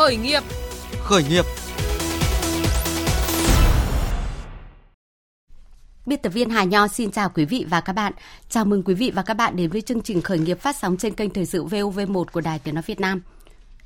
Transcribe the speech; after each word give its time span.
Khởi 0.00 0.16
nghiệp. 0.16 0.42
Khởi 1.02 1.24
nghiệp. 1.30 1.44
Biên 6.06 6.18
tập 6.22 6.30
viên 6.30 6.50
Hà 6.50 6.64
Nho 6.64 6.88
xin 6.88 7.10
chào 7.10 7.28
quý 7.28 7.44
vị 7.44 7.66
và 7.68 7.80
các 7.80 7.92
bạn. 7.92 8.12
Chào 8.48 8.64
mừng 8.64 8.82
quý 8.82 8.94
vị 8.94 9.12
và 9.14 9.22
các 9.22 9.34
bạn 9.34 9.56
đến 9.56 9.70
với 9.70 9.80
chương 9.80 10.02
trình 10.02 10.22
Khởi 10.22 10.38
nghiệp 10.38 10.60
phát 10.60 10.76
sóng 10.76 10.96
trên 10.96 11.14
kênh 11.14 11.30
Thời 11.30 11.46
sự 11.46 11.64
VOV1 11.64 12.24
của 12.32 12.40
Đài 12.40 12.58
Tiếng 12.58 12.74
Nói 12.74 12.84
Việt 12.86 13.00
Nam. 13.00 13.22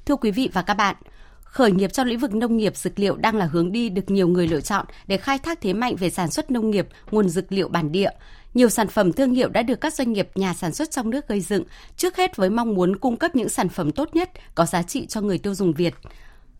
Thưa 0.04 0.16
quý 0.16 0.30
vị 0.30 0.50
và 0.52 0.62
các 0.62 0.74
bạn, 0.74 0.96
khởi 1.42 1.72
nghiệp 1.72 1.92
trong 1.92 2.06
lĩnh 2.06 2.18
vực 2.18 2.34
nông 2.34 2.56
nghiệp 2.56 2.76
dược 2.76 2.98
liệu 2.98 3.16
đang 3.16 3.36
là 3.36 3.44
hướng 3.44 3.72
đi 3.72 3.88
được 3.88 4.10
nhiều 4.10 4.28
người 4.28 4.48
lựa 4.48 4.60
chọn 4.60 4.86
để 5.06 5.16
khai 5.16 5.38
thác 5.38 5.60
thế 5.60 5.72
mạnh 5.72 5.96
về 5.96 6.10
sản 6.10 6.30
xuất 6.30 6.50
nông 6.50 6.70
nghiệp, 6.70 6.88
nguồn 7.10 7.28
dược 7.28 7.52
liệu 7.52 7.68
bản 7.68 7.92
địa. 7.92 8.10
Nhiều 8.54 8.68
sản 8.68 8.88
phẩm 8.88 9.12
thương 9.12 9.34
hiệu 9.34 9.48
đã 9.48 9.62
được 9.62 9.80
các 9.80 9.94
doanh 9.94 10.12
nghiệp 10.12 10.28
nhà 10.34 10.54
sản 10.54 10.74
xuất 10.74 10.90
trong 10.90 11.10
nước 11.10 11.28
gây 11.28 11.40
dựng, 11.40 11.64
trước 11.96 12.16
hết 12.16 12.36
với 12.36 12.50
mong 12.50 12.74
muốn 12.74 12.96
cung 12.96 13.16
cấp 13.16 13.36
những 13.36 13.48
sản 13.48 13.68
phẩm 13.68 13.92
tốt 13.92 14.14
nhất, 14.14 14.30
có 14.54 14.66
giá 14.66 14.82
trị 14.82 15.06
cho 15.06 15.20
người 15.20 15.38
tiêu 15.38 15.54
dùng 15.54 15.72
Việt. 15.72 15.94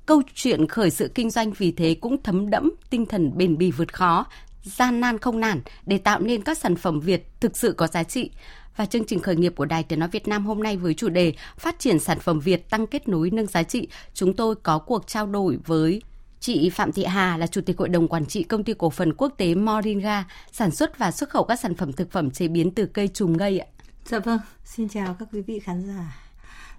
Câu 0.06 0.22
chuyện 0.34 0.68
khởi 0.68 0.90
sự 0.90 1.10
kinh 1.14 1.30
doanh 1.30 1.52
vì 1.52 1.72
thế 1.72 1.96
cũng 2.00 2.22
thấm 2.22 2.50
đẫm 2.50 2.72
tinh 2.90 3.06
thần 3.06 3.36
bền 3.36 3.58
bỉ 3.58 3.70
vượt 3.70 3.94
khó, 3.94 4.26
gian 4.62 5.00
nan 5.00 5.18
không 5.18 5.40
nản 5.40 5.60
để 5.86 5.98
tạo 5.98 6.20
nên 6.20 6.42
các 6.42 6.58
sản 6.58 6.76
phẩm 6.76 7.00
Việt 7.00 7.40
thực 7.40 7.56
sự 7.56 7.72
có 7.72 7.86
giá 7.86 8.02
trị. 8.02 8.30
Và 8.76 8.86
chương 8.86 9.04
trình 9.04 9.20
khởi 9.20 9.36
nghiệp 9.36 9.52
của 9.56 9.64
Đài 9.64 9.82
Tiếng 9.82 9.98
Nói 9.98 10.08
Việt 10.12 10.28
Nam 10.28 10.46
hôm 10.46 10.62
nay 10.62 10.76
với 10.76 10.94
chủ 10.94 11.08
đề 11.08 11.32
Phát 11.58 11.78
triển 11.78 11.98
sản 11.98 12.20
phẩm 12.20 12.40
Việt 12.40 12.70
tăng 12.70 12.86
kết 12.86 13.08
nối 13.08 13.30
nâng 13.30 13.46
giá 13.46 13.62
trị, 13.62 13.88
chúng 14.14 14.36
tôi 14.36 14.54
có 14.54 14.78
cuộc 14.78 15.06
trao 15.06 15.26
đổi 15.26 15.58
với 15.66 16.02
Chị 16.44 16.70
Phạm 16.70 16.92
Thị 16.92 17.04
Hà 17.04 17.36
là 17.36 17.46
Chủ 17.46 17.60
tịch 17.60 17.78
Hội 17.78 17.88
đồng 17.88 18.08
Quản 18.08 18.26
trị 18.26 18.42
Công 18.42 18.64
ty 18.64 18.74
Cổ 18.78 18.90
phần 18.90 19.12
Quốc 19.14 19.32
tế 19.36 19.54
Moringa, 19.54 20.24
sản 20.52 20.70
xuất 20.70 20.98
và 20.98 21.10
xuất 21.10 21.30
khẩu 21.30 21.44
các 21.44 21.60
sản 21.60 21.74
phẩm 21.74 21.92
thực 21.92 22.10
phẩm 22.10 22.30
chế 22.30 22.48
biến 22.48 22.70
từ 22.70 22.86
cây 22.86 23.08
trùm 23.08 23.36
ngây 23.36 23.58
ạ. 23.58 23.66
Dạ 24.04 24.18
vâng, 24.18 24.38
xin 24.64 24.88
chào 24.88 25.16
các 25.18 25.28
quý 25.32 25.40
vị 25.40 25.58
khán 25.60 25.86
giả. 25.86 26.16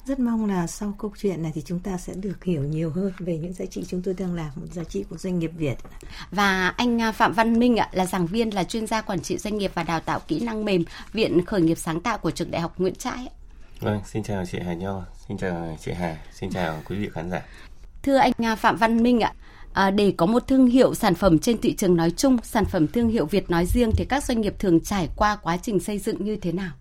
Rất 0.05 0.19
mong 0.19 0.45
là 0.45 0.67
sau 0.67 0.95
câu 0.99 1.11
chuyện 1.21 1.43
này 1.43 1.51
thì 1.55 1.61
chúng 1.65 1.79
ta 1.79 1.97
sẽ 1.97 2.13
được 2.13 2.43
hiểu 2.43 2.63
nhiều 2.63 2.89
hơn 2.89 3.11
về 3.19 3.37
những 3.37 3.53
giá 3.53 3.65
trị 3.65 3.85
chúng 3.87 4.01
tôi 4.01 4.13
đang 4.13 4.35
làm, 4.35 4.49
một 4.55 4.67
giá 4.71 4.83
trị 4.83 5.05
của 5.09 5.17
doanh 5.17 5.39
nghiệp 5.39 5.51
Việt. 5.57 5.77
Và 6.31 6.69
anh 6.69 7.01
à, 7.01 7.11
Phạm 7.11 7.33
Văn 7.33 7.59
Minh 7.59 7.77
ạ 7.77 7.89
là 7.91 8.05
giảng 8.05 8.27
viên 8.27 8.53
là 8.53 8.63
chuyên 8.63 8.87
gia 8.87 9.01
quản 9.01 9.19
trị 9.19 9.37
doanh 9.37 9.57
nghiệp 9.57 9.71
và 9.73 9.83
đào 9.83 9.99
tạo 9.99 10.19
kỹ 10.27 10.39
năng 10.39 10.65
mềm, 10.65 10.83
Viện 11.13 11.45
Khởi 11.45 11.61
nghiệp 11.61 11.77
sáng 11.77 12.01
tạo 12.01 12.17
của 12.17 12.31
Trường 12.31 12.51
Đại 12.51 12.61
học 12.61 12.73
Nguyễn 12.77 12.95
Trãi. 12.95 13.29
Vâng, 13.79 14.01
xin 14.05 14.23
chào 14.23 14.43
chị 14.51 14.57
Hà 14.65 14.73
Nho, 14.73 15.05
xin 15.27 15.37
chào 15.37 15.77
chị 15.81 15.91
Hà, 15.91 16.17
xin 16.33 16.49
chào 16.49 16.81
quý 16.85 16.95
vị 16.95 17.09
khán 17.13 17.31
giả. 17.31 17.41
Thưa 18.03 18.17
anh 18.17 18.31
à, 18.37 18.55
Phạm 18.55 18.75
Văn 18.75 19.03
Minh 19.03 19.19
ạ, 19.19 19.33
à, 19.75 19.91
để 19.91 20.13
có 20.17 20.25
một 20.25 20.47
thương 20.47 20.67
hiệu 20.67 20.95
sản 20.95 21.15
phẩm 21.15 21.39
trên 21.39 21.61
thị 21.61 21.75
trường 21.75 21.95
nói 21.95 22.11
chung, 22.11 22.37
sản 22.43 22.65
phẩm 22.65 22.87
thương 22.87 23.09
hiệu 23.09 23.25
Việt 23.25 23.49
nói 23.49 23.65
riêng 23.65 23.91
thì 23.97 24.05
các 24.05 24.23
doanh 24.23 24.41
nghiệp 24.41 24.55
thường 24.59 24.79
trải 24.79 25.09
qua 25.15 25.35
quá 25.35 25.57
trình 25.57 25.79
xây 25.79 25.99
dựng 25.99 26.25
như 26.25 26.35
thế 26.35 26.51
nào? 26.51 26.71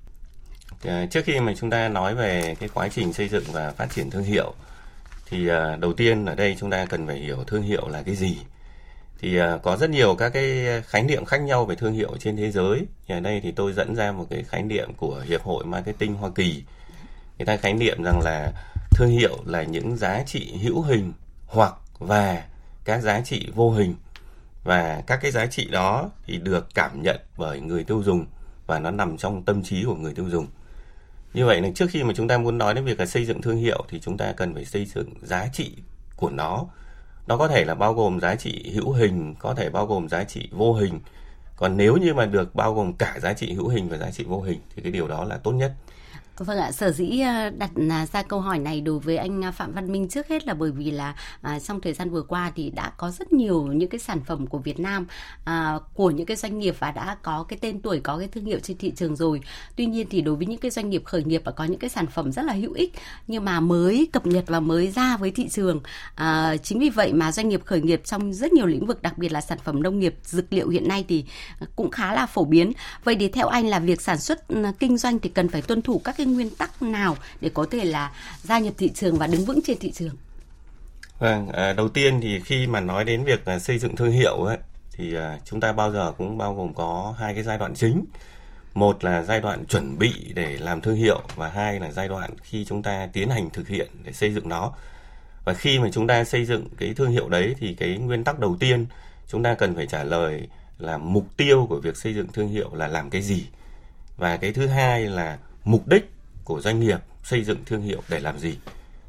Ờ, 0.85 1.07
trước 1.07 1.21
khi 1.25 1.41
mà 1.41 1.55
chúng 1.61 1.71
ta 1.71 1.89
nói 1.89 2.15
về 2.15 2.55
cái 2.61 2.69
quá 2.75 2.89
trình 2.89 3.13
xây 3.13 3.29
dựng 3.29 3.45
và 3.53 3.71
phát 3.71 3.87
triển 3.95 4.11
thương 4.11 4.25
hiệu 4.25 4.55
thì 5.31 5.49
à, 5.49 5.77
đầu 5.77 5.93
tiên 5.93 6.25
ở 6.25 6.35
đây 6.35 6.57
chúng 6.61 6.71
ta 6.71 6.87
cần 6.87 7.07
phải 7.07 7.17
hiểu 7.17 7.45
thương 7.47 7.63
hiệu 7.63 7.89
là 7.89 8.03
cái 8.03 8.15
gì. 8.15 8.37
Thì 9.21 9.39
à, 9.39 9.59
có 9.63 9.77
rất 9.77 9.91
nhiều 9.91 10.15
các 10.15 10.29
cái 10.29 10.67
khái 10.87 11.03
niệm 11.03 11.25
khác 11.25 11.39
nhau 11.39 11.65
về 11.65 11.75
thương 11.75 11.93
hiệu 11.93 12.17
trên 12.19 12.37
thế 12.37 12.51
giới. 12.51 12.87
Thì 13.07 13.15
ở 13.15 13.21
đây 13.21 13.41
thì 13.41 13.53
tôi 13.53 13.73
dẫn 13.73 13.95
ra 13.95 14.13
một 14.13 14.27
cái 14.31 14.45
khái 14.49 14.63
niệm 14.63 14.95
của 14.97 15.23
Hiệp 15.29 15.43
hội 15.43 15.65
Marketing 15.65 16.15
Hoa 16.15 16.31
Kỳ. 16.35 16.63
Người 17.39 17.47
ta 17.47 17.57
khái 17.57 17.75
niệm 17.75 18.03
rằng 18.05 18.21
là 18.25 18.53
thương 18.91 19.11
hiệu 19.11 19.39
là 19.47 19.63
những 19.63 19.97
giá 19.97 20.23
trị 20.27 20.55
hữu 20.63 20.83
hình 20.83 21.13
hoặc 21.47 21.75
và 21.99 22.43
các 22.85 23.03
giá 23.03 23.21
trị 23.21 23.51
vô 23.55 23.71
hình 23.71 23.95
và 24.65 25.03
các 25.07 25.19
cái 25.23 25.31
giá 25.31 25.47
trị 25.47 25.69
đó 25.71 26.11
thì 26.27 26.39
được 26.39 26.69
cảm 26.75 27.03
nhận 27.03 27.21
bởi 27.37 27.61
người 27.61 27.85
tiêu 27.85 28.03
dùng 28.03 28.27
và 28.67 28.79
nó 28.79 28.91
nằm 28.91 29.17
trong 29.17 29.43
tâm 29.43 29.63
trí 29.63 29.85
của 29.85 29.95
người 29.95 30.15
tiêu 30.15 30.29
dùng. 30.29 30.47
Như 31.35 31.47
vậy 31.47 31.61
là 31.61 31.69
trước 31.75 31.87
khi 31.91 32.03
mà 32.03 32.13
chúng 32.17 32.29
ta 32.29 32.39
muốn 32.39 32.59
nói 32.59 32.75
đến 32.75 32.85
việc 32.85 33.01
là 33.01 33.07
xây 33.07 33.27
dựng 33.27 33.43
thương 33.43 33.57
hiệu 33.57 33.85
thì 33.89 34.01
chúng 34.01 34.17
ta 34.17 34.33
cần 34.33 34.55
phải 34.55 34.65
xây 34.65 34.85
dựng 34.85 35.09
giá 35.23 35.49
trị 35.53 35.77
của 36.17 36.31
nó. 36.31 36.67
Nó 37.27 37.37
có 37.37 37.49
thể 37.49 37.65
là 37.65 37.75
bao 37.75 37.95
gồm 37.95 38.21
giá 38.21 38.35
trị 38.35 38.71
hữu 38.75 38.93
hình, 38.93 39.35
có 39.39 39.55
thể 39.55 39.71
bao 39.71 39.87
gồm 39.87 40.09
giá 40.09 40.25
trị 40.25 40.49
vô 40.53 40.73
hình. 40.73 41.01
Còn 41.57 41.77
nếu 41.77 41.97
như 41.97 42.15
mà 42.15 42.27
được 42.27 42.55
bao 42.55 42.75
gồm 42.75 42.93
cả 42.93 43.19
giá 43.23 43.33
trị 43.33 43.53
hữu 43.53 43.69
hình 43.69 43.89
và 43.89 43.97
giá 43.97 44.11
trị 44.11 44.25
vô 44.25 44.41
hình 44.41 44.61
thì 44.75 44.83
cái 44.83 44.93
điều 44.93 45.09
đó 45.09 45.25
là 45.25 45.37
tốt 45.37 45.53
nhất. 45.53 45.75
Vâng 46.39 46.59
ạ, 46.59 46.73
sở 46.73 46.93
dĩ 46.93 47.21
ờ, 47.21 47.51
đặt 47.51 47.71
à, 47.91 48.07
ra 48.13 48.23
câu 48.23 48.41
hỏi 48.41 48.59
này 48.59 48.81
đối 48.81 48.99
với 48.99 49.17
anh 49.17 49.45
à, 49.45 49.51
Phạm 49.51 49.73
Văn 49.73 49.93
Minh 49.93 50.09
trước 50.09 50.29
hết 50.29 50.47
là 50.47 50.55
bởi 50.55 50.71
vì 50.71 50.91
là 50.91 51.15
à, 51.43 51.61
trong 51.61 51.81
thời 51.81 51.93
gian 51.93 52.11
vừa 52.11 52.23
qua 52.23 52.53
thì 52.57 52.71
đã 52.71 52.93
có 52.97 53.11
rất 53.11 53.33
nhiều 53.33 53.63
những 53.63 53.89
cái 53.89 53.99
sản 53.99 54.21
phẩm 54.25 54.47
của 54.47 54.59
Việt 54.59 54.81
Nam 54.81 55.07
à, 55.45 55.79
của 55.95 56.11
những 56.11 56.27
cái 56.27 56.37
doanh 56.37 56.59
nghiệp 56.59 56.77
và 56.79 56.91
đã 56.91 57.17
có 57.23 57.45
cái 57.49 57.59
tên 57.63 57.81
tuổi, 57.81 58.01
có 58.01 58.19
cái 58.19 58.29
thương 58.29 58.45
hiệu 58.45 58.59
trên 58.63 58.79
thị 58.79 58.93
trường 58.97 59.17
rồi. 59.17 59.41
Tuy 59.77 59.87
nhiên 59.87 60.07
thì 60.11 60.21
đối 60.21 60.37
với 60.37 60.47
những 60.47 60.59
cái 60.61 60.71
doanh 60.71 60.91
nghiệp 60.91 61.03
khởi 61.05 61.25
nghiệp 61.25 61.43
và 61.45 61.53
có 61.53 61.65
những 61.65 61.79
cái 61.79 61.91
sản 61.91 62.07
phẩm 62.07 62.33
rất 62.33 62.45
là 62.45 62.53
hữu 62.53 62.73
ích 62.73 62.93
nhưng 63.27 63.45
mà 63.45 63.61
mới 63.61 64.09
cập 64.13 64.27
nhật 64.27 64.45
và 64.47 64.61
mới 64.61 64.91
ra 64.91 65.17
với 65.17 65.31
thị 65.31 65.49
trường. 65.49 65.81
À, 66.15 66.57
chính 66.57 66.79
vì 66.79 66.91
vậy 66.91 67.13
mà 67.13 67.33
doanh 67.33 67.49
nghiệp 67.49 67.63
khởi 67.65 67.81
nghiệp 67.81 68.01
trong 68.05 68.33
rất 68.33 68.53
nhiều 68.53 68.67
lĩnh 68.67 68.87
vực, 68.87 69.03
đặc 69.03 69.19
biệt 69.19 69.33
là 69.33 69.41
sản 69.41 69.59
phẩm 69.65 69.83
nông 69.83 69.99
nghiệp, 69.99 70.15
dược 70.23 70.53
liệu 70.53 70.69
hiện 70.69 70.89
nay 70.89 71.05
thì 71.09 71.25
à, 71.61 71.67
cũng 71.77 71.91
khá 71.91 72.15
là 72.15 72.27
phổ 72.27 72.45
biến. 72.45 72.73
Vậy 73.05 73.17
thì 73.21 73.29
theo 73.29 73.49
anh 73.49 73.67
là 73.67 73.79
việc 73.79 74.01
sản 74.01 74.19
xuất 74.19 74.49
ừ, 74.49 74.65
kinh 74.79 74.97
doanh 74.99 75.19
thì 75.19 75.29
cần 75.29 75.49
phải 75.49 75.63
tuân 75.63 75.83
thủ 75.83 76.01
các 76.05 76.15
cái 76.17 76.24
cái 76.25 76.33
nguyên 76.33 76.51
tắc 76.51 76.83
nào 76.83 77.17
để 77.41 77.51
có 77.55 77.67
thể 77.71 77.85
là 77.85 78.13
gia 78.43 78.59
nhập 78.59 78.75
thị 78.79 78.91
trường 78.95 79.19
và 79.19 79.27
đứng 79.27 79.45
vững 79.45 79.61
trên 79.65 79.79
thị 79.79 79.93
trường? 79.93 80.15
Vâng, 81.19 81.49
à, 81.49 81.73
đầu 81.73 81.89
tiên 81.89 82.21
thì 82.21 82.41
khi 82.41 82.67
mà 82.67 82.81
nói 82.81 83.05
đến 83.05 83.25
việc 83.25 83.45
à, 83.45 83.59
xây 83.59 83.79
dựng 83.79 83.97
thương 83.97 84.13
hiệu 84.13 84.37
ấy, 84.37 84.59
thì 84.93 85.15
à, 85.15 85.39
chúng 85.45 85.61
ta 85.61 85.73
bao 85.73 85.93
giờ 85.93 86.13
cũng 86.19 86.39
bao 86.39 86.55
gồm 86.55 86.75
có 86.75 87.15
hai 87.19 87.35
cái 87.35 87.43
giai 87.43 87.59
đoạn 87.59 87.75
chính. 87.75 88.05
Một 88.75 89.05
là 89.05 89.23
giai 89.23 89.41
đoạn 89.41 89.67
chuẩn 89.67 89.99
bị 89.99 90.13
để 90.35 90.57
làm 90.59 90.81
thương 90.81 90.97
hiệu 90.97 91.23
và 91.37 91.49
hai 91.49 91.81
là 91.81 91.93
giai 91.93 92.09
đoạn 92.09 92.31
khi 92.43 92.65
chúng 92.65 92.83
ta 92.83 93.09
tiến 93.13 93.31
hành 93.31 93.51
thực 93.51 93.69
hiện 93.69 93.89
để 94.05 94.13
xây 94.13 94.35
dựng 94.35 94.49
nó. 94.49 94.73
Và 95.45 95.55
khi 95.55 95.79
mà 95.79 95.89
chúng 95.93 96.07
ta 96.07 96.25
xây 96.25 96.45
dựng 96.45 96.69
cái 96.79 96.95
thương 96.95 97.11
hiệu 97.11 97.29
đấy 97.29 97.55
thì 97.59 97.75
cái 97.75 97.99
nguyên 97.99 98.25
tắc 98.25 98.39
đầu 98.39 98.57
tiên 98.61 98.87
chúng 99.29 99.43
ta 99.43 99.55
cần 99.55 99.75
phải 99.75 99.87
trả 99.87 100.05
lời 100.05 100.49
là 100.79 100.99
mục 100.99 101.27
tiêu 101.37 101.67
của 101.69 101.81
việc 101.81 101.97
xây 101.97 102.15
dựng 102.15 102.27
thương 102.33 102.49
hiệu 102.49 102.75
là 102.75 102.89
làm 102.89 103.11
cái 103.11 103.23
gì. 103.23 103.47
Và 104.17 104.37
cái 104.37 104.53
thứ 104.53 104.67
hai 104.67 105.07
là 105.07 105.39
mục 105.65 105.89
đích 105.89 106.14
của 106.45 106.61
doanh 106.61 106.81
nghiệp 106.81 106.99
xây 107.23 107.45
dựng 107.45 107.65
thương 107.67 107.83
hiệu 107.83 108.03
để 108.09 108.21
làm 108.21 108.39
gì? 108.39 108.59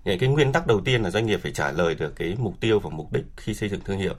Những 0.03 0.19
cái 0.19 0.29
nguyên 0.29 0.51
tắc 0.51 0.67
đầu 0.67 0.81
tiên 0.81 1.03
là 1.03 1.09
doanh 1.09 1.25
nghiệp 1.25 1.39
phải 1.43 1.51
trả 1.51 1.71
lời 1.71 1.95
được 1.95 2.15
cái 2.15 2.35
mục 2.39 2.53
tiêu 2.59 2.79
và 2.79 2.89
mục 2.89 3.11
đích 3.13 3.25
khi 3.37 3.53
xây 3.53 3.69
dựng 3.69 3.81
thương 3.81 3.99
hiệu. 3.99 4.13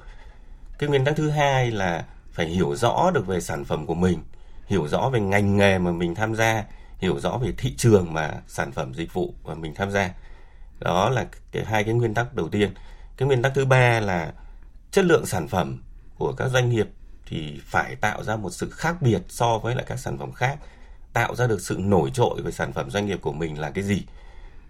Cái 0.78 0.88
nguyên 0.88 1.04
tắc 1.04 1.16
thứ 1.16 1.30
hai 1.30 1.70
là 1.70 2.04
phải 2.32 2.46
hiểu 2.46 2.76
rõ 2.76 3.10
được 3.14 3.26
về 3.26 3.40
sản 3.40 3.64
phẩm 3.64 3.86
của 3.86 3.94
mình, 3.94 4.22
hiểu 4.66 4.88
rõ 4.88 5.08
về 5.08 5.20
ngành 5.20 5.56
nghề 5.56 5.78
mà 5.78 5.92
mình 5.92 6.14
tham 6.14 6.34
gia, 6.34 6.64
hiểu 6.98 7.20
rõ 7.20 7.38
về 7.38 7.52
thị 7.58 7.74
trường 7.76 8.12
mà 8.12 8.34
sản 8.48 8.72
phẩm, 8.72 8.94
dịch 8.94 9.12
vụ 9.12 9.34
mà 9.44 9.54
mình 9.54 9.74
tham 9.74 9.90
gia. 9.90 10.10
Đó 10.80 11.08
là 11.10 11.26
cái 11.52 11.64
hai 11.64 11.84
cái 11.84 11.94
nguyên 11.94 12.14
tắc 12.14 12.34
đầu 12.34 12.48
tiên. 12.48 12.74
Cái 13.16 13.26
nguyên 13.26 13.42
tắc 13.42 13.52
thứ 13.54 13.64
ba 13.64 14.00
là 14.00 14.32
chất 14.90 15.04
lượng 15.04 15.26
sản 15.26 15.48
phẩm 15.48 15.82
của 16.18 16.32
các 16.32 16.48
doanh 16.48 16.70
nghiệp 16.70 16.88
thì 17.26 17.60
phải 17.64 17.96
tạo 17.96 18.24
ra 18.24 18.36
một 18.36 18.50
sự 18.50 18.70
khác 18.70 19.02
biệt 19.02 19.22
so 19.28 19.58
với 19.58 19.74
lại 19.74 19.84
các 19.88 19.98
sản 19.98 20.18
phẩm 20.18 20.32
khác 20.32 20.58
tạo 21.16 21.34
ra 21.34 21.46
được 21.46 21.60
sự 21.60 21.76
nổi 21.78 22.10
trội 22.14 22.42
về 22.42 22.50
sản 22.50 22.72
phẩm 22.72 22.90
doanh 22.90 23.06
nghiệp 23.06 23.18
của 23.22 23.32
mình 23.32 23.60
là 23.60 23.70
cái 23.70 23.84
gì? 23.84 24.02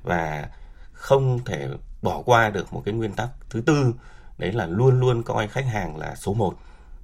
Và 0.02 0.48
không 0.92 1.44
thể 1.44 1.68
bỏ 2.02 2.22
qua 2.22 2.50
được 2.50 2.72
một 2.72 2.82
cái 2.84 2.94
nguyên 2.94 3.12
tắc 3.12 3.28
thứ 3.50 3.60
tư, 3.60 3.94
đấy 4.38 4.52
là 4.52 4.66
luôn 4.66 5.00
luôn 5.00 5.22
coi 5.22 5.48
khách 5.48 5.66
hàng 5.66 5.96
là 5.96 6.14
số 6.14 6.34
một. 6.34 6.54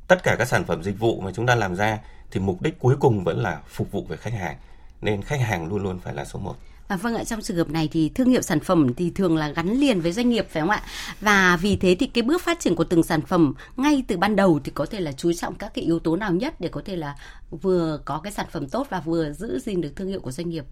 Tất 0.08 0.22
cả 0.22 0.36
các 0.38 0.48
sản 0.48 0.64
phẩm 0.64 0.82
dịch 0.82 0.98
vụ 0.98 1.20
mà 1.20 1.30
chúng 1.34 1.47
ta 1.47 1.54
làm 1.54 1.76
ra 1.76 1.98
thì 2.30 2.41
mục 2.41 2.62
đích 2.62 2.78
cuối 2.78 2.97
cùng 3.00 3.25
vẫn 3.25 3.38
là 3.38 3.60
phục 3.69 3.92
vụ 3.92 4.04
về 4.08 4.16
khách 4.16 4.32
hàng, 4.32 4.56
nên 5.00 5.22
khách 5.22 5.41
hàng 5.41 5.69
luôn 5.69 5.82
luôn 5.82 5.98
phải 5.98 6.14
là 6.14 6.24
số 6.24 6.38
một. 6.38 6.56
À, 6.92 6.97
vâng 6.97 7.14
ạ, 7.14 7.25
trong 7.25 7.41
trường 7.41 7.56
hợp 7.56 7.70
này 7.70 7.88
thì 7.92 8.08
thương 8.14 8.30
hiệu 8.30 8.42
sản 8.42 8.60
phẩm 8.60 8.94
thì 8.94 9.12
thường 9.14 9.36
là 9.36 9.48
gắn 9.48 9.72
liền 9.80 10.00
với 10.00 10.12
doanh 10.12 10.30
nghiệp 10.30 10.47
phải 10.50 10.60
không 10.60 10.70
ạ? 10.70 10.82
Và 11.20 11.58
vì 11.60 11.76
thế 11.76 11.97
thì 11.98 12.06
cái 12.06 12.22
bước 12.22 12.42
phát 12.42 12.60
triển 12.60 12.75
của 12.75 12.84
từng 12.84 13.03
sản 13.03 13.20
phẩm 13.20 13.54
ngay 13.76 14.04
từ 14.08 14.16
ban 14.16 14.36
đầu 14.36 14.60
thì 14.64 14.72
có 14.75 14.86
thể 14.86 15.00
là 15.00 15.12
chú 15.12 15.32
trọng 15.32 15.54
các 15.54 15.75
cái 15.75 15.84
yếu 15.84 15.98
tố 15.98 16.16
nào 16.16 16.32
nhất 16.32 16.54
để 16.60 16.69
có 16.69 16.82
thể 16.84 16.97
là 16.97 17.14
vừa 17.50 18.00
có 18.04 18.20
cái 18.25 18.32
sản 18.32 18.47
phẩm 18.50 18.69
tốt 18.69 18.86
và 18.91 19.00
vừa 19.00 19.32
giữ 19.32 19.58
gìn 19.58 19.80
được 19.80 19.92
thương 19.97 20.08
hiệu 20.08 20.20
của 20.20 20.30
doanh 20.30 20.48
nghiệp? 20.48 20.64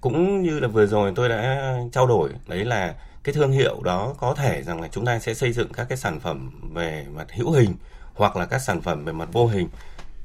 Cũng 0.00 0.42
như 0.42 0.60
là 0.60 0.68
vừa 0.68 0.86
rồi 0.86 1.12
tôi 1.16 1.28
đã 1.28 1.74
trao 1.92 2.06
đổi, 2.06 2.30
đấy 2.48 2.64
là 2.64 2.94
cái 3.22 3.34
thương 3.34 3.52
hiệu 3.52 3.82
đó 3.82 4.14
có 4.18 4.34
thể 4.34 4.62
rằng 4.62 4.80
là 4.80 4.88
chúng 4.92 5.04
ta 5.04 5.18
sẽ 5.18 5.34
xây 5.34 5.52
dựng 5.52 5.72
các 5.72 5.84
cái 5.88 5.98
sản 5.98 6.20
phẩm 6.20 6.50
về 6.74 7.06
mặt 7.14 7.26
hữu 7.32 7.50
hình 7.50 7.74
hoặc 8.14 8.36
là 8.36 8.46
các 8.46 8.58
sản 8.58 8.82
phẩm 8.82 9.04
về 9.04 9.12
mặt 9.12 9.28
vô 9.32 9.46
hình 9.46 9.68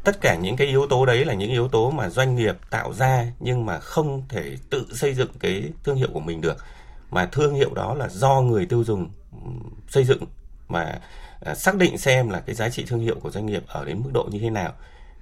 tất 0.04 0.22
cả 0.22 0.36
những 0.36 0.56
cái 0.56 0.68
yếu 0.68 0.88
tố 0.88 1.06
đấy 1.06 1.26
là 1.26 1.34
những 1.34 1.52
yếu 1.52 1.68
tố 1.68 1.92
mà 1.92 2.10
doanh 2.10 2.36
nghiệp 2.36 2.56
tạo 2.70 2.94
ra 2.94 3.26
nhưng 3.40 3.66
mà 3.66 3.80
không 3.80 4.24
thể 4.30 4.56
tự 4.70 4.86
xây 4.94 5.14
dựng 5.14 5.30
cái 5.40 5.70
thương 5.84 5.96
hiệu 5.96 6.10
của 6.14 6.20
mình 6.20 6.42
được. 6.42 6.58
Mà 7.12 7.26
thương 7.26 7.54
hiệu 7.54 7.74
đó 7.74 7.94
là 7.94 8.08
do 8.08 8.42
người 8.42 8.66
tiêu 8.66 8.84
dùng 8.84 9.10
xây 9.90 10.04
dựng 10.04 10.24
mà 10.68 11.00
à, 11.42 11.56
xác 11.56 11.76
định 11.76 11.98
xem 11.98 12.30
là 12.30 12.40
cái 12.40 12.56
giá 12.56 12.70
trị 12.70 12.86
thương 12.88 13.00
hiệu 13.00 13.16
của 13.22 13.32
doanh 13.32 13.46
nghiệp 13.46 13.64
ở 13.68 13.86
đến 13.86 14.02
mức 14.04 14.10
độ 14.14 14.28
như 14.32 14.40
thế 14.40 14.50
nào. 14.50 14.74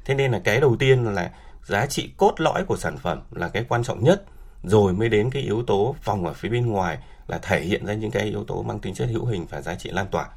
Thế 0.05 0.15
nên 0.15 0.31
là 0.31 0.39
cái 0.43 0.59
đầu 0.59 0.75
tiên 0.79 1.03
là 1.03 1.31
giá 1.65 1.85
trị 1.85 2.09
cốt 2.17 2.33
lõi 2.37 2.65
của 2.65 2.77
sản 2.77 2.97
phẩm 2.97 3.21
là 3.31 3.49
cái 3.49 3.65
quan 3.69 3.83
trọng 3.83 4.03
nhất. 4.03 4.23
Rồi 4.63 4.93
mới 4.93 5.09
đến 5.09 5.29
cái 5.29 5.43
yếu 5.43 5.63
tố 5.63 5.95
vòng 6.03 6.25
ở 6.25 6.33
phía 6.33 6.49
bên 6.49 6.65
ngoài 6.65 6.97
là 7.27 7.37
thể 7.37 7.61
hiện 7.61 7.85
ra 7.85 7.93
những 7.93 8.11
cái 8.11 8.23
yếu 8.23 8.43
tố 8.43 8.63
mang 8.63 8.79
tính 8.79 8.93
chất 8.93 9.09
hữu 9.09 9.25
hình 9.25 9.45
và 9.49 9.61
giá 9.61 9.75
trị 9.75 9.89
lan 9.89 10.07
tỏa. 10.11 10.27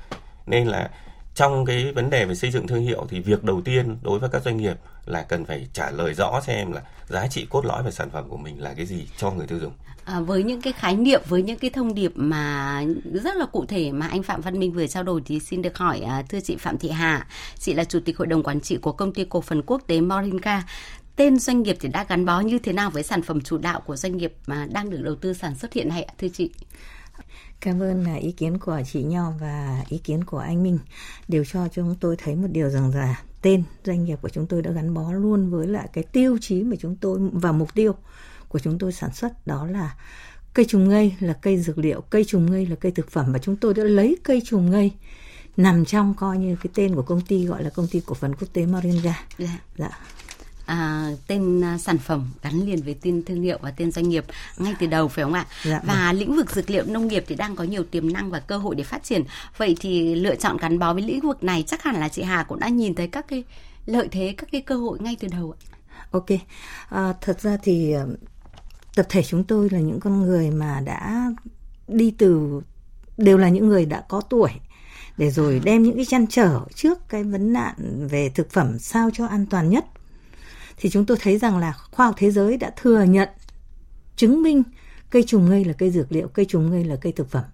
Nên 0.46 0.66
là 0.66 0.90
trong 1.34 1.64
cái 1.64 1.92
vấn 1.92 2.10
đề 2.10 2.24
về 2.24 2.34
xây 2.34 2.50
dựng 2.50 2.66
thương 2.66 2.82
hiệu 2.82 3.06
thì 3.08 3.20
việc 3.20 3.44
đầu 3.44 3.60
tiên 3.60 3.96
đối 4.02 4.18
với 4.18 4.30
các 4.30 4.42
doanh 4.42 4.56
nghiệp 4.56 4.76
là 5.06 5.22
cần 5.22 5.44
phải 5.44 5.68
trả 5.72 5.90
lời 5.90 6.14
rõ 6.14 6.40
xem 6.46 6.72
là 6.72 6.82
giá 7.08 7.26
trị 7.26 7.46
cốt 7.50 7.64
lõi 7.64 7.82
về 7.82 7.90
sản 7.90 8.10
phẩm 8.10 8.28
của 8.28 8.36
mình 8.36 8.62
là 8.62 8.74
cái 8.76 8.86
gì 8.86 9.08
cho 9.16 9.30
người 9.30 9.46
tiêu 9.46 9.58
dùng. 9.58 9.72
À, 10.04 10.20
với 10.20 10.42
những 10.42 10.62
cái 10.62 10.72
khái 10.72 10.96
niệm 10.96 11.22
với 11.28 11.42
những 11.42 11.58
cái 11.58 11.70
thông 11.70 11.94
điệp 11.94 12.12
mà 12.14 12.82
rất 13.04 13.36
là 13.36 13.46
cụ 13.46 13.64
thể 13.66 13.92
mà 13.92 14.06
anh 14.06 14.22
Phạm 14.22 14.40
Văn 14.40 14.58
Minh 14.58 14.72
vừa 14.72 14.86
trao 14.86 15.02
đổi 15.02 15.22
thì 15.26 15.40
xin 15.40 15.62
được 15.62 15.78
hỏi 15.78 16.00
à, 16.00 16.22
thưa 16.28 16.40
chị 16.40 16.56
Phạm 16.56 16.78
Thị 16.78 16.90
Hà, 16.90 17.26
chị 17.58 17.74
là 17.74 17.84
chủ 17.84 18.00
tịch 18.04 18.18
hội 18.18 18.26
đồng 18.26 18.42
quản 18.42 18.60
trị 18.60 18.76
của 18.76 18.92
công 18.92 19.12
ty 19.12 19.24
cổ 19.24 19.40
phần 19.40 19.62
quốc 19.62 19.82
tế 19.86 20.00
Morinca 20.00 20.62
Tên 21.16 21.38
doanh 21.38 21.62
nghiệp 21.62 21.76
thì 21.80 21.88
đã 21.88 22.04
gắn 22.08 22.24
bó 22.24 22.40
như 22.40 22.58
thế 22.58 22.72
nào 22.72 22.90
với 22.90 23.02
sản 23.02 23.22
phẩm 23.22 23.40
chủ 23.40 23.58
đạo 23.58 23.80
của 23.80 23.96
doanh 23.96 24.16
nghiệp 24.16 24.34
mà 24.46 24.66
đang 24.72 24.90
được 24.90 25.02
đầu 25.02 25.14
tư 25.14 25.32
sản 25.32 25.54
xuất 25.54 25.72
hiện 25.72 25.88
nay 25.88 26.02
ạ 26.02 26.14
thưa 26.18 26.28
chị? 26.28 26.50
Cảm 27.62 27.82
ơn 27.82 28.04
là 28.04 28.14
ý 28.14 28.32
kiến 28.32 28.58
của 28.58 28.82
chị 28.92 29.02
Nho 29.02 29.30
và 29.40 29.84
ý 29.88 29.98
kiến 29.98 30.24
của 30.24 30.38
anh 30.38 30.62
Minh 30.62 30.78
đều 31.28 31.44
cho 31.44 31.68
chúng 31.68 31.94
tôi 32.00 32.16
thấy 32.16 32.36
một 32.36 32.48
điều 32.52 32.70
rằng 32.70 32.94
là 32.94 33.22
tên 33.42 33.62
doanh 33.84 34.04
nghiệp 34.04 34.18
của 34.22 34.28
chúng 34.28 34.46
tôi 34.46 34.62
đã 34.62 34.70
gắn 34.70 34.94
bó 34.94 35.12
luôn 35.12 35.50
với 35.50 35.66
lại 35.66 35.88
cái 35.92 36.04
tiêu 36.04 36.38
chí 36.40 36.62
mà 36.62 36.76
chúng 36.80 36.96
tôi 36.96 37.18
và 37.32 37.52
mục 37.52 37.74
tiêu 37.74 37.94
của 38.48 38.58
chúng 38.58 38.78
tôi 38.78 38.92
sản 38.92 39.12
xuất 39.12 39.46
đó 39.46 39.66
là 39.66 39.96
cây 40.54 40.66
trùng 40.68 40.88
ngây 40.88 41.14
là 41.20 41.32
cây 41.32 41.58
dược 41.58 41.78
liệu, 41.78 42.00
cây 42.00 42.24
trùng 42.24 42.50
ngây 42.50 42.66
là 42.66 42.76
cây 42.76 42.92
thực 42.92 43.10
phẩm 43.10 43.32
và 43.32 43.38
chúng 43.38 43.56
tôi 43.56 43.74
đã 43.74 43.84
lấy 43.84 44.16
cây 44.22 44.42
trùng 44.44 44.70
ngây 44.70 44.92
nằm 45.56 45.84
trong 45.84 46.14
coi 46.14 46.38
như 46.38 46.56
cái 46.62 46.70
tên 46.74 46.94
của 46.94 47.02
công 47.02 47.20
ty 47.20 47.46
gọi 47.46 47.64
là 47.64 47.70
công 47.70 47.86
ty 47.86 48.00
cổ 48.06 48.14
phần 48.14 48.34
quốc 48.34 48.48
tế 48.52 48.66
Moringa. 48.66 49.26
Dạ. 49.38 49.58
dạ 49.78 49.90
à, 50.72 51.10
tên 51.26 51.64
à, 51.64 51.78
sản 51.78 51.98
phẩm 51.98 52.30
gắn 52.42 52.66
liền 52.66 52.82
với 52.82 52.96
tên 53.02 53.22
thương 53.26 53.42
hiệu 53.42 53.58
và 53.62 53.70
tên 53.70 53.90
doanh 53.90 54.08
nghiệp 54.08 54.24
ngay 54.58 54.74
từ 54.80 54.86
đầu 54.86 55.08
phải 55.08 55.24
không 55.24 55.32
ạ? 55.32 55.46
Dạ, 55.64 55.80
và 55.84 56.06
vâng. 56.06 56.16
lĩnh 56.20 56.36
vực 56.36 56.50
dược 56.50 56.70
liệu 56.70 56.84
nông 56.86 57.08
nghiệp 57.08 57.24
thì 57.28 57.34
đang 57.34 57.56
có 57.56 57.64
nhiều 57.64 57.84
tiềm 57.84 58.12
năng 58.12 58.30
và 58.30 58.40
cơ 58.40 58.58
hội 58.58 58.74
để 58.74 58.84
phát 58.84 59.04
triển. 59.04 59.24
Vậy 59.56 59.76
thì 59.80 60.14
lựa 60.14 60.34
chọn 60.34 60.56
gắn 60.56 60.78
bó 60.78 60.92
với 60.92 61.02
lĩnh 61.02 61.20
vực 61.20 61.44
này 61.44 61.64
chắc 61.66 61.82
hẳn 61.82 61.96
là 61.96 62.08
chị 62.08 62.22
Hà 62.22 62.42
cũng 62.42 62.60
đã 62.60 62.68
nhìn 62.68 62.94
thấy 62.94 63.06
các 63.06 63.28
cái 63.28 63.44
lợi 63.86 64.08
thế, 64.10 64.34
các 64.36 64.48
cái 64.52 64.60
cơ 64.60 64.76
hội 64.76 64.98
ngay 65.00 65.16
từ 65.20 65.28
đầu 65.28 65.54
ạ. 65.58 65.60
Ok, 66.10 66.26
à, 66.88 67.12
thật 67.20 67.40
ra 67.40 67.56
thì 67.62 67.92
à, 67.92 68.04
tập 68.94 69.06
thể 69.08 69.22
chúng 69.22 69.44
tôi 69.44 69.68
là 69.70 69.78
những 69.78 70.00
con 70.00 70.22
người 70.22 70.50
mà 70.50 70.80
đã 70.84 71.30
đi 71.88 72.14
từ 72.18 72.60
đều 73.16 73.38
là 73.38 73.48
những 73.48 73.68
người 73.68 73.86
đã 73.86 74.04
có 74.08 74.20
tuổi 74.20 74.50
để 75.16 75.30
rồi 75.30 75.60
đem 75.64 75.82
những 75.82 75.96
cái 75.96 76.04
chăn 76.04 76.26
trở 76.26 76.60
trước 76.74 77.08
cái 77.08 77.24
vấn 77.24 77.52
nạn 77.52 78.06
về 78.10 78.28
thực 78.28 78.50
phẩm 78.50 78.78
sao 78.78 79.10
cho 79.12 79.26
an 79.26 79.46
toàn 79.46 79.70
nhất 79.70 79.84
thì 80.82 80.90
chúng 80.90 81.06
tôi 81.06 81.16
thấy 81.20 81.38
rằng 81.38 81.58
là 81.58 81.72
khoa 81.90 82.06
học 82.06 82.14
thế 82.18 82.30
giới 82.30 82.56
đã 82.56 82.72
thừa 82.76 83.02
nhận 83.02 83.28
chứng 84.16 84.42
minh 84.42 84.62
cây 85.10 85.22
trùng 85.22 85.50
ngây 85.50 85.64
là 85.64 85.72
cây 85.72 85.90
dược 85.90 86.12
liệu, 86.12 86.28
cây 86.28 86.44
trùng 86.44 86.70
ngây 86.70 86.84
là 86.84 86.96
cây 86.96 87.12
thực 87.12 87.30
phẩm. 87.30 87.44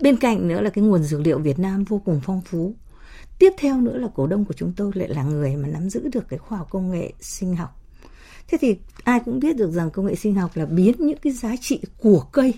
Bên 0.00 0.16
cạnh 0.16 0.48
nữa 0.48 0.60
là 0.60 0.70
cái 0.70 0.84
nguồn 0.84 1.02
dược 1.02 1.20
liệu 1.20 1.38
Việt 1.38 1.58
Nam 1.58 1.84
vô 1.84 2.02
cùng 2.04 2.20
phong 2.24 2.40
phú. 2.40 2.74
Tiếp 3.38 3.52
theo 3.58 3.80
nữa 3.80 3.98
là 3.98 4.08
cổ 4.14 4.26
đông 4.26 4.44
của 4.44 4.54
chúng 4.54 4.72
tôi 4.76 4.92
lại 4.94 5.08
là 5.08 5.22
người 5.22 5.56
mà 5.56 5.68
nắm 5.68 5.90
giữ 5.90 6.08
được 6.12 6.28
cái 6.28 6.38
khoa 6.38 6.58
học 6.58 6.66
công 6.70 6.90
nghệ 6.90 7.12
sinh 7.20 7.56
học. 7.56 7.82
Thế 8.48 8.58
thì 8.60 8.76
ai 9.04 9.20
cũng 9.24 9.40
biết 9.40 9.56
được 9.56 9.70
rằng 9.70 9.90
công 9.90 10.06
nghệ 10.06 10.14
sinh 10.14 10.34
học 10.34 10.50
là 10.54 10.66
biến 10.66 10.94
những 10.98 11.18
cái 11.22 11.32
giá 11.32 11.56
trị 11.60 11.80
của 11.98 12.26
cây, 12.32 12.54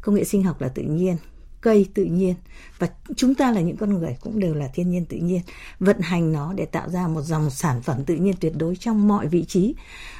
công 0.00 0.14
nghệ 0.14 0.24
sinh 0.24 0.42
học 0.42 0.60
là 0.60 0.68
tự 0.68 0.82
nhiên, 0.82 1.16
cây 1.64 1.88
tự 1.94 2.04
nhiên 2.04 2.34
và 2.78 2.88
chúng 3.16 3.34
ta 3.34 3.52
là 3.52 3.60
những 3.60 3.76
con 3.76 3.98
người 3.98 4.16
cũng 4.20 4.40
đều 4.40 4.54
là 4.54 4.68
thiên 4.74 4.90
nhiên 4.90 5.04
tự 5.04 5.16
nhiên 5.16 5.40
vận 5.78 6.00
hành 6.00 6.32
nó 6.32 6.52
để 6.52 6.64
tạo 6.64 6.88
ra 6.88 7.08
một 7.08 7.22
dòng 7.22 7.50
sản 7.50 7.82
phẩm 7.82 8.04
tự 8.04 8.14
nhiên 8.14 8.34
tuyệt 8.40 8.52
đối 8.56 8.76
trong 8.76 9.08
mọi 9.08 9.26
vị 9.26 9.44
trí 9.44 9.74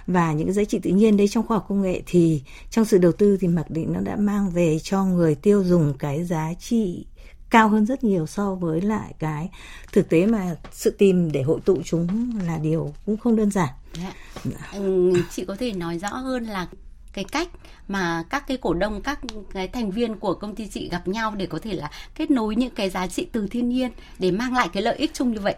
và 0.06 0.32
những 0.32 0.52
giá 0.52 0.64
trị 0.64 0.78
tự 0.78 0.90
nhiên 0.90 1.16
đấy 1.16 1.28
trong 1.28 1.46
khoa 1.46 1.56
học 1.56 1.66
công 1.68 1.82
nghệ 1.82 2.02
thì 2.06 2.42
trong 2.70 2.84
sự 2.84 2.98
đầu 2.98 3.12
tư 3.12 3.36
thì 3.40 3.48
mặc 3.48 3.70
định 3.70 3.92
nó 3.92 4.00
đã 4.00 4.16
mang 4.16 4.50
về 4.50 4.78
cho 4.82 5.04
người 5.04 5.34
tiêu 5.34 5.64
dùng 5.64 5.94
cái 5.98 6.24
giá 6.24 6.54
trị 6.60 7.06
cao 7.50 7.68
hơn 7.68 7.86
rất 7.86 8.04
nhiều 8.04 8.26
so 8.26 8.54
với 8.54 8.80
lại 8.80 9.14
cái 9.18 9.50
thực 9.92 10.08
tế 10.08 10.26
mà 10.26 10.56
sự 10.72 10.90
tìm 10.90 11.32
để 11.32 11.42
hội 11.42 11.60
tụ 11.64 11.78
chúng 11.84 12.38
là 12.46 12.58
điều 12.58 12.94
cũng 13.06 13.16
không 13.16 13.36
đơn 13.36 13.50
giản. 13.50 13.68
Dạ. 14.02 14.12
Dạ. 14.44 14.50
Yeah. 14.72 14.74
Ừ, 14.74 15.12
chị 15.30 15.44
có 15.44 15.56
thể 15.58 15.72
nói 15.72 15.98
rõ 15.98 16.08
hơn 16.08 16.44
là 16.44 16.68
cái 17.14 17.24
cách 17.24 17.48
mà 17.88 18.24
các 18.30 18.46
cái 18.46 18.56
cổ 18.56 18.74
đông 18.74 19.02
các 19.02 19.20
cái 19.52 19.68
thành 19.68 19.90
viên 19.90 20.16
của 20.16 20.34
công 20.34 20.54
ty 20.54 20.66
chị 20.66 20.88
gặp 20.88 21.08
nhau 21.08 21.34
để 21.34 21.46
có 21.46 21.58
thể 21.58 21.74
là 21.74 21.90
kết 22.14 22.30
nối 22.30 22.56
những 22.56 22.74
cái 22.74 22.90
giá 22.90 23.06
trị 23.06 23.26
từ 23.32 23.46
thiên 23.46 23.68
nhiên 23.68 23.90
để 24.18 24.30
mang 24.30 24.54
lại 24.54 24.68
cái 24.72 24.82
lợi 24.82 24.96
ích 24.96 25.10
chung 25.14 25.32
như 25.32 25.40
vậy? 25.40 25.54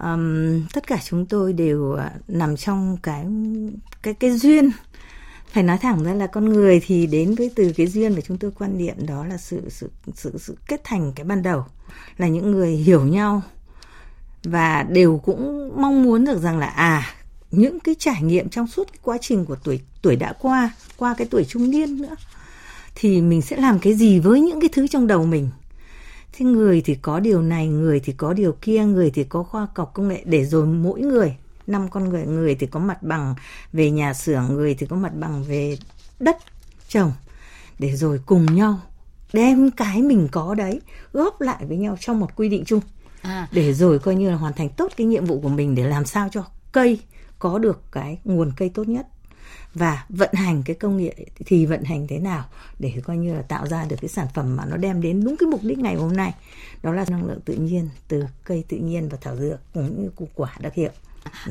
Um, 0.00 0.66
tất 0.72 0.86
cả 0.86 0.98
chúng 1.04 1.26
tôi 1.26 1.52
đều 1.52 1.92
ờ, 1.92 2.10
nằm 2.28 2.56
trong 2.56 2.96
cái 3.02 3.26
cái 4.02 4.14
cái 4.14 4.30
duyên. 4.30 4.70
Phải 5.46 5.62
nói 5.62 5.78
thẳng 5.78 6.04
ra 6.04 6.14
là 6.14 6.26
con 6.26 6.44
người 6.44 6.80
thì 6.86 7.06
đến 7.06 7.34
với 7.34 7.50
từ 7.54 7.72
cái 7.76 7.86
duyên 7.86 8.14
mà 8.14 8.20
chúng 8.20 8.38
tôi 8.38 8.50
quan 8.58 8.78
niệm 8.78 9.06
đó 9.06 9.24
là 9.24 9.36
sự 9.36 9.62
sự 9.68 9.90
sự 10.14 10.38
sự 10.38 10.56
kết 10.66 10.80
thành 10.84 11.12
cái 11.16 11.24
ban 11.24 11.42
đầu 11.42 11.64
là 12.16 12.28
những 12.28 12.50
người 12.50 12.70
hiểu 12.70 13.04
nhau 13.04 13.42
và 14.44 14.82
đều 14.82 15.20
cũng 15.24 15.70
mong 15.82 16.02
muốn 16.02 16.24
được 16.24 16.42
rằng 16.42 16.58
là 16.58 16.66
à 16.66 17.14
những 17.58 17.80
cái 17.80 17.94
trải 17.98 18.22
nghiệm 18.22 18.48
trong 18.48 18.66
suốt 18.66 18.88
cái 18.92 18.98
quá 19.02 19.18
trình 19.20 19.44
của 19.44 19.56
tuổi 19.64 19.80
tuổi 20.02 20.16
đã 20.16 20.32
qua 20.40 20.70
qua 20.96 21.14
cái 21.18 21.26
tuổi 21.30 21.44
trung 21.44 21.70
niên 21.70 22.02
nữa 22.02 22.16
thì 22.94 23.20
mình 23.20 23.42
sẽ 23.42 23.56
làm 23.56 23.78
cái 23.78 23.94
gì 23.94 24.18
với 24.18 24.40
những 24.40 24.60
cái 24.60 24.70
thứ 24.72 24.86
trong 24.86 25.06
đầu 25.06 25.26
mình 25.26 25.48
thế 26.32 26.44
người 26.44 26.80
thì 26.80 26.94
có 26.94 27.20
điều 27.20 27.42
này 27.42 27.68
người 27.68 28.00
thì 28.00 28.12
có 28.12 28.32
điều 28.32 28.52
kia 28.52 28.84
người 28.84 29.10
thì 29.10 29.24
có 29.24 29.42
khoa 29.42 29.66
học 29.74 29.90
công 29.94 30.08
nghệ 30.08 30.22
để 30.24 30.44
rồi 30.44 30.66
mỗi 30.66 31.00
người 31.00 31.36
năm 31.66 31.88
con 31.88 32.08
người 32.08 32.26
người 32.26 32.54
thì 32.54 32.66
có 32.66 32.80
mặt 32.80 33.02
bằng 33.02 33.34
về 33.72 33.90
nhà 33.90 34.14
xưởng 34.14 34.46
người 34.54 34.74
thì 34.74 34.86
có 34.86 34.96
mặt 34.96 35.12
bằng 35.14 35.44
về 35.44 35.78
đất 36.20 36.36
trồng 36.88 37.12
để 37.78 37.96
rồi 37.96 38.20
cùng 38.26 38.54
nhau 38.54 38.78
đem 39.32 39.70
cái 39.70 40.02
mình 40.02 40.28
có 40.32 40.54
đấy 40.54 40.80
góp 41.12 41.40
lại 41.40 41.64
với 41.68 41.76
nhau 41.76 41.96
trong 42.00 42.20
một 42.20 42.36
quy 42.36 42.48
định 42.48 42.64
chung 42.66 42.80
à. 43.22 43.48
để 43.52 43.74
rồi 43.74 43.98
coi 43.98 44.14
như 44.14 44.30
là 44.30 44.36
hoàn 44.36 44.52
thành 44.52 44.68
tốt 44.68 44.92
cái 44.96 45.06
nhiệm 45.06 45.24
vụ 45.24 45.40
của 45.40 45.48
mình 45.48 45.74
để 45.74 45.84
làm 45.84 46.06
sao 46.06 46.28
cho 46.32 46.44
cây 46.72 46.98
có 47.38 47.58
được 47.58 47.82
cái 47.92 48.18
nguồn 48.24 48.52
cây 48.56 48.68
tốt 48.68 48.88
nhất 48.88 49.06
và 49.74 50.04
vận 50.08 50.34
hành 50.34 50.62
cái 50.62 50.76
công 50.76 50.96
nghệ 50.96 51.14
thì 51.46 51.66
vận 51.66 51.84
hành 51.84 52.06
thế 52.06 52.18
nào 52.18 52.44
để 52.78 52.92
coi 53.04 53.16
như 53.16 53.34
là 53.34 53.42
tạo 53.42 53.66
ra 53.66 53.84
được 53.88 53.96
cái 54.00 54.08
sản 54.08 54.26
phẩm 54.34 54.56
mà 54.56 54.64
nó 54.66 54.76
đem 54.76 55.00
đến 55.02 55.24
đúng 55.24 55.36
cái 55.36 55.48
mục 55.48 55.60
đích 55.62 55.78
ngày 55.78 55.94
hôm 55.94 56.16
nay. 56.16 56.34
Đó 56.82 56.92
là 56.92 57.04
năng 57.08 57.26
lượng 57.26 57.40
tự 57.44 57.54
nhiên 57.54 57.88
từ 58.08 58.24
cây 58.44 58.64
tự 58.68 58.76
nhiên 58.76 59.08
và 59.08 59.18
thảo 59.20 59.36
dược 59.36 59.60
cũng 59.74 60.02
như 60.02 60.10
củ 60.16 60.28
quả 60.34 60.56
đặc 60.60 60.74
hiệu. 60.74 60.90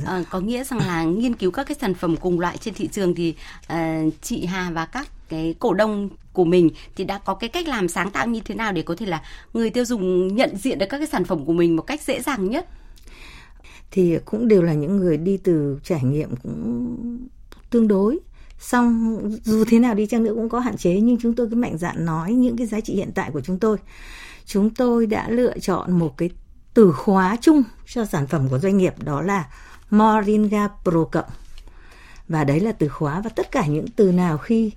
À, 0.06 0.24
có 0.30 0.40
nghĩa 0.40 0.64
rằng 0.64 0.80
là 0.80 1.04
nghiên 1.04 1.36
cứu 1.36 1.52
các 1.52 1.68
cái 1.68 1.78
sản 1.82 1.94
phẩm 1.94 2.16
cùng 2.18 2.40
loại 2.40 2.58
trên 2.58 2.74
thị 2.74 2.90
trường 2.92 3.16
thì 3.16 3.36
uh, 3.74 4.14
chị 4.22 4.46
Hà 4.46 4.72
và 4.72 4.86
các 4.86 5.08
cái 5.30 5.56
cổ 5.60 5.74
đông 5.74 6.10
của 6.34 6.46
mình 6.46 6.70
thì 6.96 7.04
đã 7.04 7.18
có 7.18 7.34
cái 7.34 7.50
cách 7.50 7.68
làm 7.68 7.88
sáng 7.88 8.12
tạo 8.12 8.28
như 8.28 8.40
thế 8.46 8.56
nào 8.56 8.72
để 8.72 8.82
có 8.82 8.96
thể 8.96 9.06
là 9.06 9.22
người 9.54 9.70
tiêu 9.70 9.86
dùng 9.86 10.36
nhận 10.36 10.58
diện 10.58 10.80
được 10.80 10.86
các 10.90 10.98
cái 10.98 11.08
sản 11.08 11.24
phẩm 11.24 11.46
của 11.46 11.54
mình 11.54 11.76
một 11.76 11.82
cách 11.82 12.02
dễ 12.02 12.22
dàng 12.22 12.50
nhất? 12.50 12.68
Thì 13.94 14.18
cũng 14.26 14.48
đều 14.48 14.62
là 14.62 14.74
những 14.74 14.98
người 14.98 15.18
đi 15.18 15.38
từ 15.38 15.80
trải 15.84 16.04
nghiệm 16.04 16.36
cũng 16.44 16.98
tương 17.70 17.88
đối. 17.88 18.20
Xong 18.60 19.18
dù 19.44 19.64
thế 19.68 19.80
nào 19.80 19.94
đi 19.94 20.06
chăng 20.06 20.24
nữa 20.24 20.34
cũng 20.36 20.50
có 20.50 20.60
hạn 20.60 20.78
chế, 20.78 21.00
nhưng 21.00 21.18
chúng 21.22 21.36
tôi 21.36 21.48
cứ 21.50 21.56
mạnh 21.56 21.78
dạn 21.78 22.06
nói 22.06 22.34
những 22.34 22.58
cái 22.58 22.68
giá 22.68 22.80
trị 22.80 22.96
hiện 22.96 23.12
tại 23.16 23.30
của 23.34 23.42
chúng 23.42 23.60
tôi. 23.60 23.78
Chúng 24.46 24.70
tôi 24.70 25.06
đã 25.06 25.30
lựa 25.30 25.60
chọn 25.60 25.92
một 25.92 26.18
cái 26.18 26.30
từ 26.74 26.92
khóa 26.92 27.38
chung 27.42 27.64
cho 27.86 28.06
sản 28.06 28.28
phẩm 28.28 28.50
của 28.50 28.60
doanh 28.60 28.78
nghiệp, 28.78 28.94
đó 29.04 29.22
là 29.22 29.48
Moringa 29.90 30.70
Pro 30.84 31.04
cộng. 31.04 31.30
Và 32.28 32.44
đấy 32.44 32.60
là 32.60 32.72
từ 32.72 32.88
khóa 32.88 33.22
và 33.22 33.30
tất 33.30 33.52
cả 33.52 33.66
những 33.66 33.86
từ 33.96 34.12
nào 34.12 34.38
khi 34.38 34.72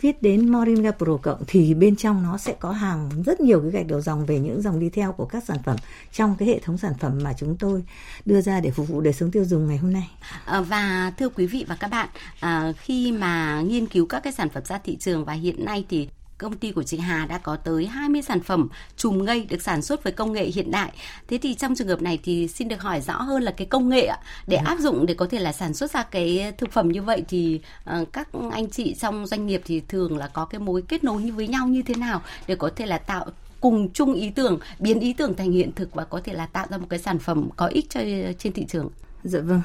viết 0.00 0.22
đến 0.22 0.48
Moringa 0.48 0.90
Pro 0.90 1.16
cộng 1.16 1.42
thì 1.46 1.74
bên 1.74 1.96
trong 1.96 2.22
nó 2.22 2.38
sẽ 2.38 2.54
có 2.60 2.72
hàng 2.72 3.10
rất 3.26 3.40
nhiều 3.40 3.60
cái 3.60 3.70
gạch 3.70 3.86
đầu 3.86 4.00
dòng 4.00 4.26
về 4.26 4.38
những 4.38 4.62
dòng 4.62 4.80
đi 4.80 4.90
theo 4.90 5.12
của 5.12 5.24
các 5.24 5.44
sản 5.44 5.58
phẩm 5.64 5.76
trong 6.12 6.36
cái 6.38 6.48
hệ 6.48 6.58
thống 6.58 6.78
sản 6.78 6.92
phẩm 7.00 7.18
mà 7.22 7.32
chúng 7.38 7.56
tôi 7.56 7.84
đưa 8.24 8.40
ra 8.40 8.60
để 8.60 8.70
phục 8.70 8.88
vụ 8.88 9.00
đời 9.00 9.12
sống 9.12 9.30
tiêu 9.30 9.44
dùng 9.44 9.68
ngày 9.68 9.76
hôm 9.76 9.92
nay. 9.92 10.10
À, 10.44 10.60
và 10.60 11.12
thưa 11.18 11.28
quý 11.28 11.46
vị 11.46 11.64
và 11.68 11.76
các 11.80 11.88
bạn, 11.90 12.08
à, 12.40 12.72
khi 12.78 13.12
mà 13.12 13.60
nghiên 13.60 13.86
cứu 13.86 14.06
các 14.06 14.20
cái 14.20 14.32
sản 14.32 14.48
phẩm 14.48 14.64
ra 14.64 14.78
thị 14.78 14.96
trường 14.96 15.24
và 15.24 15.32
hiện 15.32 15.64
nay 15.64 15.84
thì 15.88 16.08
công 16.38 16.56
ty 16.56 16.72
của 16.72 16.82
chị 16.82 16.98
Hà 16.98 17.26
đã 17.26 17.38
có 17.38 17.56
tới 17.56 17.86
20 17.86 18.22
sản 18.22 18.40
phẩm 18.40 18.68
trùm 18.96 19.24
ngây 19.24 19.46
được 19.50 19.62
sản 19.62 19.82
xuất 19.82 20.04
với 20.04 20.12
công 20.12 20.32
nghệ 20.32 20.44
hiện 20.44 20.70
đại. 20.70 20.92
Thế 21.28 21.38
thì 21.38 21.54
trong 21.54 21.74
trường 21.74 21.88
hợp 21.88 22.02
này 22.02 22.18
thì 22.22 22.48
xin 22.48 22.68
được 22.68 22.82
hỏi 22.82 23.00
rõ 23.00 23.22
hơn 23.22 23.42
là 23.42 23.50
cái 23.50 23.66
công 23.66 23.88
nghệ 23.88 24.08
để 24.46 24.56
ừ. 24.56 24.62
áp 24.66 24.78
dụng 24.78 25.06
để 25.06 25.14
có 25.14 25.26
thể 25.30 25.38
là 25.38 25.52
sản 25.52 25.74
xuất 25.74 25.90
ra 25.90 26.02
cái 26.02 26.52
thực 26.58 26.72
phẩm 26.72 26.88
như 26.88 27.02
vậy 27.02 27.24
thì 27.28 27.60
uh, 28.00 28.12
các 28.12 28.28
anh 28.52 28.70
chị 28.70 28.94
trong 28.94 29.26
doanh 29.26 29.46
nghiệp 29.46 29.62
thì 29.64 29.80
thường 29.88 30.18
là 30.18 30.28
có 30.28 30.44
cái 30.44 30.58
mối 30.58 30.82
kết 30.88 31.04
nối 31.04 31.30
với 31.30 31.48
nhau 31.48 31.68
như 31.68 31.82
thế 31.82 31.94
nào 31.94 32.22
để 32.46 32.56
có 32.56 32.70
thể 32.76 32.86
là 32.86 32.98
tạo 32.98 33.26
cùng 33.60 33.92
chung 33.92 34.14
ý 34.14 34.30
tưởng 34.30 34.58
biến 34.78 35.00
ý 35.00 35.12
tưởng 35.12 35.34
thành 35.34 35.52
hiện 35.52 35.72
thực 35.72 35.94
và 35.94 36.04
có 36.04 36.20
thể 36.24 36.32
là 36.32 36.46
tạo 36.46 36.66
ra 36.70 36.78
một 36.78 36.86
cái 36.90 36.98
sản 36.98 37.18
phẩm 37.18 37.48
có 37.56 37.66
ích 37.66 37.90
cho 37.90 38.00
trên 38.38 38.52
thị 38.52 38.64
trường. 38.68 38.90
Dạ 39.24 39.40
vâng 39.40 39.62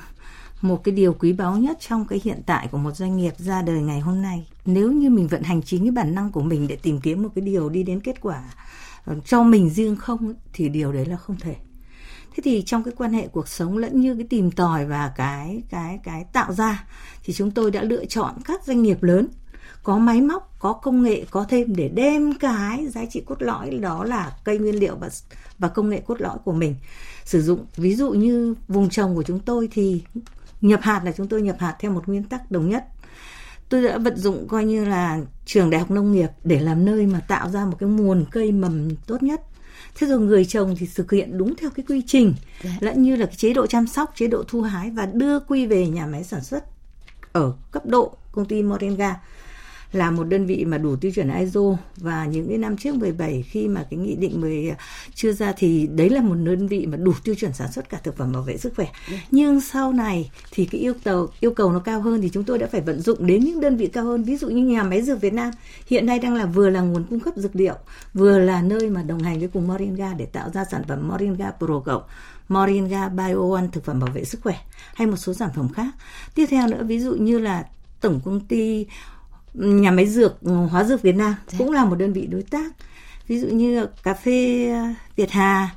một 0.64 0.84
cái 0.84 0.96
điều 0.96 1.14
quý 1.14 1.34
báu 1.34 1.58
nhất 1.58 1.78
trong 1.80 2.06
cái 2.06 2.22
hiện 2.24 2.42
tại 2.46 2.68
của 2.72 2.78
một 2.78 2.96
doanh 2.96 3.18
nghiệp 3.18 3.34
ra 3.38 3.62
đời 3.62 3.82
ngày 3.82 4.00
hôm 4.00 4.22
nay. 4.22 4.48
Nếu 4.66 4.92
như 4.92 5.10
mình 5.10 5.28
vận 5.28 5.44
hành 5.44 5.62
chính 5.62 5.84
cái 5.84 5.92
bản 5.92 6.16
năng 6.16 6.32
của 6.32 6.42
mình 6.42 6.68
để 6.68 6.76
tìm 6.76 7.00
kiếm 7.02 7.24
một 7.24 7.30
cái 7.36 7.42
điều 7.42 7.70
đi 7.70 7.84
đến 7.84 8.00
kết 8.00 8.22
quả 8.22 8.44
ờ, 9.06 9.16
cho 9.26 9.44
mình 9.44 9.70
riêng 9.70 9.96
không, 9.96 10.34
thì 10.54 10.70
điều 10.70 10.94
đấy 10.94 11.06
là 11.06 11.18
không 11.18 11.36
thể. 11.40 11.56
Thế 12.36 12.42
thì 12.44 12.64
trong 12.66 12.84
cái 12.84 12.94
quan 12.98 13.14
hệ 13.14 13.28
cuộc 13.28 13.48
sống 13.48 13.78
lẫn 13.78 14.02
như 14.02 14.16
cái 14.16 14.28
tìm 14.30 14.52
tòi 14.52 14.86
và 14.86 15.14
cái 15.16 15.62
cái 15.70 16.00
cái 16.04 16.26
tạo 16.34 16.54
ra, 16.54 16.88
thì 17.24 17.34
chúng 17.34 17.52
tôi 17.52 17.72
đã 17.72 17.84
lựa 17.84 18.06
chọn 18.06 18.36
các 18.46 18.64
doanh 18.66 18.84
nghiệp 18.84 19.04
lớn, 19.04 19.28
có 19.84 19.98
máy 19.98 20.22
móc, 20.22 20.56
có 20.60 20.74
công 20.74 21.04
nghệ, 21.04 21.26
có 21.32 21.46
thêm 21.50 21.76
để 21.76 21.90
đem 21.90 22.34
cái 22.40 22.88
giá 22.88 23.06
trị 23.06 23.22
cốt 23.26 23.42
lõi 23.42 23.70
đó 23.70 24.04
là 24.04 24.38
cây 24.44 24.60
nguyên 24.60 24.80
liệu 24.80 24.96
và 24.96 25.10
và 25.60 25.68
công 25.68 25.90
nghệ 25.90 26.02
cốt 26.08 26.22
lõi 26.22 26.38
của 26.46 26.54
mình 26.54 26.76
sử 27.26 27.42
dụng. 27.42 27.66
Ví 27.76 27.96
dụ 27.96 28.12
như 28.12 28.56
vùng 28.68 28.90
trồng 28.90 29.16
của 29.16 29.24
chúng 29.24 29.40
tôi 29.40 29.70
thì 29.72 30.04
nhập 30.64 30.82
hạt 30.82 31.02
là 31.06 31.12
chúng 31.12 31.28
tôi 31.28 31.42
nhập 31.42 31.56
hạt 31.60 31.76
theo 31.80 31.92
một 31.92 32.08
nguyên 32.08 32.24
tắc 32.24 32.52
đồng 32.52 32.70
nhất. 32.70 32.86
Tôi 33.70 33.84
đã 33.84 33.98
vận 33.98 34.18
dụng 34.18 34.48
coi 34.48 34.66
như 34.66 34.86
là 34.86 35.20
trường 35.46 35.70
đại 35.70 35.80
học 35.80 35.92
nông 35.92 36.12
nghiệp 36.12 36.30
để 36.44 36.60
làm 36.60 36.86
nơi 36.86 37.06
mà 37.06 37.20
tạo 37.20 37.50
ra 37.50 37.66
một 37.66 37.78
cái 37.80 37.90
nguồn 37.90 38.26
cây 38.32 38.52
mầm 38.52 38.96
tốt 39.08 39.24
nhất. 39.24 39.42
Thế 39.96 40.08
rồi 40.08 40.20
người 40.20 40.46
trồng 40.46 40.76
thì 40.80 40.88
thực 40.96 41.12
hiện 41.12 41.38
đúng 41.38 41.56
theo 41.56 41.70
cái 41.70 41.86
quy 41.90 42.02
trình 42.08 42.34
dạ. 42.64 42.72
lẫn 42.80 43.04
như 43.04 43.16
là 43.16 43.26
cái 43.26 43.36
chế 43.36 43.54
độ 43.54 43.68
chăm 43.68 43.88
sóc 43.88 44.14
chế 44.16 44.28
độ 44.28 44.44
thu 44.48 44.62
hái 44.62 44.90
và 44.90 45.06
đưa 45.06 45.40
quy 45.40 45.66
về 45.66 45.88
nhà 45.88 46.06
máy 46.06 46.24
sản 46.24 46.44
xuất 46.44 46.64
ở 47.32 47.54
cấp 47.72 47.86
độ 47.86 48.18
công 48.32 48.46
ty 48.46 48.64
Moringa 48.64 49.16
là 49.96 50.12
một 50.12 50.24
đơn 50.24 50.46
vị 50.46 50.66
mà 50.66 50.78
đủ 50.78 50.96
tiêu 50.96 51.12
chuẩn 51.12 51.40
ISO 51.40 51.62
và 51.98 52.26
những 52.26 52.48
cái 52.48 52.58
năm 52.58 52.78
trước 52.78 52.96
17 52.96 53.42
khi 53.42 53.68
mà 53.68 53.86
cái 53.90 54.00
nghị 54.00 54.16
định 54.16 54.42
10 54.42 54.76
chưa 55.16 55.32
ra 55.32 55.54
thì 55.58 55.88
đấy 55.88 56.10
là 56.10 56.22
một 56.22 56.36
đơn 56.36 56.68
vị 56.68 56.86
mà 56.86 56.98
đủ 56.98 57.14
tiêu 57.24 57.36
chuẩn 57.36 57.54
sản 57.54 57.72
xuất 57.72 57.90
cả 57.90 58.00
thực 58.04 58.18
phẩm 58.18 58.32
bảo 58.32 58.42
vệ 58.42 58.58
sức 58.58 58.74
khỏe. 58.76 58.88
Nhưng 59.32 59.62
sau 59.62 59.94
này 59.94 60.32
thì 60.52 60.66
cái 60.66 60.82
yêu 60.82 60.94
cầu 61.04 61.28
yêu 61.40 61.52
cầu 61.52 61.72
nó 61.72 61.80
cao 61.80 62.02
hơn 62.02 62.22
thì 62.22 62.30
chúng 62.30 62.44
tôi 62.44 62.58
đã 62.58 62.68
phải 62.68 62.82
vận 62.82 63.02
dụng 63.02 63.28
đến 63.28 63.44
những 63.44 63.60
đơn 63.60 63.78
vị 63.78 63.88
cao 63.88 64.04
hơn 64.04 64.24
ví 64.24 64.38
dụ 64.38 64.50
như 64.50 64.64
nhà 64.66 64.84
máy 64.84 65.02
dược 65.02 65.22
Việt 65.22 65.34
Nam 65.34 65.52
hiện 65.88 66.06
nay 66.06 66.20
đang 66.20 66.36
là 66.36 66.46
vừa 66.46 66.70
là 66.70 66.82
nguồn 66.82 67.04
cung 67.10 67.20
cấp 67.20 67.34
dược 67.38 67.56
liệu 67.56 67.76
vừa 68.14 68.40
là 68.40 68.62
nơi 68.62 68.90
mà 68.90 69.04
đồng 69.04 69.20
hành 69.20 69.40
với 69.40 69.48
cùng 69.54 69.68
Moringa 69.68 70.14
để 70.14 70.26
tạo 70.26 70.50
ra 70.54 70.66
sản 70.66 70.82
phẩm 70.88 71.08
Moringa 71.08 71.52
Pro 71.52 71.80
cộng 71.80 72.04
Moringa 72.50 73.10
Bio 73.10 73.54
One 73.56 73.68
thực 73.72 73.86
phẩm 73.86 74.00
bảo 74.00 74.10
vệ 74.14 74.24
sức 74.24 74.42
khỏe 74.44 74.56
hay 74.94 75.08
một 75.08 75.18
số 75.18 75.34
sản 75.34 75.50
phẩm 75.56 75.70
khác. 75.70 75.88
Tiếp 76.36 76.46
theo 76.50 76.68
nữa 76.68 76.84
ví 76.84 77.00
dụ 77.00 77.16
như 77.16 77.40
là 77.40 77.66
tổng 78.02 78.20
công 78.26 78.40
ty 78.40 78.86
nhà 79.54 79.92
máy 79.92 80.08
dược 80.08 80.38
hóa 80.72 80.84
dược 80.84 81.02
Việt 81.02 81.16
Nam 81.16 81.36
Đấy. 81.52 81.56
cũng 81.58 81.72
là 81.72 81.86
một 81.86 81.96
đơn 81.96 82.14
vị 82.14 82.28
đối 82.32 82.44
tác 82.44 82.74
ví 83.28 83.40
dụ 83.40 83.48
như 83.48 83.86
cà 84.04 84.14
phê 84.14 84.70
ờ, 84.70 84.84
Việt 85.16 85.32
Hà 85.32 85.70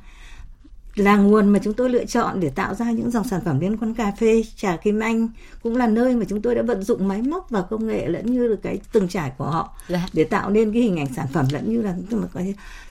là 0.95 1.17
nguồn 1.17 1.49
mà 1.49 1.59
chúng 1.63 1.73
tôi 1.73 1.89
lựa 1.89 2.05
chọn 2.05 2.39
để 2.39 2.49
tạo 2.49 2.75
ra 2.75 2.91
những 2.91 3.11
dòng 3.11 3.27
sản 3.27 3.41
phẩm 3.45 3.59
liên 3.59 3.77
quan 3.77 3.93
cà 3.93 4.11
phê 4.11 4.43
trà 4.55 4.77
kim 4.77 4.99
anh 4.99 5.29
cũng 5.63 5.75
là 5.75 5.87
nơi 5.87 6.15
mà 6.15 6.25
chúng 6.29 6.41
tôi 6.41 6.55
đã 6.55 6.61
vận 6.61 6.83
dụng 6.83 7.07
máy 7.07 7.21
móc 7.21 7.49
và 7.49 7.61
công 7.61 7.87
nghệ 7.87 8.07
lẫn 8.07 8.33
như 8.33 8.55
cái 8.55 8.79
từng 8.91 9.07
trải 9.07 9.31
của 9.37 9.45
họ. 9.45 9.75
Dạ. 9.89 10.07
để 10.13 10.23
tạo 10.23 10.49
nên 10.49 10.73
cái 10.73 10.81
hình 10.81 10.97
ảnh 10.99 11.13
sản 11.13 11.27
phẩm 11.33 11.45
lẫn 11.51 11.69
như 11.69 11.81
là 11.81 11.95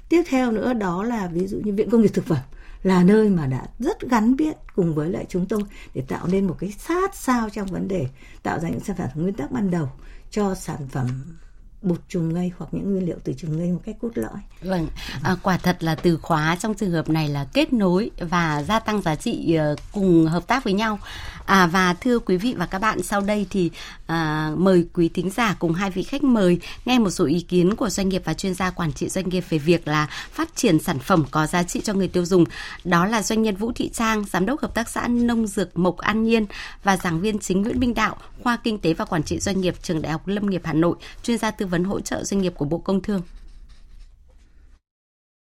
tiếp 0.08 0.22
theo 0.28 0.52
nữa 0.52 0.72
đó 0.72 1.04
là 1.04 1.26
ví 1.26 1.46
dụ 1.46 1.58
như 1.64 1.72
viện 1.72 1.90
công 1.90 2.02
nghiệp 2.02 2.10
thực 2.14 2.26
phẩm 2.26 2.38
là 2.82 3.02
nơi 3.02 3.28
mà 3.28 3.46
đã 3.46 3.66
rất 3.78 4.00
gắn 4.00 4.36
biết 4.36 4.56
cùng 4.74 4.94
với 4.94 5.10
lại 5.10 5.24
chúng 5.28 5.46
tôi 5.46 5.62
để 5.94 6.02
tạo 6.08 6.26
nên 6.26 6.46
một 6.46 6.56
cái 6.58 6.74
sát 6.78 7.14
sao 7.14 7.50
trong 7.50 7.66
vấn 7.66 7.88
đề 7.88 8.06
tạo 8.42 8.58
ra 8.60 8.68
những 8.68 8.80
sản 8.80 8.96
phẩm 8.96 9.08
nguyên 9.14 9.34
tắc 9.34 9.50
ban 9.50 9.70
đầu 9.70 9.88
cho 10.36 10.54
sản 10.54 10.88
phẩm 10.92 11.36
bột 11.82 12.00
trùng 12.08 12.34
ngây 12.34 12.52
hoặc 12.58 12.68
những 12.72 12.92
nguyên 12.92 13.06
liệu 13.06 13.16
từ 13.24 13.32
trùng 13.32 13.58
ngây 13.58 13.72
một 13.72 13.80
cách 13.84 13.96
cốt 14.00 14.10
lõi. 14.14 14.40
Vâng, 14.62 14.88
à, 15.22 15.36
quả 15.42 15.56
thật 15.56 15.76
là 15.80 15.94
từ 15.94 16.16
khóa 16.16 16.56
trong 16.60 16.74
trường 16.74 16.90
hợp 16.90 17.08
này 17.08 17.28
là 17.28 17.46
kết 17.52 17.72
nối 17.72 18.10
và 18.18 18.62
gia 18.62 18.78
tăng 18.78 19.02
giá 19.02 19.14
trị 19.14 19.54
ờ, 19.54 19.76
cùng 19.92 20.26
hợp 20.26 20.46
tác 20.46 20.64
với 20.64 20.72
nhau. 20.72 20.98
À, 21.44 21.66
và 21.66 21.94
thưa 21.94 22.18
quý 22.18 22.36
vị 22.36 22.54
và 22.58 22.66
các 22.66 22.78
bạn, 22.78 23.02
sau 23.02 23.20
đây 23.20 23.46
thì 23.50 23.70
à, 24.06 24.52
mời 24.56 24.86
quý 24.94 25.08
thính 25.08 25.30
giả 25.30 25.56
cùng 25.58 25.72
hai 25.72 25.90
vị 25.90 26.02
khách 26.02 26.24
mời 26.24 26.58
nghe 26.84 26.98
một 26.98 27.10
số 27.10 27.24
ý 27.24 27.40
kiến 27.40 27.74
của 27.74 27.90
doanh 27.90 28.08
nghiệp 28.08 28.22
và 28.24 28.34
chuyên 28.34 28.54
gia 28.54 28.70
quản 28.70 28.92
trị 28.92 29.08
doanh 29.08 29.28
nghiệp 29.28 29.44
về 29.48 29.58
việc 29.58 29.88
là 29.88 30.06
phát 30.32 30.56
triển 30.56 30.78
sản 30.78 30.98
phẩm 30.98 31.24
có 31.30 31.46
giá 31.46 31.62
trị 31.62 31.80
cho 31.84 31.94
người 31.94 32.08
tiêu 32.08 32.24
dùng. 32.24 32.44
Đó 32.84 33.06
là 33.06 33.22
doanh 33.22 33.42
nhân 33.42 33.56
Vũ 33.56 33.72
Thị 33.72 33.90
Trang, 33.94 34.24
giám 34.32 34.46
đốc 34.46 34.60
hợp 34.60 34.74
tác 34.74 34.88
xã 34.88 35.08
nông 35.08 35.46
dược 35.46 35.78
Mộc 35.78 35.96
An 35.96 36.24
Nhiên 36.24 36.46
và 36.84 36.96
giảng 36.96 37.20
viên 37.20 37.38
chính 37.38 37.62
Nguyễn 37.62 37.80
Minh 37.80 37.94
Đạo, 37.94 38.16
khoa 38.42 38.58
kinh 38.64 38.78
tế 38.78 38.94
và 38.94 39.04
quản 39.04 39.22
trị 39.22 39.38
doanh 39.38 39.60
nghiệp 39.60 39.74
trường 39.82 40.02
Đại 40.02 40.12
học 40.12 40.28
Lâm 40.28 40.50
nghiệp 40.50 40.62
Hà 40.64 40.72
Nội, 40.72 40.96
chuyên 41.22 41.38
gia 41.38 41.50
tư 41.50 41.66
vấn 41.66 41.84
hỗ 41.84 42.00
trợ 42.00 42.24
doanh 42.24 42.42
nghiệp 42.42 42.52
của 42.56 42.64
Bộ 42.64 42.78
Công 42.78 43.02
Thương. 43.02 43.22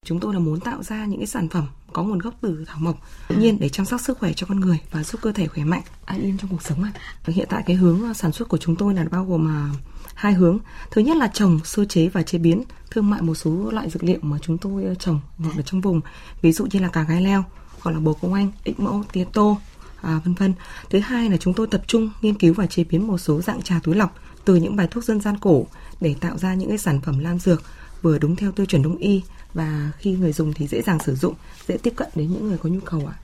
Chúng 0.06 0.20
tôi 0.20 0.34
là 0.34 0.40
muốn 0.40 0.60
tạo 0.60 0.82
ra 0.82 1.04
những 1.04 1.20
cái 1.20 1.26
sản 1.26 1.48
phẩm 1.48 1.66
có 1.92 2.02
nguồn 2.02 2.18
gốc 2.18 2.34
từ 2.40 2.64
thảo 2.66 2.78
mộc 2.80 2.96
tự 3.28 3.36
nhiên 3.36 3.58
để 3.60 3.68
chăm 3.68 3.86
sóc 3.86 4.00
sức 4.00 4.18
khỏe 4.18 4.32
cho 4.32 4.46
con 4.46 4.60
người 4.60 4.78
và 4.90 5.02
giúp 5.02 5.20
cơ 5.22 5.32
thể 5.32 5.46
khỏe 5.46 5.64
mạnh, 5.64 5.82
an 6.04 6.22
yên 6.22 6.38
trong 6.38 6.50
cuộc 6.50 6.62
sống 6.62 6.82
ạ. 6.82 6.92
Hiện 7.24 7.46
tại 7.50 7.62
cái 7.66 7.76
hướng 7.76 8.14
sản 8.14 8.32
xuất 8.32 8.48
của 8.48 8.58
chúng 8.58 8.76
tôi 8.76 8.94
là 8.94 9.04
bao 9.10 9.24
gồm 9.24 9.44
mà 9.44 9.70
hai 10.14 10.32
hướng. 10.32 10.58
Thứ 10.90 11.00
nhất 11.00 11.16
là 11.16 11.30
trồng, 11.34 11.60
sơ 11.64 11.84
chế 11.84 12.08
và 12.08 12.22
chế 12.22 12.38
biến, 12.38 12.62
thương 12.90 13.10
mại 13.10 13.22
một 13.22 13.34
số 13.34 13.70
loại 13.70 13.90
dược 13.90 14.04
liệu 14.04 14.18
mà 14.22 14.38
chúng 14.42 14.58
tôi 14.58 14.84
ờ, 14.84 14.94
trồng 14.94 15.20
hoặc 15.38 15.56
là 15.56 15.62
trong 15.62 15.80
vùng, 15.80 16.00
ví 16.42 16.52
dụ 16.52 16.66
như 16.70 16.78
là 16.78 16.88
cà 16.88 17.02
gai 17.02 17.22
leo, 17.22 17.44
hoặc 17.80 17.92
là 17.92 18.00
bồ 18.00 18.12
công 18.14 18.34
anh, 18.34 18.52
ích 18.64 18.80
mẫu, 18.80 19.04
tía 19.12 19.24
tô, 19.32 19.58
à, 20.02 20.20
vân 20.24 20.34
vân. 20.34 20.54
Thứ 20.90 20.98
hai 20.98 21.30
là 21.30 21.36
chúng 21.36 21.54
tôi 21.54 21.66
tập 21.66 21.82
trung 21.86 22.10
nghiên 22.22 22.34
cứu 22.34 22.54
và 22.54 22.66
chế 22.66 22.84
biến 22.84 23.06
một 23.06 23.18
số 23.18 23.42
dạng 23.42 23.62
trà 23.62 23.80
túi 23.82 23.94
lọc 23.94 24.14
từ 24.44 24.56
những 24.56 24.76
bài 24.76 24.88
thuốc 24.90 25.04
dân 25.04 25.20
gian 25.20 25.38
cổ 25.38 25.66
để 26.00 26.14
tạo 26.20 26.38
ra 26.38 26.54
những 26.54 26.68
cái 26.68 26.78
sản 26.78 27.00
phẩm 27.00 27.18
lam 27.18 27.38
dược 27.38 27.62
vừa 28.06 28.18
đúng 28.18 28.36
theo 28.36 28.52
tiêu 28.52 28.66
chuẩn 28.66 28.82
đông 28.82 28.96
y 28.96 29.22
và 29.54 29.90
khi 29.98 30.12
người 30.12 30.32
dùng 30.32 30.52
thì 30.52 30.66
dễ 30.66 30.82
dàng 30.82 30.98
sử 30.98 31.14
dụng, 31.14 31.34
dễ 31.68 31.76
tiếp 31.82 31.92
cận 31.96 32.08
đến 32.14 32.32
những 32.32 32.48
người 32.48 32.58
có 32.58 32.68
nhu 32.68 32.80
cầu 32.80 33.06
ạ. 33.06 33.16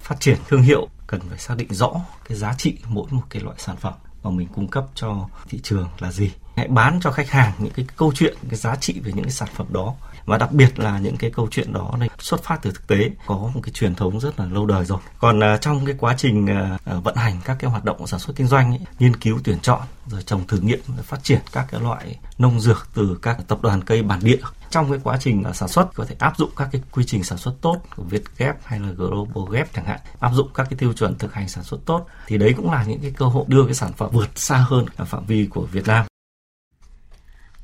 Phát 0.00 0.20
triển 0.20 0.38
thương 0.48 0.62
hiệu 0.62 0.88
cần 1.06 1.20
phải 1.28 1.38
xác 1.38 1.54
định 1.56 1.74
rõ 1.74 1.90
cái 2.28 2.38
giá 2.38 2.54
trị 2.58 2.76
mỗi 2.88 3.06
một 3.10 3.22
cái 3.30 3.42
loại 3.42 3.56
sản 3.58 3.76
phẩm 3.76 3.94
mà 4.22 4.30
mình 4.30 4.48
cung 4.54 4.68
cấp 4.68 4.86
cho 4.94 5.28
thị 5.48 5.60
trường 5.62 5.88
là 5.98 6.12
gì. 6.12 6.30
Hãy 6.56 6.68
bán 6.68 7.00
cho 7.02 7.10
khách 7.10 7.30
hàng 7.30 7.52
những 7.58 7.72
cái 7.72 7.86
câu 7.96 8.12
chuyện, 8.14 8.36
cái 8.48 8.56
giá 8.56 8.76
trị 8.76 9.00
về 9.00 9.12
những 9.12 9.24
cái 9.24 9.32
sản 9.32 9.48
phẩm 9.54 9.66
đó 9.70 9.94
và 10.26 10.38
đặc 10.38 10.52
biệt 10.52 10.78
là 10.78 10.98
những 10.98 11.16
cái 11.16 11.30
câu 11.30 11.48
chuyện 11.50 11.72
đó 11.72 11.94
này 11.98 12.08
xuất 12.18 12.44
phát 12.44 12.58
từ 12.62 12.70
thực 12.70 12.86
tế 12.86 13.10
có 13.26 13.34
một 13.34 13.60
cái 13.62 13.72
truyền 13.72 13.94
thống 13.94 14.20
rất 14.20 14.40
là 14.40 14.46
lâu 14.46 14.66
đời 14.66 14.84
rồi. 14.84 14.98
Còn 15.18 15.40
à, 15.40 15.56
trong 15.56 15.86
cái 15.86 15.94
quá 15.98 16.14
trình 16.18 16.46
à, 16.46 16.78
à, 16.84 16.94
vận 16.94 17.16
hành 17.16 17.40
các 17.44 17.56
cái 17.60 17.70
hoạt 17.70 17.84
động 17.84 18.06
sản 18.06 18.20
xuất 18.20 18.36
kinh 18.36 18.46
doanh 18.46 18.72
ấy, 18.72 18.80
nghiên 18.98 19.16
cứu 19.16 19.38
tuyển 19.44 19.58
chọn 19.60 19.80
rồi 20.06 20.22
trồng 20.22 20.46
thử 20.46 20.58
nghiệm 20.60 20.80
phát 21.02 21.24
triển 21.24 21.40
các 21.52 21.66
cái 21.70 21.80
loại 21.80 22.18
nông 22.38 22.60
dược 22.60 22.88
từ 22.94 23.18
các 23.22 23.38
tập 23.48 23.58
đoàn 23.62 23.84
cây 23.84 24.02
bản 24.02 24.20
địa 24.22 24.38
trong 24.70 24.90
cái 24.90 25.00
quá 25.04 25.16
trình 25.20 25.44
sản 25.54 25.68
xuất 25.68 25.94
có 25.94 26.04
thể 26.04 26.16
áp 26.18 26.38
dụng 26.38 26.50
các 26.56 26.68
cái 26.72 26.82
quy 26.92 27.04
trình 27.04 27.24
sản 27.24 27.38
xuất 27.38 27.54
tốt 27.60 27.80
của 27.96 28.02
Việt 28.02 28.22
ghép 28.38 28.56
hay 28.64 28.80
là 28.80 28.88
Global 28.88 29.54
Gap 29.56 29.68
chẳng 29.74 29.84
hạn 29.84 30.00
áp 30.20 30.32
dụng 30.34 30.48
các 30.54 30.66
cái 30.70 30.78
tiêu 30.78 30.92
chuẩn 30.92 31.18
thực 31.18 31.34
hành 31.34 31.48
sản 31.48 31.64
xuất 31.64 31.78
tốt 31.86 32.06
thì 32.26 32.38
đấy 32.38 32.54
cũng 32.56 32.70
là 32.70 32.84
những 32.84 33.00
cái 33.00 33.12
cơ 33.16 33.26
hội 33.26 33.44
đưa 33.48 33.64
cái 33.64 33.74
sản 33.74 33.92
phẩm 33.92 34.10
vượt 34.12 34.28
xa 34.34 34.56
hơn 34.56 34.86
phạm 35.06 35.26
vi 35.26 35.46
của 35.46 35.62
Việt 35.62 35.86
Nam. 35.86 36.06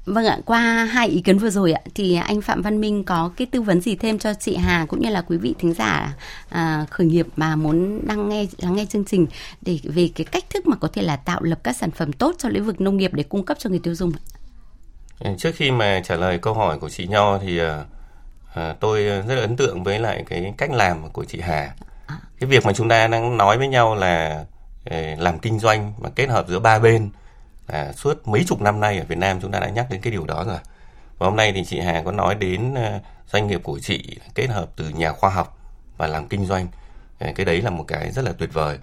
Vâng 0.04 0.26
ạ, 0.26 0.38
qua 0.44 0.84
hai 0.84 1.08
ý 1.08 1.20
kiến 1.20 1.38
vừa 1.38 1.50
rồi 1.50 1.72
ạ, 1.72 1.80
thì 1.94 2.14
anh 2.14 2.40
Phạm 2.40 2.62
Văn 2.62 2.80
Minh 2.80 3.04
có 3.04 3.30
cái 3.36 3.46
tư 3.46 3.62
vấn 3.62 3.80
gì 3.80 3.96
thêm 3.96 4.18
cho 4.18 4.34
chị 4.34 4.56
Hà 4.56 4.86
cũng 4.88 5.00
như 5.00 5.10
là 5.10 5.22
quý 5.22 5.36
vị 5.36 5.54
thính 5.58 5.74
giả 5.74 6.14
à, 6.48 6.86
khởi 6.90 7.06
nghiệp 7.06 7.26
mà 7.36 7.56
muốn 7.56 8.06
đăng 8.06 8.28
nghe 8.28 8.46
lắng 8.58 8.76
nghe 8.76 8.86
chương 8.86 9.04
trình 9.04 9.26
để 9.60 9.78
về 9.84 10.10
cái 10.14 10.24
cách 10.24 10.44
thức 10.50 10.66
mà 10.66 10.76
có 10.76 10.88
thể 10.92 11.02
là 11.02 11.16
tạo 11.16 11.42
lập 11.42 11.58
các 11.62 11.76
sản 11.76 11.90
phẩm 11.90 12.12
tốt 12.12 12.34
cho 12.38 12.48
lĩnh 12.48 12.64
vực 12.64 12.80
nông 12.80 12.96
nghiệp 12.96 13.14
để 13.14 13.22
cung 13.22 13.44
cấp 13.44 13.56
cho 13.60 13.70
người 13.70 13.78
tiêu 13.78 13.94
dùng. 13.94 14.12
Trước 15.38 15.50
khi 15.54 15.70
mà 15.70 16.00
trả 16.04 16.16
lời 16.16 16.38
câu 16.38 16.54
hỏi 16.54 16.78
của 16.78 16.90
chị 16.90 17.06
Nho 17.06 17.38
thì 17.38 17.58
à, 17.58 17.84
à 18.54 18.74
tôi 18.80 19.02
rất 19.04 19.34
là 19.34 19.40
ấn 19.40 19.56
tượng 19.56 19.82
với 19.82 19.98
lại 19.98 20.24
cái 20.26 20.54
cách 20.58 20.70
làm 20.70 21.08
của 21.08 21.24
chị 21.24 21.40
Hà. 21.40 21.74
À. 22.06 22.18
Cái 22.40 22.48
việc 22.48 22.66
mà 22.66 22.72
chúng 22.72 22.88
ta 22.88 23.06
đang 23.08 23.36
nói 23.36 23.58
với 23.58 23.68
nhau 23.68 23.94
là 23.94 24.44
à, 24.84 25.14
làm 25.18 25.38
kinh 25.38 25.58
doanh 25.58 25.92
mà 25.98 26.10
kết 26.14 26.26
hợp 26.26 26.48
giữa 26.48 26.58
ba 26.58 26.78
bên 26.78 27.10
à, 27.72 27.92
suốt 27.92 28.28
mấy 28.28 28.44
chục 28.46 28.60
năm 28.60 28.80
nay 28.80 28.98
ở 28.98 29.04
Việt 29.08 29.18
Nam 29.18 29.40
chúng 29.40 29.52
ta 29.52 29.60
đã 29.60 29.68
nhắc 29.68 29.86
đến 29.90 30.00
cái 30.00 30.10
điều 30.10 30.24
đó 30.24 30.44
rồi. 30.46 30.58
Và 31.18 31.26
hôm 31.26 31.36
nay 31.36 31.52
thì 31.52 31.64
chị 31.64 31.80
Hà 31.80 32.02
có 32.02 32.12
nói 32.12 32.34
đến 32.34 32.74
ờ, 32.74 33.00
doanh 33.32 33.46
nghiệp 33.46 33.60
của 33.62 33.78
chị 33.78 34.18
kết 34.34 34.46
hợp 34.46 34.70
từ 34.76 34.88
nhà 34.88 35.12
khoa 35.12 35.30
học 35.30 35.58
và 35.96 36.06
làm 36.06 36.28
kinh 36.28 36.46
doanh. 36.46 36.66
Ờ, 37.18 37.32
cái 37.34 37.46
đấy 37.46 37.62
là 37.62 37.70
một 37.70 37.84
cái 37.88 38.10
rất 38.10 38.24
là 38.24 38.32
tuyệt 38.38 38.52
vời. 38.52 38.78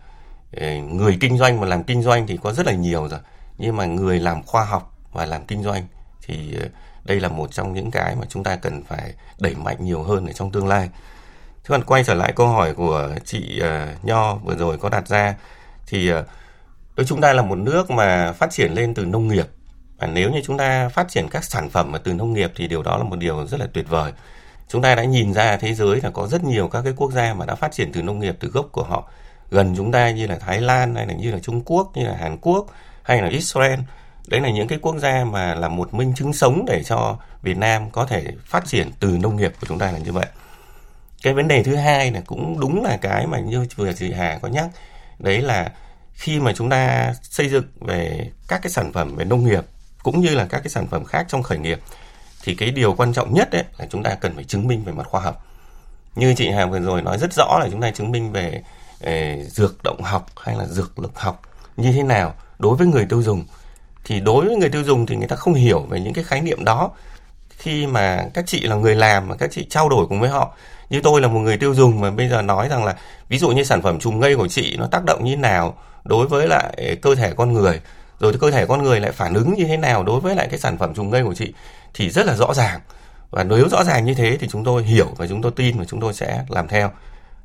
Ờ, 0.58 0.68
người 0.76 1.18
kinh 1.22 1.38
doanh 1.38 1.60
mà 1.60 1.68
làm 1.68 1.84
kinh 1.84 2.02
doanh 2.02 2.28
thì 2.28 2.38
có 2.44 2.54
rất 2.54 2.66
là 2.66 2.74
nhiều 2.74 3.08
rồi. 3.08 3.20
Nhưng 3.58 3.76
mà 3.76 3.86
người 3.86 4.20
làm 4.20 4.44
khoa 4.44 4.66
học 4.66 4.98
và 5.12 5.26
làm 5.26 5.46
kinh 5.46 5.64
doanh 5.64 5.88
thì 6.22 6.58
đây 7.04 7.20
là 7.20 7.28
một 7.28 7.52
trong 7.52 7.74
những 7.74 7.92
cái 7.92 8.16
mà 8.16 8.26
chúng 8.30 8.44
ta 8.44 8.56
cần 8.56 8.84
phải 8.84 9.14
đẩy 9.40 9.56
mạnh 9.56 9.78
nhiều 9.80 10.04
hơn 10.04 10.26
ở 10.26 10.34
trong 10.34 10.52
tương 10.52 10.68
lai. 10.68 10.90
Thế 11.64 11.68
còn 11.68 11.84
quay 11.84 12.04
trở 12.04 12.14
lại 12.14 12.34
câu 12.36 12.48
hỏi 12.48 12.74
của 12.74 13.10
chị 13.26 13.62
Nho 14.04 14.36
vừa 14.36 14.56
rồi 14.56 14.78
có 14.78 14.90
đặt 14.90 15.08
ra 15.08 15.36
thì 15.88 16.12
nếu 17.00 17.06
chúng 17.06 17.22
ta 17.22 17.34
là 17.34 17.42
một 17.42 17.56
nước 17.56 17.92
mà 17.92 18.34
phát 18.34 18.52
triển 18.52 18.74
lên 18.74 18.94
từ 18.94 19.06
nông 19.06 19.28
nghiệp 19.28 19.46
và 19.98 20.08
nếu 20.08 20.32
như 20.32 20.42
chúng 20.46 20.58
ta 20.58 20.90
phát 20.90 21.10
triển 21.10 21.28
các 21.30 21.44
sản 21.44 21.70
phẩm 21.70 21.92
mà 21.92 22.00
từ 22.00 22.14
nông 22.14 22.34
nghiệp 22.34 22.52
thì 22.56 22.68
điều 22.68 22.84
đó 22.84 22.98
là 22.98 23.04
một 23.04 23.16
điều 23.16 23.48
rất 23.48 23.60
là 23.60 23.68
tuyệt 23.74 23.90
vời. 23.90 24.12
Chúng 24.68 24.82
ta 24.82 24.96
đã 24.96 25.04
nhìn 25.04 25.34
ra 25.34 25.58
thế 25.58 25.74
giới 25.74 26.02
là 26.02 26.10
có 26.10 26.28
rất 26.28 26.44
nhiều 26.44 26.68
các 26.68 26.82
cái 26.82 26.94
quốc 26.98 27.12
gia 27.12 27.34
mà 27.34 27.46
đã 27.46 27.56
phát 27.56 27.72
triển 27.72 27.92
từ 27.92 28.02
nông 28.02 28.20
nghiệp 28.20 28.36
từ 28.40 28.48
gốc 28.48 28.68
của 28.72 28.84
họ 28.84 29.12
gần 29.52 29.74
chúng 29.78 29.92
ta 29.92 30.10
như 30.10 30.28
là 30.28 30.36
Thái 30.36 30.62
Lan 30.62 30.96
hay 30.96 31.08
là 31.08 31.14
như 31.14 31.32
là 31.32 31.40
Trung 31.40 31.62
Quốc, 31.66 31.92
như 31.96 32.08
là 32.08 32.16
Hàn 32.16 32.38
Quốc 32.42 32.68
hay 33.04 33.22
là 33.22 33.28
Israel. 33.28 33.80
Đấy 34.28 34.42
là 34.42 34.50
những 34.50 34.68
cái 34.68 34.80
quốc 34.82 34.98
gia 34.98 35.24
mà 35.24 35.56
là 35.56 35.68
một 35.68 35.94
minh 35.94 36.14
chứng 36.16 36.34
sống 36.34 36.66
để 36.68 36.84
cho 36.84 37.18
Việt 37.42 37.58
Nam 37.58 37.92
có 37.92 38.06
thể 38.06 38.28
phát 38.46 38.66
triển 38.66 38.92
từ 39.00 39.18
nông 39.18 39.36
nghiệp 39.36 39.54
của 39.62 39.68
chúng 39.68 39.80
ta 39.80 39.92
là 39.92 39.98
như 39.98 40.12
vậy. 40.12 40.28
Cái 41.24 41.34
vấn 41.34 41.48
đề 41.48 41.64
thứ 41.64 41.76
hai 41.76 42.12
là 42.12 42.22
cũng 42.26 42.60
đúng 42.60 42.84
là 42.84 42.98
cái 42.98 43.28
mà 43.28 43.40
như 43.40 43.66
vừa 43.76 43.94
chị 43.94 44.12
Hà 44.12 44.40
có 44.42 44.48
nhắc, 44.48 44.68
đấy 45.20 45.42
là 45.42 45.72
khi 46.20 46.40
mà 46.40 46.54
chúng 46.54 46.70
ta 46.70 47.14
xây 47.24 47.50
dựng 47.50 47.64
về 47.82 48.32
các 48.48 48.60
cái 48.64 48.72
sản 48.72 48.94
phẩm 48.94 49.16
về 49.16 49.26
nông 49.26 49.46
nghiệp 49.46 49.64
cũng 50.04 50.22
như 50.22 50.36
là 50.36 50.46
các 50.50 50.60
cái 50.60 50.70
sản 50.70 50.88
phẩm 50.88 51.06
khác 51.06 51.26
trong 51.30 51.44
khởi 51.44 51.58
nghiệp 51.58 51.80
thì 52.44 52.56
cái 52.56 52.72
điều 52.72 52.94
quan 52.94 53.14
trọng 53.14 53.34
nhất 53.34 53.50
đấy 53.52 53.64
là 53.78 53.86
chúng 53.90 54.04
ta 54.04 54.16
cần 54.16 54.36
phải 54.36 54.44
chứng 54.44 54.68
minh 54.68 54.84
về 54.84 54.94
mặt 54.94 55.08
khoa 55.08 55.22
học. 55.22 55.46
Như 56.16 56.34
chị 56.38 56.50
Hà 56.50 56.66
vừa 56.66 56.80
rồi 56.80 57.02
nói 57.02 57.18
rất 57.18 57.34
rõ 57.34 57.60
là 57.60 57.68
chúng 57.72 57.82
ta 57.82 57.92
chứng 57.92 58.12
minh 58.12 58.32
về, 58.32 58.64
eh, 59.00 59.48
dược 59.48 59.84
động 59.84 60.02
học 60.02 60.26
hay 60.44 60.56
là 60.56 60.66
dược 60.66 61.00
lực 61.00 61.20
học 61.20 61.42
như 61.78 61.92
thế 61.92 62.04
nào 62.04 62.34
đối 62.60 62.76
với 62.76 62.88
người 62.88 63.06
tiêu 63.06 63.24
dùng. 63.24 63.46
Thì 64.06 64.20
đối 64.20 64.46
với 64.46 64.56
người 64.56 64.70
tiêu 64.70 64.84
dùng 64.84 65.06
thì 65.06 65.16
người 65.16 65.28
ta 65.28 65.36
không 65.36 65.54
hiểu 65.54 65.82
về 65.90 66.00
những 66.00 66.14
cái 66.14 66.24
khái 66.24 66.42
niệm 66.42 66.66
đó. 66.66 66.92
Khi 67.50 67.88
mà 67.88 68.26
các 68.34 68.48
chị 68.48 68.60
là 68.62 68.76
người 68.76 68.96
làm 68.96 69.28
mà 69.28 69.36
các 69.36 69.52
chị 69.52 69.66
trao 69.70 69.90
đổi 69.90 70.06
cùng 70.08 70.20
với 70.20 70.30
họ 70.30 70.56
như 70.90 71.02
tôi 71.04 71.22
là 71.22 71.28
một 71.28 71.40
người 71.40 71.58
tiêu 71.58 71.74
dùng 71.74 72.02
mà 72.02 72.12
bây 72.12 72.30
giờ 72.30 72.42
nói 72.42 72.70
rằng 72.70 72.86
là 72.86 72.96
ví 73.30 73.38
dụ 73.38 73.50
như 73.50 73.64
sản 73.64 73.82
phẩm 73.82 74.00
trùng 74.00 74.20
ngây 74.20 74.36
của 74.36 74.48
chị 74.48 74.76
nó 74.78 74.88
tác 74.92 75.06
động 75.06 75.24
như 75.24 75.36
thế 75.36 75.42
nào 75.42 75.78
đối 76.10 76.28
với 76.28 76.48
lại 76.48 76.98
cơ 77.02 77.16
thể 77.16 77.34
con 77.38 77.54
người. 77.54 77.82
Rồi 78.20 78.34
cơ 78.40 78.52
thể 78.52 78.66
con 78.66 78.84
người 78.84 79.00
lại 79.00 79.12
phản 79.12 79.34
ứng 79.34 79.54
như 79.54 79.64
thế 79.64 79.78
nào 79.78 80.04
đối 80.04 80.20
với 80.20 80.36
lại 80.36 80.48
cái 80.50 80.60
sản 80.60 80.78
phẩm 80.78 80.94
trùng 80.94 81.12
gây 81.12 81.24
của 81.24 81.34
chị 81.34 81.54
thì 81.94 82.10
rất 82.10 82.26
là 82.26 82.36
rõ 82.36 82.54
ràng. 82.54 82.80
Và 83.30 83.44
nếu 83.44 83.70
rõ 83.70 83.84
ràng 83.84 84.06
như 84.06 84.14
thế 84.14 84.38
thì 84.38 84.48
chúng 84.52 84.64
tôi 84.64 84.84
hiểu 84.84 85.08
và 85.18 85.28
chúng 85.28 85.42
tôi 85.42 85.52
tin 85.56 85.80
và 85.80 85.86
chúng 85.86 86.02
tôi 86.02 86.14
sẽ 86.14 86.44
làm 86.50 86.68
theo. 86.68 86.92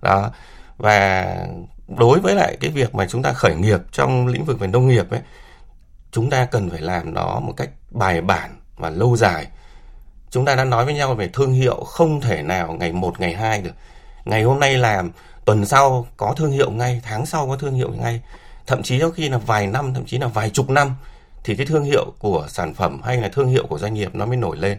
Đó. 0.02 0.30
Và 0.76 1.36
đối 1.88 2.20
với 2.20 2.34
lại 2.34 2.56
cái 2.60 2.70
việc 2.70 2.94
mà 2.94 3.06
chúng 3.06 3.22
ta 3.22 3.32
khởi 3.32 3.54
nghiệp 3.54 3.80
trong 3.92 4.26
lĩnh 4.26 4.44
vực 4.44 4.58
về 4.58 4.66
nông 4.66 4.88
nghiệp 4.88 5.10
ấy, 5.10 5.20
chúng 6.12 6.30
ta 6.30 6.44
cần 6.44 6.70
phải 6.70 6.80
làm 6.80 7.14
nó 7.14 7.40
một 7.40 7.52
cách 7.56 7.68
bài 7.90 8.20
bản 8.20 8.60
và 8.76 8.90
lâu 8.90 9.16
dài. 9.16 9.46
Chúng 10.30 10.44
ta 10.44 10.54
đã 10.54 10.64
nói 10.64 10.84
với 10.84 10.94
nhau 10.94 11.14
về 11.14 11.28
thương 11.32 11.52
hiệu 11.52 11.74
không 11.74 12.20
thể 12.20 12.42
nào 12.42 12.72
ngày 12.72 12.92
một, 12.92 13.20
ngày 13.20 13.34
hai 13.34 13.62
được. 13.62 13.74
Ngày 14.24 14.42
hôm 14.42 14.60
nay 14.60 14.76
làm, 14.76 15.10
tuần 15.44 15.66
sau 15.66 16.06
có 16.16 16.34
thương 16.36 16.50
hiệu 16.50 16.70
ngay, 16.70 17.00
tháng 17.04 17.26
sau 17.26 17.48
có 17.48 17.56
thương 17.56 17.74
hiệu 17.74 17.90
ngay 17.90 18.20
thậm 18.66 18.82
chí 18.82 19.00
có 19.00 19.10
khi 19.10 19.28
là 19.28 19.38
vài 19.38 19.66
năm, 19.66 19.94
thậm 19.94 20.04
chí 20.06 20.18
là 20.18 20.26
vài 20.26 20.50
chục 20.50 20.70
năm, 20.70 20.94
thì 21.44 21.56
cái 21.56 21.66
thương 21.66 21.84
hiệu 21.84 22.12
của 22.18 22.46
sản 22.48 22.74
phẩm 22.74 23.00
hay 23.04 23.16
là 23.16 23.28
thương 23.28 23.48
hiệu 23.48 23.66
của 23.66 23.78
doanh 23.78 23.94
nghiệp 23.94 24.14
nó 24.14 24.26
mới 24.26 24.36
nổi 24.36 24.56
lên. 24.56 24.78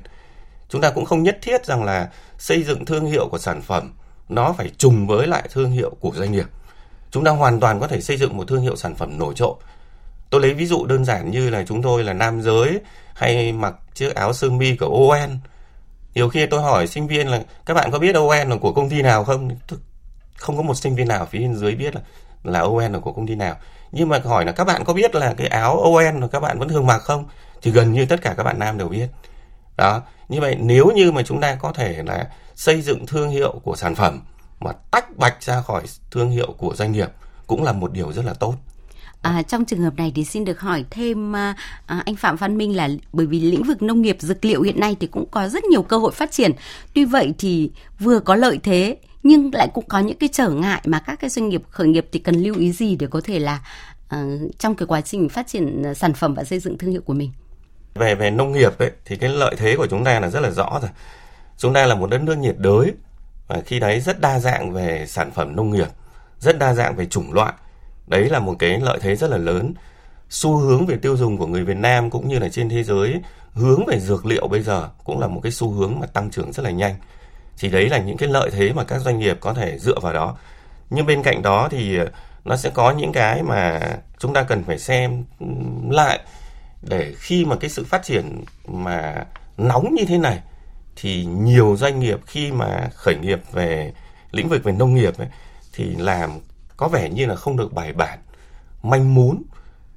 Chúng 0.69 0.81
ta 0.81 0.89
cũng 0.89 1.05
không 1.05 1.23
nhất 1.23 1.37
thiết 1.41 1.65
rằng 1.65 1.83
là 1.83 2.09
xây 2.37 2.63
dựng 2.63 2.85
thương 2.85 3.05
hiệu 3.05 3.27
của 3.31 3.37
sản 3.37 3.61
phẩm 3.61 3.93
nó 4.29 4.53
phải 4.57 4.69
trùng 4.77 5.07
với 5.07 5.27
lại 5.27 5.49
thương 5.53 5.71
hiệu 5.71 5.91
của 5.99 6.11
doanh 6.15 6.31
nghiệp. 6.31 6.45
Chúng 7.11 7.23
ta 7.23 7.31
hoàn 7.31 7.59
toàn 7.59 7.79
có 7.79 7.87
thể 7.87 8.01
xây 8.01 8.17
dựng 8.17 8.37
một 8.37 8.47
thương 8.47 8.61
hiệu 8.61 8.75
sản 8.75 8.95
phẩm 8.95 9.19
nổi 9.19 9.33
trội. 9.35 9.55
Tôi 10.29 10.41
lấy 10.41 10.53
ví 10.53 10.65
dụ 10.65 10.85
đơn 10.85 11.05
giản 11.05 11.31
như 11.31 11.49
là 11.49 11.63
chúng 11.67 11.81
tôi 11.81 12.03
là 12.03 12.13
nam 12.13 12.41
giới 12.41 12.79
hay 13.13 13.51
mặc 13.53 13.75
chiếc 13.93 14.15
áo 14.15 14.33
sơ 14.33 14.49
mi 14.49 14.75
của 14.75 15.09
ON 15.09 15.39
nhiều 16.15 16.29
khi 16.29 16.45
tôi 16.45 16.61
hỏi 16.61 16.87
sinh 16.87 17.07
viên 17.07 17.27
là, 17.27 17.43
các 17.65 17.73
bạn 17.73 17.91
có 17.91 17.99
biết 17.99 18.15
ON 18.15 18.49
là 18.49 18.55
của 18.61 18.73
công 18.73 18.89
ty 18.89 19.01
nào 19.01 19.23
không? 19.23 19.49
Không 20.35 20.57
có 20.57 20.63
một 20.63 20.75
sinh 20.75 20.95
viên 20.95 21.07
nào 21.07 21.25
phía 21.25 21.39
bên 21.39 21.55
dưới 21.55 21.75
biết 21.75 21.95
là 21.95 22.01
là 22.43 22.59
ON 22.59 22.93
là 22.93 22.99
của 22.99 23.13
công 23.13 23.27
ty 23.27 23.35
nào 23.35 23.55
nhưng 23.91 24.09
mà 24.09 24.21
hỏi 24.25 24.45
là 24.45 24.51
các 24.51 24.63
bạn 24.63 24.83
có 24.83 24.93
biết 24.93 25.15
là 25.15 25.33
cái 25.37 25.47
áo 25.47 25.79
ON 25.79 26.19
mà 26.19 26.27
các 26.27 26.39
bạn 26.39 26.59
vẫn 26.59 26.69
thường 26.69 26.87
mặc 26.87 26.99
không? 26.99 27.25
Thì 27.61 27.71
gần 27.71 27.93
như 27.93 28.05
tất 28.05 28.21
cả 28.21 28.33
các 28.37 28.43
bạn 28.43 28.59
nam 28.59 28.77
đều 28.77 28.87
biết. 28.87 29.07
Đó 29.77 30.01
như 30.29 30.41
vậy 30.41 30.55
nếu 30.59 30.91
như 30.95 31.11
mà 31.11 31.23
chúng 31.23 31.41
ta 31.41 31.55
có 31.55 31.71
thể 31.71 32.03
là 32.05 32.27
xây 32.55 32.81
dựng 32.81 33.05
thương 33.05 33.29
hiệu 33.29 33.61
của 33.63 33.75
sản 33.75 33.95
phẩm 33.95 34.19
mà 34.59 34.71
tách 34.91 35.17
bạch 35.17 35.43
ra 35.43 35.61
khỏi 35.61 35.83
thương 36.11 36.29
hiệu 36.29 36.53
của 36.57 36.75
doanh 36.75 36.91
nghiệp 36.91 37.09
cũng 37.47 37.63
là 37.63 37.73
một 37.73 37.93
điều 37.93 38.13
rất 38.13 38.25
là 38.25 38.33
tốt. 38.33 38.55
À, 39.21 39.41
trong 39.41 39.65
trường 39.65 39.81
hợp 39.81 39.95
này 39.97 40.11
thì 40.15 40.25
xin 40.25 40.45
được 40.45 40.59
hỏi 40.59 40.85
thêm 40.89 41.35
à, 41.35 41.55
à 41.85 42.03
anh 42.05 42.15
Phạm 42.15 42.35
Văn 42.35 42.57
Minh 42.57 42.75
là 42.75 42.89
bởi 43.13 43.25
vì 43.25 43.39
lĩnh 43.39 43.63
vực 43.63 43.81
nông 43.81 44.01
nghiệp 44.01 44.17
dược 44.19 44.45
liệu 44.45 44.61
hiện 44.61 44.79
nay 44.79 44.95
thì 44.99 45.07
cũng 45.07 45.25
có 45.31 45.47
rất 45.47 45.63
nhiều 45.63 45.83
cơ 45.83 45.97
hội 45.97 46.11
phát 46.11 46.31
triển. 46.31 46.51
Tuy 46.93 47.05
vậy 47.05 47.33
thì 47.37 47.71
vừa 47.99 48.19
có 48.19 48.35
lợi 48.35 48.59
thế 48.63 48.97
nhưng 49.25 49.49
lại 49.53 49.67
cũng 49.73 49.85
có 49.87 49.99
những 49.99 50.17
cái 50.17 50.29
trở 50.33 50.49
ngại 50.49 50.81
mà 50.85 50.99
các 50.99 51.19
cái 51.19 51.29
doanh 51.29 51.49
nghiệp 51.49 51.61
khởi 51.69 51.87
nghiệp 51.87 52.07
thì 52.11 52.19
cần 52.19 52.35
lưu 52.35 52.55
ý 52.55 52.71
gì 52.71 52.95
để 52.95 53.07
có 53.07 53.21
thể 53.23 53.39
là 53.39 53.59
uh, 54.15 54.19
trong 54.59 54.75
cái 54.75 54.87
quá 54.87 55.01
trình 55.01 55.29
phát 55.29 55.47
triển 55.47 55.83
ờ, 55.83 55.93
sản 55.93 56.13
phẩm 56.13 56.33
và 56.33 56.43
xây 56.43 56.59
dựng 56.59 56.77
thương 56.77 56.91
hiệu 56.91 57.01
của 57.05 57.13
mình. 57.13 57.31
Về 57.95 58.15
về 58.15 58.31
nông 58.31 58.51
nghiệp 58.51 58.77
ấy 58.77 58.91
thì 59.05 59.15
cái 59.15 59.29
lợi 59.29 59.55
thế 59.57 59.75
của 59.77 59.87
chúng 59.87 60.03
ta 60.03 60.19
là 60.19 60.29
rất 60.29 60.39
là 60.39 60.49
rõ 60.49 60.79
rồi. 60.81 60.91
Chúng 61.57 61.73
ta 61.73 61.85
là 61.85 61.95
một 61.95 62.09
đất 62.09 62.21
nước 62.21 62.37
nhiệt 62.37 62.55
đới 62.57 62.93
và 63.47 63.61
khi 63.65 63.79
đấy 63.79 63.99
rất 63.99 64.21
đa 64.21 64.39
dạng 64.39 64.73
về 64.73 65.05
sản 65.07 65.31
phẩm 65.31 65.55
nông 65.55 65.71
nghiệp, 65.71 65.87
rất 66.39 66.59
đa 66.59 66.73
dạng 66.73 66.95
về 66.95 67.05
chủng 67.05 67.33
loại 67.33 67.53
đấy 68.07 68.29
là 68.29 68.39
một 68.39 68.55
cái 68.59 68.79
lợi 68.79 68.99
thế 69.01 69.15
rất 69.15 69.29
là 69.29 69.37
lớn 69.37 69.73
xu 70.29 70.57
hướng 70.57 70.85
về 70.85 70.97
tiêu 70.97 71.17
dùng 71.17 71.37
của 71.37 71.47
người 71.47 71.65
Việt 71.65 71.77
Nam 71.77 72.09
cũng 72.09 72.27
như 72.27 72.39
là 72.39 72.49
trên 72.49 72.69
thế 72.69 72.83
giới 72.83 73.21
hướng 73.53 73.85
về 73.85 73.99
dược 73.99 74.25
liệu 74.25 74.47
bây 74.47 74.61
giờ 74.61 74.89
cũng 75.03 75.19
là 75.19 75.27
một 75.27 75.39
cái 75.43 75.51
xu 75.51 75.71
hướng 75.71 75.99
mà 75.99 76.05
tăng 76.05 76.31
trưởng 76.31 76.51
rất 76.51 76.63
là 76.63 76.69
nhanh 76.71 76.95
thì 77.59 77.69
đấy 77.69 77.89
là 77.89 77.97
những 77.97 78.17
cái 78.17 78.29
lợi 78.29 78.49
thế 78.51 78.73
mà 78.73 78.83
các 78.83 78.99
doanh 78.99 79.19
nghiệp 79.19 79.37
có 79.39 79.53
thể 79.53 79.79
dựa 79.79 79.99
vào 80.01 80.13
đó. 80.13 80.37
Nhưng 80.89 81.05
bên 81.05 81.23
cạnh 81.23 81.41
đó 81.41 81.67
thì 81.71 81.97
ờ, 81.97 82.07
nó 82.45 82.57
sẽ 82.57 82.69
có 82.69 82.91
những 82.91 83.11
cái 83.11 83.43
mà 83.43 83.79
chúng 84.19 84.33
ta 84.33 84.43
cần 84.43 84.63
phải 84.63 84.79
xem 84.79 85.23
lại 85.89 86.19
để 86.81 87.13
khi 87.17 87.45
mà 87.45 87.55
cái 87.55 87.69
sự 87.69 87.83
phát 87.83 88.03
triển 88.03 88.43
mà 88.67 89.25
nóng 89.57 89.95
như 89.95 90.05
thế 90.07 90.17
này 90.17 90.39
thì 90.95 91.25
nhiều 91.25 91.75
doanh 91.77 91.99
nghiệp 91.99 92.19
khi 92.25 92.51
mà 92.51 92.89
khởi 92.95 93.15
nghiệp 93.15 93.41
về 93.51 93.93
lĩnh 94.31 94.49
vực 94.49 94.63
về 94.63 94.71
nông 94.71 94.95
nghiệp 94.95 95.17
ấy, 95.17 95.27
thì 95.73 95.95
làm 95.95 96.39
có 96.77 96.87
vẻ 96.87 97.09
như 97.09 97.25
là 97.25 97.35
không 97.35 97.57
được 97.57 97.73
bài 97.73 97.93
bản 97.93 98.19
manh 98.83 99.15
mún 99.15 99.41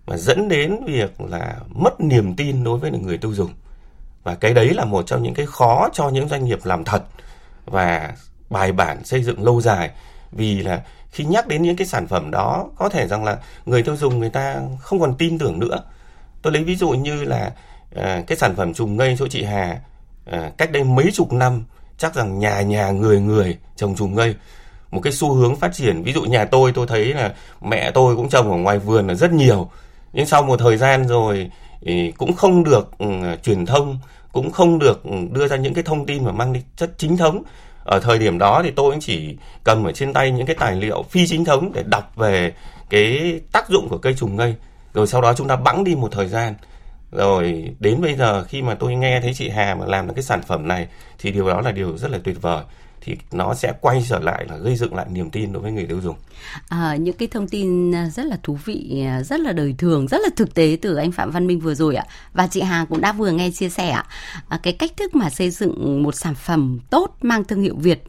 và 0.06 0.16
dẫn 0.16 0.48
đến 0.48 0.76
việc 0.86 1.20
là 1.20 1.56
mất 1.68 2.00
niềm 2.00 2.36
tin 2.36 2.64
đối 2.64 2.78
với 2.78 2.90
người 2.90 3.18
tiêu 3.18 3.34
dùng. 3.34 3.50
Và 4.22 4.34
cái 4.34 4.54
đấy 4.54 4.74
là 4.74 4.84
một 4.84 5.06
trong 5.06 5.22
những 5.22 5.34
cái 5.34 5.46
khó 5.46 5.88
cho 5.92 6.08
những 6.08 6.28
doanh 6.28 6.44
nghiệp 6.44 6.58
làm 6.64 6.84
thật 6.84 7.02
và 7.70 8.12
bài 8.50 8.72
bản 8.72 9.04
xây 9.04 9.22
dựng 9.22 9.44
lâu 9.44 9.60
dài. 9.60 9.90
Vì 10.32 10.62
là 10.62 10.82
khi 11.10 11.24
nhắc 11.24 11.46
đến 11.46 11.62
những 11.62 11.76
cái 11.76 11.86
sản 11.86 12.06
phẩm 12.06 12.30
đó 12.30 12.66
có 12.76 12.88
thể 12.88 13.08
rằng 13.08 13.24
là 13.24 13.38
người 13.66 13.82
tiêu 13.82 13.96
dùng 13.96 14.18
người 14.18 14.30
ta 14.30 14.56
không 14.80 15.00
còn 15.00 15.14
tin 15.14 15.38
tưởng 15.38 15.58
nữa. 15.58 15.80
Tôi 16.42 16.52
lấy 16.52 16.64
ví 16.64 16.76
dụ 16.76 16.90
như 16.90 17.24
là 17.24 17.52
à, 17.96 18.22
cái 18.26 18.38
sản 18.38 18.56
phẩm 18.56 18.74
trùng 18.74 18.96
ngây 18.96 19.16
chỗ 19.18 19.26
chị 19.28 19.42
Hà 19.44 19.80
à, 20.26 20.50
cách 20.58 20.72
đây 20.72 20.84
mấy 20.84 21.10
chục 21.14 21.32
năm 21.32 21.64
chắc 21.98 22.14
rằng 22.14 22.38
nhà 22.38 22.60
nhà 22.60 22.90
người 22.90 23.20
người 23.20 23.58
trồng 23.76 23.96
trùng 23.96 24.14
ngây. 24.14 24.34
Một 24.90 25.00
cái 25.00 25.12
xu 25.12 25.32
hướng 25.32 25.56
phát 25.56 25.74
triển 25.74 26.02
ví 26.02 26.12
dụ 26.12 26.22
nhà 26.22 26.44
tôi 26.44 26.72
tôi 26.72 26.86
thấy 26.86 27.14
là 27.14 27.34
mẹ 27.60 27.90
tôi 27.90 28.16
cũng 28.16 28.28
trồng 28.28 28.50
ở 28.50 28.56
ngoài 28.56 28.78
vườn 28.78 29.06
là 29.06 29.14
rất 29.14 29.32
nhiều. 29.32 29.70
Nhưng 30.12 30.26
sau 30.26 30.42
một 30.42 30.56
thời 30.60 30.76
gian 30.76 31.08
rồi 31.08 31.50
cũng 32.16 32.32
không 32.32 32.64
được 32.64 32.90
ừ, 32.98 33.06
truyền 33.42 33.66
thông 33.66 33.98
cũng 34.32 34.50
không 34.50 34.78
được 34.78 35.02
đưa 35.32 35.48
ra 35.48 35.56
những 35.56 35.74
cái 35.74 35.84
thông 35.84 36.06
tin 36.06 36.24
mà 36.24 36.32
mang 36.32 36.52
đi 36.52 36.62
chất 36.76 36.90
chính 36.98 37.16
thống. 37.16 37.42
Ở 37.84 38.00
thời 38.00 38.18
điểm 38.18 38.38
đó 38.38 38.60
thì 38.64 38.70
tôi 38.70 38.90
cũng 38.90 39.00
chỉ 39.00 39.36
cầm 39.64 39.84
ở 39.84 39.92
trên 39.92 40.12
tay 40.12 40.30
những 40.30 40.46
cái 40.46 40.56
tài 40.58 40.76
liệu 40.76 41.02
phi 41.02 41.26
chính 41.26 41.44
thống 41.44 41.72
để 41.74 41.82
đọc 41.86 42.12
về 42.16 42.52
cái 42.90 43.40
tác 43.52 43.68
dụng 43.68 43.88
của 43.88 43.98
cây 43.98 44.14
trùng 44.14 44.36
ngây 44.36 44.54
rồi 44.94 45.06
sau 45.06 45.20
đó 45.20 45.34
chúng 45.34 45.48
ta 45.48 45.56
bẵng 45.56 45.84
đi 45.84 45.94
một 45.94 46.08
thời 46.12 46.28
gian. 46.28 46.54
Rồi 47.12 47.74
đến 47.78 48.00
bây 48.00 48.14
giờ 48.14 48.44
khi 48.44 48.62
mà 48.62 48.74
tôi 48.74 48.94
nghe 48.94 49.20
thấy 49.20 49.34
chị 49.34 49.48
Hà 49.48 49.74
mà 49.74 49.86
làm 49.86 50.06
được 50.06 50.12
cái 50.16 50.22
sản 50.22 50.42
phẩm 50.42 50.68
này 50.68 50.88
thì 51.18 51.32
điều 51.32 51.48
đó 51.48 51.60
là 51.60 51.72
điều 51.72 51.98
rất 51.98 52.10
là 52.10 52.18
tuyệt 52.24 52.42
vời 52.42 52.64
thì 53.00 53.16
nó 53.32 53.54
sẽ 53.54 53.72
quay 53.80 54.04
trở 54.08 54.18
lại 54.18 54.46
là 54.50 54.56
gây 54.56 54.76
dựng 54.76 54.94
lại 54.94 55.06
niềm 55.12 55.30
tin 55.30 55.52
đối 55.52 55.62
với 55.62 55.72
người 55.72 55.86
tiêu 55.86 56.00
dùng. 56.00 56.16
À, 56.68 56.96
những 56.96 57.16
cái 57.16 57.28
thông 57.28 57.48
tin 57.48 57.94
à, 57.94 58.10
rất 58.10 58.26
là 58.26 58.38
thú 58.42 58.58
vị, 58.64 59.04
à, 59.06 59.22
rất 59.22 59.40
là 59.40 59.52
đời 59.52 59.74
thường, 59.78 60.08
rất 60.08 60.18
là 60.22 60.28
thực 60.36 60.54
tế 60.54 60.78
từ 60.82 60.96
anh 60.96 61.12
Phạm 61.12 61.30
Văn 61.30 61.46
Minh 61.46 61.60
vừa 61.60 61.74
rồi 61.74 61.96
ạ. 61.96 62.04
Và 62.32 62.46
chị 62.46 62.60
Hà 62.60 62.84
cũng 62.84 63.00
đã 63.00 63.12
vừa 63.12 63.30
nghe 63.30 63.50
chia 63.50 63.68
sẻ 63.68 63.88
ạ. 63.90 64.04
À, 64.48 64.60
cái 64.62 64.72
cách 64.72 64.92
thức 64.96 65.14
mà 65.14 65.30
xây 65.30 65.50
dựng 65.50 66.02
một 66.02 66.14
sản 66.14 66.34
phẩm 66.34 66.78
tốt 66.90 67.16
mang 67.22 67.44
thương 67.44 67.62
hiệu 67.62 67.76
Việt, 67.76 68.04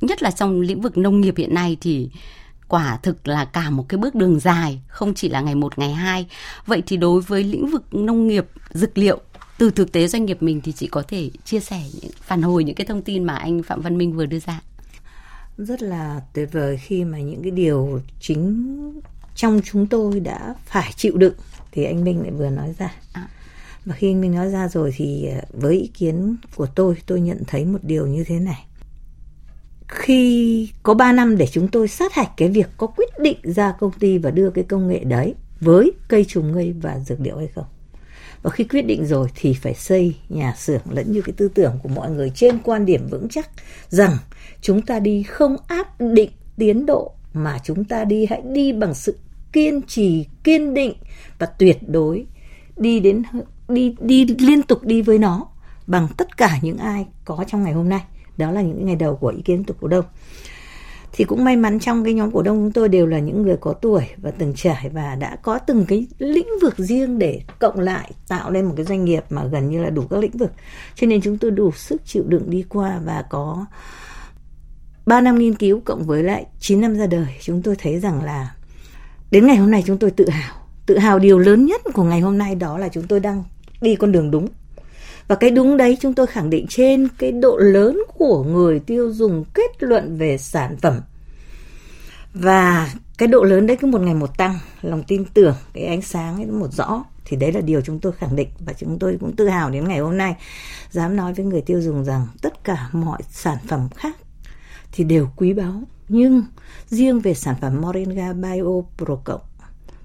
nhất 0.00 0.22
là 0.22 0.30
trong 0.30 0.60
lĩnh 0.60 0.80
vực 0.80 0.98
nông 0.98 1.20
nghiệp 1.20 1.34
hiện 1.36 1.54
nay 1.54 1.76
thì 1.80 2.10
quả 2.68 2.98
thực 3.02 3.28
là 3.28 3.44
cả 3.44 3.70
một 3.70 3.84
cái 3.88 3.98
bước 3.98 4.14
đường 4.14 4.40
dài, 4.40 4.80
không 4.88 5.14
chỉ 5.14 5.28
là 5.28 5.40
ngày 5.40 5.54
một 5.54 5.78
ngày 5.78 5.92
hai. 5.92 6.26
Vậy 6.66 6.82
thì 6.86 6.96
đối 6.96 7.20
với 7.20 7.44
lĩnh 7.44 7.66
vực 7.66 7.94
nông 7.94 8.28
nghiệp, 8.28 8.46
dược 8.70 8.98
liệu 8.98 9.20
từ 9.64 9.70
thực 9.70 9.92
tế 9.92 10.08
doanh 10.08 10.24
nghiệp 10.24 10.42
mình 10.42 10.60
thì 10.64 10.72
chị 10.72 10.86
có 10.86 11.02
thể 11.08 11.30
chia 11.44 11.60
sẻ 11.60 11.82
những 12.02 12.10
phản 12.20 12.42
hồi 12.42 12.64
những 12.64 12.74
cái 12.74 12.86
thông 12.86 13.02
tin 13.02 13.24
mà 13.24 13.36
anh 13.36 13.62
Phạm 13.62 13.80
Văn 13.80 13.98
Minh 13.98 14.12
vừa 14.12 14.26
đưa 14.26 14.38
ra. 14.38 14.60
Rất 15.58 15.82
là 15.82 16.20
tuyệt 16.34 16.48
vời 16.52 16.78
khi 16.82 17.04
mà 17.04 17.18
những 17.18 17.42
cái 17.42 17.50
điều 17.50 18.00
chính 18.20 19.02
trong 19.34 19.60
chúng 19.64 19.86
tôi 19.86 20.20
đã 20.20 20.54
phải 20.66 20.92
chịu 20.96 21.16
đựng 21.16 21.34
thì 21.72 21.84
anh 21.84 22.04
Minh 22.04 22.22
lại 22.22 22.30
vừa 22.30 22.50
nói 22.50 22.74
ra. 22.78 22.94
À. 23.12 23.28
và 23.84 23.94
khi 23.94 24.10
anh 24.10 24.20
Minh 24.20 24.34
nói 24.34 24.50
ra 24.50 24.68
rồi 24.68 24.92
thì 24.96 25.26
ờ, 25.26 25.40
với 25.52 25.74
ý 25.80 25.86
kiến 25.86 26.36
của 26.56 26.66
tôi 26.66 26.96
tôi 27.06 27.20
nhận 27.20 27.42
thấy 27.46 27.64
một 27.64 27.78
điều 27.82 28.06
như 28.06 28.24
thế 28.24 28.38
này. 28.38 28.66
Khi 29.88 30.70
có 30.82 30.94
3 30.94 31.12
năm 31.12 31.36
để 31.36 31.46
chúng 31.52 31.68
tôi 31.68 31.88
sát 31.88 32.12
hạch 32.12 32.30
cái 32.36 32.48
việc 32.48 32.66
có 32.76 32.86
quyết 32.86 33.18
định 33.18 33.38
ra 33.42 33.72
công 33.80 33.92
ty 33.92 34.18
và 34.18 34.30
đưa 34.30 34.50
cái 34.50 34.64
công 34.64 34.88
nghệ 34.88 35.04
đấy 35.04 35.34
với 35.60 35.92
cây 36.08 36.24
trùng 36.28 36.52
ngây 36.52 36.72
và 36.72 36.98
dược 36.98 37.20
liệu 37.20 37.38
hay 37.38 37.48
không 37.54 37.64
và 38.44 38.50
khi 38.50 38.64
quyết 38.64 38.82
định 38.82 39.06
rồi 39.06 39.28
thì 39.34 39.54
phải 39.54 39.74
xây 39.74 40.16
nhà 40.28 40.54
xưởng 40.56 40.80
lẫn 40.90 41.12
như 41.12 41.22
cái 41.22 41.32
tư 41.36 41.48
tưởng 41.54 41.78
của 41.82 41.88
mọi 41.88 42.10
người 42.10 42.32
trên 42.34 42.58
quan 42.58 42.86
điểm 42.86 43.06
vững 43.10 43.28
chắc 43.30 43.50
rằng 43.88 44.16
chúng 44.60 44.82
ta 44.82 44.98
đi 44.98 45.22
không 45.22 45.56
áp 45.66 46.00
định 46.00 46.30
tiến 46.56 46.86
độ 46.86 47.12
mà 47.32 47.58
chúng 47.64 47.84
ta 47.84 48.04
đi 48.04 48.26
hãy 48.26 48.42
đi 48.44 48.72
bằng 48.72 48.94
sự 48.94 49.18
kiên 49.52 49.82
trì, 49.82 50.26
kiên 50.44 50.74
định 50.74 50.94
và 51.38 51.46
tuyệt 51.46 51.78
đối 51.88 52.26
đi 52.76 53.00
đến, 53.00 53.22
đi 53.68 53.94
đi 54.00 54.26
liên 54.38 54.62
tục 54.62 54.82
đi 54.82 55.02
với 55.02 55.18
nó 55.18 55.46
bằng 55.86 56.08
tất 56.16 56.36
cả 56.36 56.58
những 56.62 56.78
ai 56.78 57.06
có 57.24 57.44
trong 57.46 57.62
ngày 57.62 57.72
hôm 57.72 57.88
nay. 57.88 58.00
Đó 58.36 58.50
là 58.50 58.62
những 58.62 58.86
ngày 58.86 58.96
đầu 58.96 59.16
của 59.16 59.28
ý 59.28 59.42
kiến 59.42 59.64
của 59.64 59.74
cổ 59.80 59.88
đông 59.88 60.04
thì 61.16 61.24
cũng 61.24 61.44
may 61.44 61.56
mắn 61.56 61.78
trong 61.78 62.04
cái 62.04 62.14
nhóm 62.14 62.30
cổ 62.30 62.42
đông 62.42 62.56
chúng 62.56 62.72
tôi 62.72 62.88
đều 62.88 63.06
là 63.06 63.18
những 63.18 63.42
người 63.42 63.56
có 63.60 63.72
tuổi 63.72 64.02
và 64.16 64.30
từng 64.30 64.52
trải 64.56 64.90
và 64.92 65.14
đã 65.14 65.36
có 65.36 65.58
từng 65.58 65.84
cái 65.88 66.06
lĩnh 66.18 66.48
vực 66.62 66.74
riêng 66.76 67.18
để 67.18 67.40
cộng 67.58 67.80
lại, 67.80 68.10
tạo 68.28 68.50
nên 68.50 68.64
một 68.64 68.72
cái 68.76 68.84
doanh 68.84 69.04
nghiệp 69.04 69.24
mà 69.30 69.44
gần 69.44 69.70
như 69.70 69.82
là 69.82 69.90
đủ 69.90 70.02
các 70.10 70.20
lĩnh 70.20 70.36
vực. 70.36 70.52
Cho 70.94 71.06
nên 71.06 71.20
chúng 71.20 71.38
tôi 71.38 71.50
đủ 71.50 71.72
sức 71.72 72.02
chịu 72.04 72.24
đựng 72.26 72.50
đi 72.50 72.64
qua 72.68 73.00
và 73.04 73.24
có 73.30 73.66
3 75.06 75.20
năm 75.20 75.38
nghiên 75.38 75.54
cứu 75.54 75.80
cộng 75.84 76.02
với 76.04 76.22
lại 76.22 76.46
9 76.60 76.80
năm 76.80 76.96
ra 76.96 77.06
đời. 77.06 77.26
Chúng 77.40 77.62
tôi 77.62 77.76
thấy 77.78 78.00
rằng 78.00 78.22
là 78.22 78.54
đến 79.30 79.46
ngày 79.46 79.56
hôm 79.56 79.70
nay 79.70 79.82
chúng 79.86 79.98
tôi 79.98 80.10
tự 80.10 80.28
hào. 80.28 80.54
Tự 80.86 80.98
hào 80.98 81.18
điều 81.18 81.38
lớn 81.38 81.66
nhất 81.66 81.80
của 81.94 82.02
ngày 82.02 82.20
hôm 82.20 82.38
nay 82.38 82.54
đó 82.54 82.78
là 82.78 82.88
chúng 82.88 83.06
tôi 83.06 83.20
đang 83.20 83.44
đi 83.80 83.96
con 83.96 84.12
đường 84.12 84.30
đúng 84.30 84.48
và 85.28 85.34
cái 85.34 85.50
đúng 85.50 85.76
đấy, 85.76 85.98
chúng 86.00 86.14
tôi 86.14 86.26
khẳng 86.26 86.50
định 86.50 86.66
trên 86.68 87.08
cái 87.18 87.32
độ 87.32 87.56
lớn 87.56 88.02
của 88.14 88.44
người 88.44 88.80
tiêu 88.80 89.12
dùng 89.12 89.44
kết 89.54 89.82
luận 89.82 90.18
về 90.18 90.38
sản 90.38 90.76
phẩm. 90.76 91.00
Và 92.34 92.90
cái 93.18 93.28
độ 93.28 93.42
lớn 93.42 93.66
đấy 93.66 93.76
cứ 93.80 93.86
một 93.86 94.00
ngày 94.00 94.14
một 94.14 94.38
tăng, 94.38 94.58
lòng 94.82 95.02
tin 95.06 95.24
tưởng, 95.24 95.54
cái 95.72 95.84
ánh 95.84 96.02
sáng 96.02 96.36
ấy 96.36 96.46
một 96.46 96.72
rõ. 96.72 97.04
Thì 97.24 97.36
đấy 97.36 97.52
là 97.52 97.60
điều 97.60 97.80
chúng 97.80 98.00
tôi 98.00 98.12
khẳng 98.12 98.36
định 98.36 98.48
và 98.58 98.72
chúng 98.72 98.98
tôi 98.98 99.16
cũng 99.20 99.36
tự 99.36 99.48
hào 99.48 99.70
đến 99.70 99.88
ngày 99.88 99.98
hôm 99.98 100.16
nay, 100.16 100.36
dám 100.90 101.16
nói 101.16 101.34
với 101.34 101.46
người 101.46 101.60
tiêu 101.60 101.80
dùng 101.80 102.04
rằng 102.04 102.26
tất 102.42 102.64
cả 102.64 102.88
mọi 102.92 103.22
sản 103.30 103.58
phẩm 103.68 103.88
khác 103.96 104.16
thì 104.92 105.04
đều 105.04 105.28
quý 105.36 105.52
báu, 105.52 105.82
nhưng 106.08 106.42
riêng 106.88 107.20
về 107.20 107.34
sản 107.34 107.54
phẩm 107.60 107.80
Moringa 107.80 108.32
Bio 108.32 108.82
Pro 108.96 109.16
Cộng, 109.24 109.40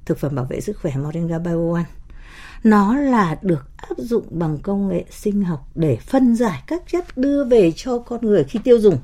thực 0.05 0.19
phẩm 0.19 0.35
bảo 0.35 0.45
vệ 0.45 0.61
sức 0.61 0.77
khỏe 0.81 0.91
Moringa 0.97 1.39
Bio 1.39 1.73
One 1.73 1.83
nó 2.63 2.95
là 2.95 3.37
được 3.41 3.65
áp 3.77 3.97
dụng 3.97 4.23
bằng 4.29 4.57
công 4.63 4.87
nghệ 4.87 5.03
sinh 5.09 5.43
học 5.43 5.67
để 5.75 5.95
phân 5.95 6.35
giải 6.35 6.63
các 6.67 6.83
chất 6.91 7.17
đưa 7.17 7.43
về 7.43 7.71
cho 7.75 7.99
con 7.99 8.19
người 8.21 8.43
khi 8.43 8.59
tiêu 8.63 8.79
dùng. 8.79 8.97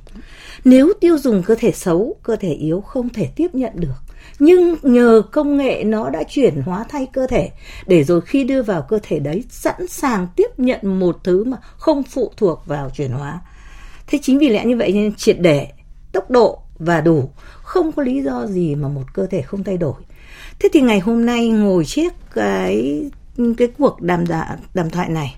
Nếu 0.66 0.94
tiêu 1.02 1.18
dùng 1.18 1.44
cơ 1.44 1.56
thể 1.60 1.72
xấu, 1.72 2.16
cơ 2.24 2.36
thể 2.36 2.54
yếu 2.54 2.82
không 2.82 3.10
thể 3.10 3.30
tiếp 3.36 3.48
nhận 3.56 3.72
được. 3.76 3.96
Nhưng 4.40 4.76
nhờ 4.82 5.22
công 5.32 5.58
nghệ 5.58 5.84
nó 5.84 6.10
đã 6.10 6.24
chuyển 6.24 6.62
hóa 6.62 6.86
thay 6.90 7.08
cơ 7.14 7.28
thể 7.28 7.52
để 7.88 8.04
rồi 8.04 8.22
khi 8.22 8.44
đưa 8.44 8.64
vào 8.64 8.82
cơ 8.82 9.00
thể 9.04 9.20
đấy 9.20 9.44
sẵn 9.50 9.88
sàng 9.88 10.28
tiếp 10.36 10.48
nhận 10.58 11.00
một 11.00 11.18
thứ 11.24 11.44
mà 11.44 11.58
không 11.78 12.04
phụ 12.04 12.32
thuộc 12.38 12.64
vào 12.66 12.90
chuyển 12.90 13.12
hóa. 13.12 13.42
Thế 14.08 14.20
chính 14.22 14.40
vì 14.40 14.50
lẽ 14.50 14.66
như 14.66 14.78
vậy 14.78 14.92
nên 14.92 15.16
triệt 15.16 15.40
để, 15.40 15.68
tốc 16.12 16.32
độ 16.32 16.60
và 16.80 17.02
đủ, 17.02 17.30
không 17.62 17.92
có 17.92 18.04
lý 18.04 18.22
do 18.22 18.48
gì 18.48 18.76
mà 18.76 18.88
một 18.88 19.14
cơ 19.14 19.28
thể 19.28 19.42
không 19.42 19.64
thay 19.64 19.78
đổi. 19.78 20.02
Thế 20.60 20.70
thì 20.74 20.82
ngày 20.82 21.00
hôm 21.00 21.26
nay 21.26 21.50
ngồi 21.50 21.86
chiếc 21.86 22.14
cái 22.34 23.04
cái 23.58 23.68
cuộc 23.78 24.02
đàm 24.02 24.26
dạ, 24.26 24.58
đàm 24.74 24.90
thoại 24.90 25.10
này 25.10 25.36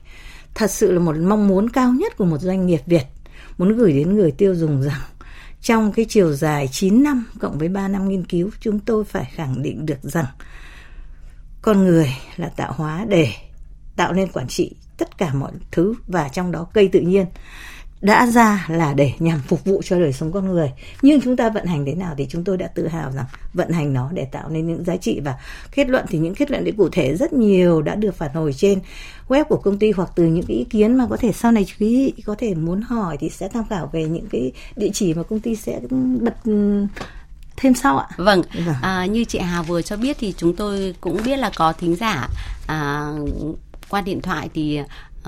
thật 0.55 0.71
sự 0.71 0.91
là 0.91 0.99
một 0.99 1.15
mong 1.17 1.47
muốn 1.47 1.69
cao 1.69 1.93
nhất 1.93 2.17
của 2.17 2.25
một 2.25 2.37
doanh 2.37 2.67
nghiệp 2.67 2.81
Việt. 2.85 3.03
Muốn 3.57 3.77
gửi 3.77 3.93
đến 3.93 4.15
người 4.15 4.31
tiêu 4.31 4.55
dùng 4.55 4.81
rằng 4.81 5.01
trong 5.61 5.91
cái 5.91 6.05
chiều 6.09 6.33
dài 6.33 6.67
9 6.71 7.03
năm 7.03 7.25
cộng 7.39 7.57
với 7.57 7.69
3 7.69 7.87
năm 7.87 8.09
nghiên 8.09 8.25
cứu 8.25 8.49
chúng 8.59 8.79
tôi 8.79 9.03
phải 9.03 9.31
khẳng 9.35 9.61
định 9.61 9.85
được 9.85 10.03
rằng 10.03 10.25
con 11.61 11.83
người 11.85 12.13
là 12.35 12.47
tạo 12.47 12.73
hóa 12.73 13.05
để 13.09 13.33
tạo 13.95 14.13
nên 14.13 14.31
quản 14.31 14.47
trị 14.47 14.75
tất 14.97 15.17
cả 15.17 15.33
mọi 15.33 15.51
thứ 15.71 15.93
và 16.07 16.29
trong 16.29 16.51
đó 16.51 16.67
cây 16.73 16.89
tự 16.91 16.99
nhiên 16.99 17.25
đã 18.01 18.27
ra 18.27 18.65
là 18.69 18.93
để 18.93 19.13
nhằm 19.19 19.39
phục 19.47 19.65
vụ 19.65 19.81
cho 19.85 19.99
đời 19.99 20.13
sống 20.13 20.31
con 20.31 20.45
người 20.45 20.71
nhưng 21.01 21.21
chúng 21.21 21.37
ta 21.37 21.49
vận 21.49 21.65
hành 21.65 21.85
thế 21.85 21.95
nào 21.95 22.13
thì 22.17 22.27
chúng 22.29 22.43
tôi 22.43 22.57
đã 22.57 22.67
tự 22.67 22.87
hào 22.87 23.11
rằng 23.11 23.25
vận 23.53 23.71
hành 23.71 23.93
nó 23.93 24.09
để 24.13 24.25
tạo 24.25 24.49
nên 24.49 24.67
những 24.67 24.83
giá 24.83 24.97
trị 24.97 25.19
và 25.19 25.35
kết 25.71 25.89
luận 25.89 26.05
thì 26.09 26.19
những 26.19 26.35
kết 26.35 26.51
luận 26.51 26.63
đấy 26.63 26.73
cụ 26.77 26.89
thể 26.89 27.15
rất 27.15 27.33
nhiều 27.33 27.81
đã 27.81 27.95
được 27.95 28.15
phản 28.15 28.33
hồi 28.33 28.53
trên 28.53 28.79
web 29.27 29.43
của 29.43 29.57
công 29.57 29.79
ty 29.79 29.91
hoặc 29.91 30.11
từ 30.15 30.25
những 30.25 30.45
cái 30.47 30.57
ý 30.57 30.63
kiến 30.63 30.97
mà 30.97 31.05
có 31.09 31.17
thể 31.17 31.31
sau 31.31 31.51
này 31.51 31.65
quý 31.79 32.13
có 32.25 32.35
thể 32.37 32.55
muốn 32.55 32.81
hỏi 32.81 33.17
thì 33.19 33.29
sẽ 33.29 33.47
tham 33.47 33.63
khảo 33.69 33.89
về 33.93 34.03
những 34.05 34.27
cái 34.31 34.51
địa 34.75 34.89
chỉ 34.93 35.13
mà 35.13 35.23
công 35.23 35.39
ty 35.39 35.55
sẽ 35.55 35.79
bật 36.21 36.35
thêm 37.57 37.73
sau 37.73 37.97
ạ. 37.97 38.07
Vâng, 38.17 38.41
vâng. 38.65 38.75
À, 38.81 39.05
như 39.05 39.23
chị 39.23 39.39
Hà 39.39 39.61
vừa 39.61 39.81
cho 39.81 39.97
biết 39.97 40.17
thì 40.19 40.33
chúng 40.37 40.55
tôi 40.55 40.95
cũng 41.01 41.17
biết 41.25 41.37
là 41.37 41.51
có 41.55 41.73
thính 41.73 41.95
giả 41.95 42.27
à, 42.67 43.11
qua 43.89 44.01
điện 44.01 44.21
thoại 44.21 44.49
thì 44.53 44.79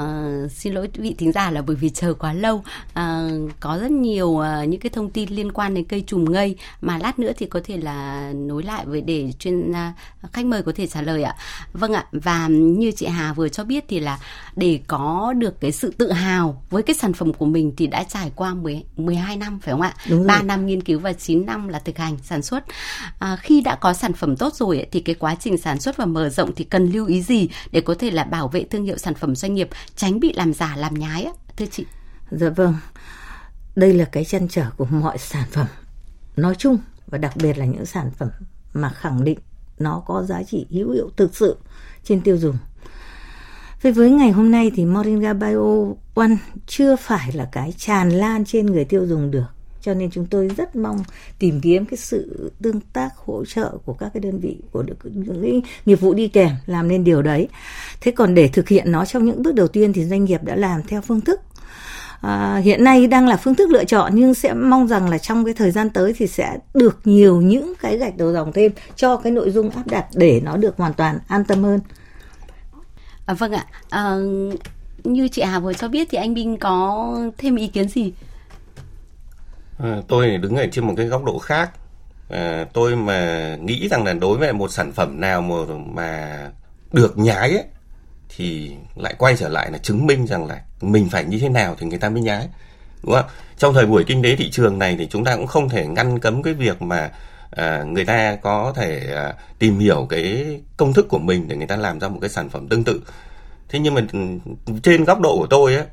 Uh, 0.02 0.52
xin 0.52 0.73
lỗi 0.73 0.89
vị 0.93 1.15
thính 1.17 1.32
giả 1.32 1.52
là 1.52 1.62
bởi 1.62 1.75
vì 1.75 1.89
chờ 1.89 2.13
quá 2.13 2.34
lâu. 2.34 2.56
Uh, 2.56 3.52
có 3.60 3.78
rất 3.82 3.91
nhiều 3.91 4.28
uh, 4.28 4.45
những 4.67 4.80
cái 4.80 4.89
thông 4.89 5.10
tin 5.10 5.30
liên 5.30 5.52
quan 5.52 5.73
đến 5.73 5.86
cây 5.86 6.04
trùm 6.08 6.25
ngây. 6.32 6.56
Mà 6.82 6.97
lát 6.97 7.19
nữa 7.19 7.32
thì 7.38 7.45
có 7.45 7.60
thể 7.63 7.78
là 7.78 8.32
nối 8.36 8.63
lại 8.63 8.86
với 8.86 9.02
để 9.02 9.32
chuyên 9.39 9.71
uh, 9.71 9.75
khách 10.34 10.45
mời 10.45 10.63
có 10.63 10.71
thể 10.75 10.88
trả 10.88 11.02
lời 11.02 11.23
ạ. 11.23 11.36
Vâng 11.73 11.93
ạ 11.93 12.06
và 12.12 12.47
như 12.47 12.91
chị 12.91 13.06
Hà 13.06 13.34
vừa 13.34 13.49
cho 13.49 13.63
biết 13.63 13.86
thì 13.88 13.99
là 13.99 14.19
để 14.56 14.80
có 14.88 15.34
được 15.38 15.62
cái 15.62 15.71
sự 15.71 15.93
tự 15.97 16.12
hào 16.12 16.63
với 16.69 16.84
cái 16.84 16.95
sản 16.95 17.13
phẩm 17.13 17.34
của 17.34 17.45
mình 17.45 17.73
thì 17.78 17.88
đã 17.88 18.04
trải 18.04 18.32
qua 18.36 18.54
10, 18.54 18.84
12 18.97 19.38
năm 19.38 19.60
phải 19.60 19.71
không 19.71 19.82
ạ? 19.82 19.93
Đúng 20.10 20.28
3 20.28 20.41
năm 20.41 20.65
nghiên 20.65 20.84
cứu 20.84 20.99
và 20.99 21.13
9 21.13 21.45
năm 21.45 21.67
là 21.67 21.80
thực 21.80 21.97
hành 21.97 22.17
sản 22.23 22.41
xuất. 22.41 22.63
À, 23.19 23.36
khi 23.36 23.62
đã 23.62 23.75
có 23.75 23.93
sản 23.93 24.13
phẩm 24.13 24.36
tốt 24.36 24.56
rồi 24.56 24.86
thì 24.91 24.99
cái 24.99 25.15
quá 25.15 25.36
trình 25.39 25.58
sản 25.58 25.80
xuất 25.80 25.97
và 25.97 26.06
mở 26.06 26.30
rộng 26.30 26.52
thì 26.56 26.63
cần 26.63 26.91
lưu 26.91 27.06
ý 27.06 27.21
gì 27.21 27.49
để 27.71 27.82
có 27.82 27.95
thể 27.99 28.12
là 28.12 28.23
bảo 28.23 28.47
vệ 28.47 28.63
thương 28.63 28.84
hiệu 28.84 28.97
sản 28.97 29.13
phẩm 29.13 29.36
doanh 29.36 29.56
nghiệp 29.56 29.69
tránh 29.95 30.19
bị 30.19 30.34
làm 30.34 30.54
giả, 30.54 30.75
làm 30.75 30.93
nhái 30.93 31.23
á, 31.23 31.32
thưa 31.58 31.65
chị. 31.71 31.86
Dạ 32.32 32.49
vâng. 32.49 32.75
Đây 33.75 33.93
là 33.93 34.06
cái 34.06 34.25
chăn 34.25 34.47
trở 34.47 34.69
của 34.78 34.86
mọi 34.86 35.17
sản 35.17 35.47
phẩm 35.52 35.67
nói 36.36 36.56
chung 36.58 36.78
và 37.08 37.17
đặc 37.17 37.34
biệt 37.36 37.58
là 37.58 37.65
những 37.65 37.86
sản 37.86 38.12
phẩm 38.17 38.30
mà 38.73 38.89
khẳng 38.89 39.23
định 39.23 39.39
nó 39.80 40.04
có 40.06 40.23
giá 40.23 40.43
trị 40.43 40.65
hữu 40.69 40.91
hiệu 40.91 41.10
thực 41.17 41.36
sự 41.36 41.58
trên 42.04 42.21
tiêu 42.21 42.38
dùng. 42.38 42.58
Vậy 43.82 43.91
với 43.91 44.12
ngày 44.12 44.32
hôm 44.32 44.52
nay 44.52 44.71
thì 44.75 44.86
Moringa 44.86 45.34
Bio 45.34 45.86
One 46.13 46.36
chưa 46.67 46.95
phải 46.95 47.32
là 47.34 47.49
cái 47.52 47.73
tràn 47.78 48.10
lan 48.10 48.45
trên 48.45 48.65
người 48.65 48.86
tiêu 48.86 49.08
dùng 49.08 49.32
được 49.32 49.45
cho 49.82 49.94
nên 49.94 50.12
chúng 50.12 50.26
tôi 50.26 50.50
rất 50.58 50.76
mong 50.76 51.04
tìm 51.39 51.62
kiếm 51.62 51.86
cái 51.86 51.98
sự 51.98 52.52
tương 52.62 52.80
tác 52.94 53.10
hỗ 53.15 53.46
trợ 53.46 53.78
của 53.86 53.94
các 53.94 54.10
cái 54.13 54.22
đơn 54.22 54.39
vị 54.39 54.58
của 54.72 54.84
được 54.84 54.98
những 55.04 55.42
cái 55.42 55.62
nghiệp 55.86 55.96
vụ 55.96 56.13
đi 56.13 56.28
kèm 56.28 56.52
làm 56.65 56.88
nên 56.88 57.04
điều 57.04 57.22
đấy. 57.22 57.48
Thế 58.02 58.12
còn 58.12 58.36
để 58.36 58.48
thực 58.48 58.68
hiện 58.68 58.92
nó 58.92 59.06
trong 59.06 59.26
những 59.26 59.44
bước 59.44 59.56
đầu 59.56 59.68
tiên 59.68 59.94
thì 59.94 60.06
doanh 60.06 60.26
nghiệp 60.26 60.44
đã 60.44 60.56
làm 60.56 60.84
theo 60.84 61.02
phương 61.02 61.22
thức. 61.22 61.42
À, 62.22 62.62
hiện 62.63 62.84
nay 62.84 63.08
đang 63.08 63.28
là 63.28 63.38
phương 63.38 63.56
thức 63.56 63.70
lựa 63.70 63.84
chọn 63.86 64.12
nhưng 64.15 64.34
sẽ 64.34 64.54
mong 64.54 64.88
rằng 64.88 65.10
là 65.10 65.18
trong 65.18 65.46
cái 65.46 65.54
thời 65.54 65.72
gian 65.72 65.89
tới 65.89 66.13
thì 66.18 66.28
sẽ 66.28 66.58
được 66.74 67.00
nhiều 67.04 67.42
những 67.42 67.74
cái 67.82 67.98
gạch 67.98 68.18
đầu 68.18 68.34
dòng 68.34 68.52
thêm 68.54 68.72
cho 68.96 69.18
cái 69.18 69.32
nội 69.32 69.52
dung 69.52 69.70
áp 69.70 69.88
đặt 69.88 70.06
để 70.13 70.42
nó 70.44 70.58
được 70.58 70.78
hoàn 70.78 70.94
toàn 70.94 71.20
an 71.28 71.44
tâm 71.46 71.63
hơn. 71.63 71.80
À, 73.26 73.34
vâng 73.34 73.52
ạ. 73.52 73.65
À, 73.89 74.15
như 75.04 75.28
chị 75.28 75.42
Hà 75.42 75.60
vừa 75.60 75.74
cho 75.74 75.88
biết 75.88 76.08
thì 76.12 76.18
anh 76.18 76.34
Binh 76.34 76.58
có 76.58 77.15
thêm 77.38 77.56
ý 77.56 77.68
kiến 77.68 77.89
gì? 77.89 78.13
À, 79.84 80.02
tôi 80.08 80.38
đứng 80.38 80.56
ở 80.56 80.68
trên 80.72 80.88
một 80.88 80.94
cái 80.98 81.06
góc 81.06 81.24
độ 81.24 81.39
khác. 81.39 81.72
À, 82.30 82.65
tôi 82.74 82.96
mà 82.96 83.56
nghĩ 83.62 83.88
rằng 83.88 84.04
là 84.04 84.13
đối 84.13 84.38
với 84.38 84.54
một 84.54 84.72
sản 84.72 84.92
phẩm 84.92 85.22
nào 85.22 85.42
mà 85.42 85.56
mà 85.94 86.39
được 86.92 87.18
nhái 87.18 87.50
ấy, 87.50 87.63
thì 88.30 88.72
lại 88.96 89.15
quay 89.18 89.36
trở 89.38 89.50
lại 89.50 89.72
là 89.72 89.78
chứng 89.78 90.06
minh 90.08 90.28
rằng 90.28 90.48
là 90.48 90.62
mình 90.82 91.10
phải 91.10 91.24
như 91.26 91.39
thế 91.39 91.50
nào 91.50 91.76
thì 91.80 91.88
người 91.88 92.00
ta 92.00 92.10
mới 92.10 92.22
nhái 92.22 92.48
đúng 93.04 93.15
không? 93.15 93.26
Trong 93.58 93.74
thời 93.74 93.86
buổi 93.86 94.04
kinh 94.04 94.24
tế 94.24 94.36
thị 94.36 94.50
trường 94.52 94.80
này 94.80 94.96
thì 95.00 95.08
chúng 95.08 95.24
ta 95.24 95.36
cũng 95.36 95.48
không 95.48 95.70
thể 95.70 95.88
ngăn 95.88 96.20
cấm 96.20 96.44
cái 96.44 96.54
việc 96.54 96.82
mà 96.82 97.12
à, 97.52 97.84
người 97.84 98.06
ta 98.06 98.36
có 98.36 98.74
thể 98.76 99.13
à, 99.15 99.34
tìm 99.60 99.80
hiểu 99.80 100.08
cái 100.10 100.46
công 100.78 100.94
thức 100.94 101.06
của 101.10 101.20
mình 101.20 101.48
để 101.48 101.56
người 101.56 101.68
ta 101.68 101.76
làm 101.76 102.00
ra 102.00 102.08
một 102.08 102.18
cái 102.22 102.30
sản 102.30 102.50
phẩm 102.50 102.68
tương 102.68 102.84
tự. 102.84 103.02
Thế 103.70 103.80
nhưng 103.80 103.94
mà 103.94 104.02
ừ, 104.13 104.20
trên 104.84 105.04
góc 105.04 105.20
độ 105.20 105.38
của 105.38 105.48
tôi 105.48 105.76
ấy 105.76 105.86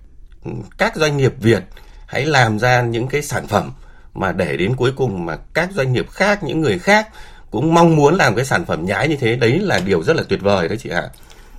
ừ, 0.45 0.51
các 0.79 0.97
doanh 0.97 1.17
nghiệp 1.17 1.35
việt 1.41 1.63
hãy 2.07 2.25
làm 2.25 2.59
ra 2.59 2.83
những 2.83 3.09
cái 3.09 3.23
sản 3.23 3.47
phẩm 3.47 3.73
mà 4.15 4.33
để 4.33 4.57
đến 4.57 4.77
cuối 4.77 4.93
cùng 4.97 5.27
mà 5.27 5.37
các 5.55 5.69
doanh 5.73 5.93
nghiệp 5.93 6.11
khác 6.11 6.43
những 6.43 6.61
người 6.61 6.79
khác 6.79 7.09
cũng 7.51 7.75
mong 7.75 7.97
muốn 7.97 8.15
làm 8.15 8.35
cái 8.35 8.45
sản 8.45 8.65
phẩm 8.65 8.87
nhái 8.87 9.09
như 9.09 9.17
thế. 9.17 9.37
Đấy 9.37 9.59
là 9.59 9.81
điều 9.85 10.03
rất 10.03 10.17
là 10.17 10.23
tuyệt 10.29 10.41
vời 10.43 10.69
đấy 10.69 10.79
chị 10.81 10.89
ạ. 10.91 11.09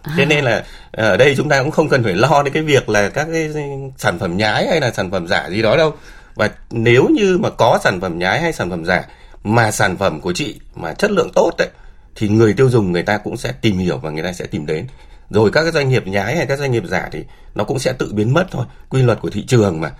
À. 0.03 0.13
thế 0.17 0.25
nên 0.25 0.43
là 0.43 0.63
ở 0.91 1.17
đây 1.17 1.33
chúng 1.38 1.49
ta 1.49 1.62
cũng 1.62 1.71
không 1.71 1.89
cần 1.89 2.03
phải 2.03 2.13
lo 2.13 2.43
đến 2.43 2.53
cái 2.53 2.63
việc 2.63 2.89
là 2.89 3.10
các 3.10 3.27
cái 3.33 3.49
sản 3.97 4.19
phẩm 4.19 4.38
nhái 4.38 4.67
hay 4.67 4.81
là 4.81 4.91
sản 4.91 5.12
phẩm 5.12 5.27
giả 5.27 5.49
gì 5.49 5.62
đó 5.62 5.77
đâu. 5.77 5.93
Và 6.36 6.49
nếu 6.71 7.07
như 7.07 7.38
mà 7.38 7.49
có 7.49 7.79
sản 7.83 8.01
phẩm 8.01 8.19
nhái 8.19 8.41
hay 8.41 8.53
sản 8.53 8.69
phẩm 8.69 8.86
giả 8.86 9.05
mà 9.43 9.71
sản 9.71 9.97
phẩm 9.97 10.21
của 10.21 10.33
chị 10.33 10.60
mà 10.75 10.93
chất 10.93 11.12
lượng 11.12 11.29
tốt 11.36 11.51
đấy 11.57 11.69
thì 12.15 12.29
người 12.29 12.53
tiêu 12.53 12.69
dùng 12.69 12.91
người 12.91 13.03
ta 13.03 13.17
cũng 13.17 13.38
sẽ 13.38 13.51
tìm 13.62 13.77
hiểu 13.77 13.97
và 13.97 14.10
người 14.10 14.23
ta 14.23 14.33
sẽ 14.33 14.45
tìm 14.45 14.65
đến. 14.65 14.88
Rồi 15.29 15.51
các 15.51 15.63
cái 15.63 15.71
doanh 15.71 15.89
nghiệp 15.89 16.07
nhái 16.07 16.36
hay 16.36 16.45
các 16.45 16.60
doanh 16.60 16.71
nghiệp 16.71 16.83
giả 16.88 17.10
thì 17.12 17.23
nó 17.55 17.63
cũng 17.63 17.79
sẽ 17.79 17.93
tự 17.93 18.13
biến 18.13 18.33
mất 18.33 18.45
thôi. 18.51 18.65
Quy 18.89 19.01
luật 19.01 19.19
của 19.21 19.29
thị 19.29 19.45
trường 19.47 19.81
mà 19.81 19.91